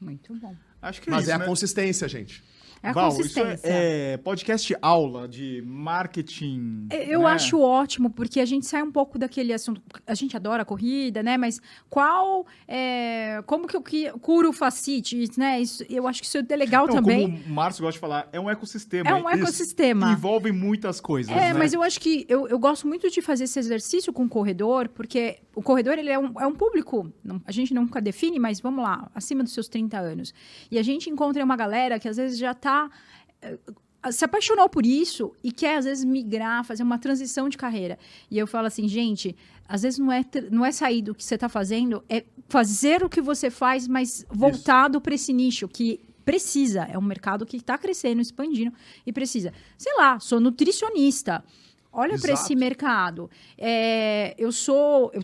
[0.00, 0.54] Muito bom.
[0.82, 1.46] Acho que é Mas isso, é a né?
[1.46, 2.44] consistência, gente.
[2.82, 3.54] É a Val, consistência.
[3.54, 6.88] Isso é, é, podcast aula de marketing.
[6.90, 7.26] Eu né?
[7.26, 9.80] acho ótimo, porque a gente sai um pouco daquele assunto.
[10.06, 11.36] A gente adora a corrida, né?
[11.36, 12.46] Mas qual.
[12.68, 15.60] É, como que eu curo facite, né?
[15.60, 17.30] Isso, eu acho que isso é legal Não, também.
[17.30, 19.10] Como o Márcio gosta de falar, é um ecossistema.
[19.10, 20.12] É um ecossistema.
[20.12, 21.32] envolve muitas coisas.
[21.32, 21.54] É, né?
[21.54, 24.88] mas eu acho que eu, eu gosto muito de fazer esse exercício com o corredor,
[24.88, 28.60] porque o corredor ele é, um, é um público, não, a gente nunca define, mas
[28.60, 30.34] vamos lá, acima dos seus 30 anos.
[30.70, 32.65] E a gente encontra uma galera que às vezes já está
[33.42, 33.58] eh,
[34.10, 37.98] se apaixonou por isso e quer, às vezes, migrar, fazer uma transição de carreira.
[38.30, 39.36] E eu falo assim, gente,
[39.68, 43.08] às vezes não é, não é sair do que você está fazendo, é fazer o
[43.08, 46.82] que você faz, mas voltado para esse nicho, que precisa.
[46.82, 48.72] É um mercado que está crescendo, expandindo
[49.06, 49.52] e precisa.
[49.78, 51.44] Sei lá, sou nutricionista.
[51.92, 53.30] Olha para esse mercado.
[53.56, 55.10] É, eu sou.
[55.14, 55.22] Eu,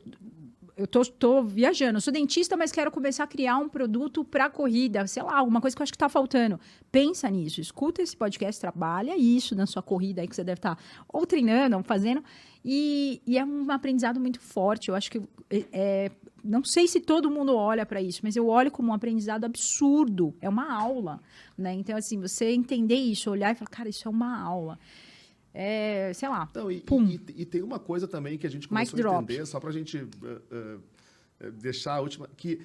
[0.77, 4.49] eu tô, tô viajando, eu sou dentista, mas quero começar a criar um produto para
[4.49, 6.59] corrida, sei lá, alguma coisa que eu acho que está faltando.
[6.90, 10.77] Pensa nisso, escuta esse podcast, trabalha isso na sua corrida aí que você deve estar
[10.77, 10.82] tá
[11.12, 12.24] ou treinando, ou fazendo.
[12.65, 14.89] E, e, é um aprendizado muito forte.
[14.89, 15.20] Eu acho que
[15.51, 16.11] é, é
[16.44, 20.35] não sei se todo mundo olha para isso, mas eu olho como um aprendizado absurdo.
[20.40, 21.20] É uma aula,
[21.57, 21.73] né?
[21.74, 24.78] Então assim, você entender isso, olhar e falar, cara, isso é uma aula
[25.55, 26.49] é, sei lá.
[26.55, 29.35] Não, e, e, e, tem uma coisa também que a gente começou Mic a entender,
[29.37, 29.49] drop.
[29.49, 32.61] só para a gente uh, uh, deixar a última, que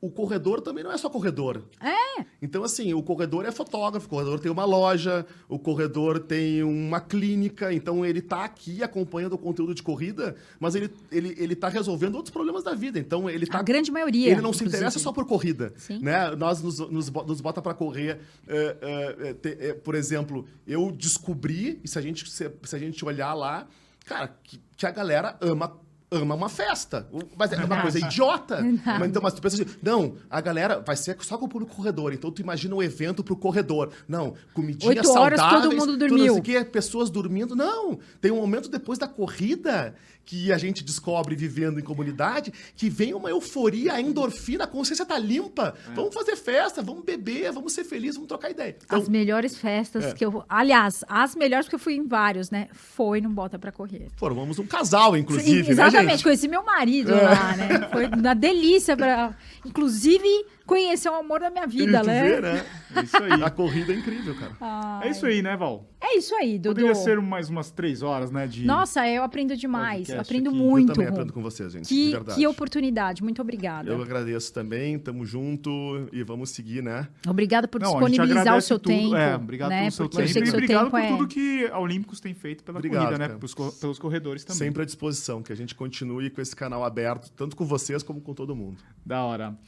[0.00, 1.62] o corredor também não é só corredor.
[1.80, 2.24] É.
[2.40, 7.00] Então, assim, o corredor é fotógrafo, o corredor tem uma loja, o corredor tem uma
[7.00, 11.68] clínica, então ele está aqui acompanhando o conteúdo de corrida, mas ele, ele, ele tá
[11.68, 12.98] resolvendo outros problemas da vida.
[12.98, 13.58] Então, ele tá.
[13.58, 14.28] A grande maioria.
[14.28, 14.70] Ele não inclusive.
[14.70, 15.72] se interessa só por corrida.
[15.76, 15.98] Sim.
[16.00, 16.34] Né?
[16.34, 18.20] Nós nos, nos, nos bota para correr.
[18.46, 22.78] Uh, uh, te, uh, por exemplo, eu descobri, e se a gente, se, se a
[22.78, 23.66] gente olhar lá,
[24.06, 25.78] cara, que, que a galera ama
[26.10, 27.06] ama uma festa.
[27.36, 28.60] Mas é uma coisa idiota.
[28.84, 31.74] Mas, então, mas tu pensa assim, não, a galera vai ser só com o público
[31.74, 32.12] corredor.
[32.12, 33.90] Então tu imagina um evento pro corredor.
[34.08, 36.34] Não, comidinha Oito horas, todo mundo dormiu.
[36.34, 37.54] Tudo que, pessoas dormindo.
[37.54, 39.94] Não, tem um momento depois da corrida
[40.30, 45.04] que a gente descobre vivendo em comunidade, que vem uma euforia, a endorfina, a consciência
[45.04, 45.74] tá limpa.
[45.90, 45.94] É.
[45.94, 48.76] Vamos fazer festa, vamos beber, vamos ser felizes, vamos trocar ideia.
[48.84, 50.12] Então, as melhores festas é.
[50.12, 50.44] que eu.
[50.48, 52.68] Aliás, as melhores, porque eu fui em vários, né?
[52.72, 54.06] Foi no Bota pra Correr.
[54.16, 55.74] Formamos um casal, inclusive.
[55.74, 57.22] Sim, né, exatamente, conheci meu marido é.
[57.22, 57.88] lá, né?
[57.92, 59.34] Foi uma delícia para.
[59.64, 60.26] Inclusive
[60.70, 62.22] conhecer o amor da minha vida, né?
[62.22, 62.64] Vê, né?
[62.94, 63.42] É isso aí.
[63.42, 64.56] A corrida é incrível, cara.
[64.60, 65.08] Ai.
[65.08, 65.84] É isso aí, né, Val?
[66.00, 66.76] É isso aí, Dudu.
[66.76, 68.46] Poderia ser mais umas três horas, né?
[68.46, 68.64] De...
[68.64, 70.08] Nossa, eu aprendo demais.
[70.08, 70.58] Eu aprendo aqui.
[70.58, 70.90] muito.
[70.90, 71.88] Eu também aprendo com vocês, gente.
[71.88, 73.20] Que, que oportunidade.
[73.22, 73.90] Muito obrigada.
[73.90, 74.96] Eu agradeço também.
[74.96, 75.70] Tamo junto
[76.12, 77.08] e vamos seguir, né?
[77.26, 78.94] Obrigada por Não, disponibilizar o seu tudo.
[78.94, 79.16] tempo.
[79.16, 79.80] É, obrigado né?
[79.80, 80.38] pelo seu tempo.
[80.38, 81.08] e obrigado por é...
[81.08, 83.34] tudo que a Olímpicos tem feito pela obrigado, corrida, né?
[83.34, 84.58] Pelos, pelos corredores também.
[84.58, 85.42] Sempre à disposição.
[85.42, 88.80] Que a gente continue com esse canal aberto, tanto com vocês como com todo mundo.
[89.04, 89.58] Da hora.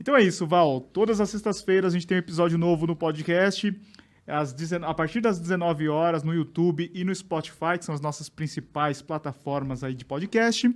[0.00, 0.80] Então é isso, Val.
[0.80, 3.72] Todas as sextas-feiras a gente tem um episódio novo no podcast.
[4.26, 8.28] Às, a partir das 19 horas no YouTube e no Spotify, que são as nossas
[8.28, 10.68] principais plataformas aí de podcast.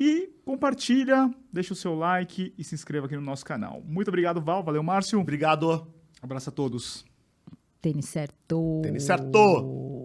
[0.00, 3.82] E compartilha, deixa o seu like e se inscreva aqui no nosso canal.
[3.84, 4.62] Muito obrigado, Val.
[4.62, 5.18] Valeu, Márcio.
[5.18, 5.92] Obrigado.
[6.22, 7.04] Abraço a todos.
[7.80, 8.80] Tênis certo.
[8.82, 9.97] Tênis certo.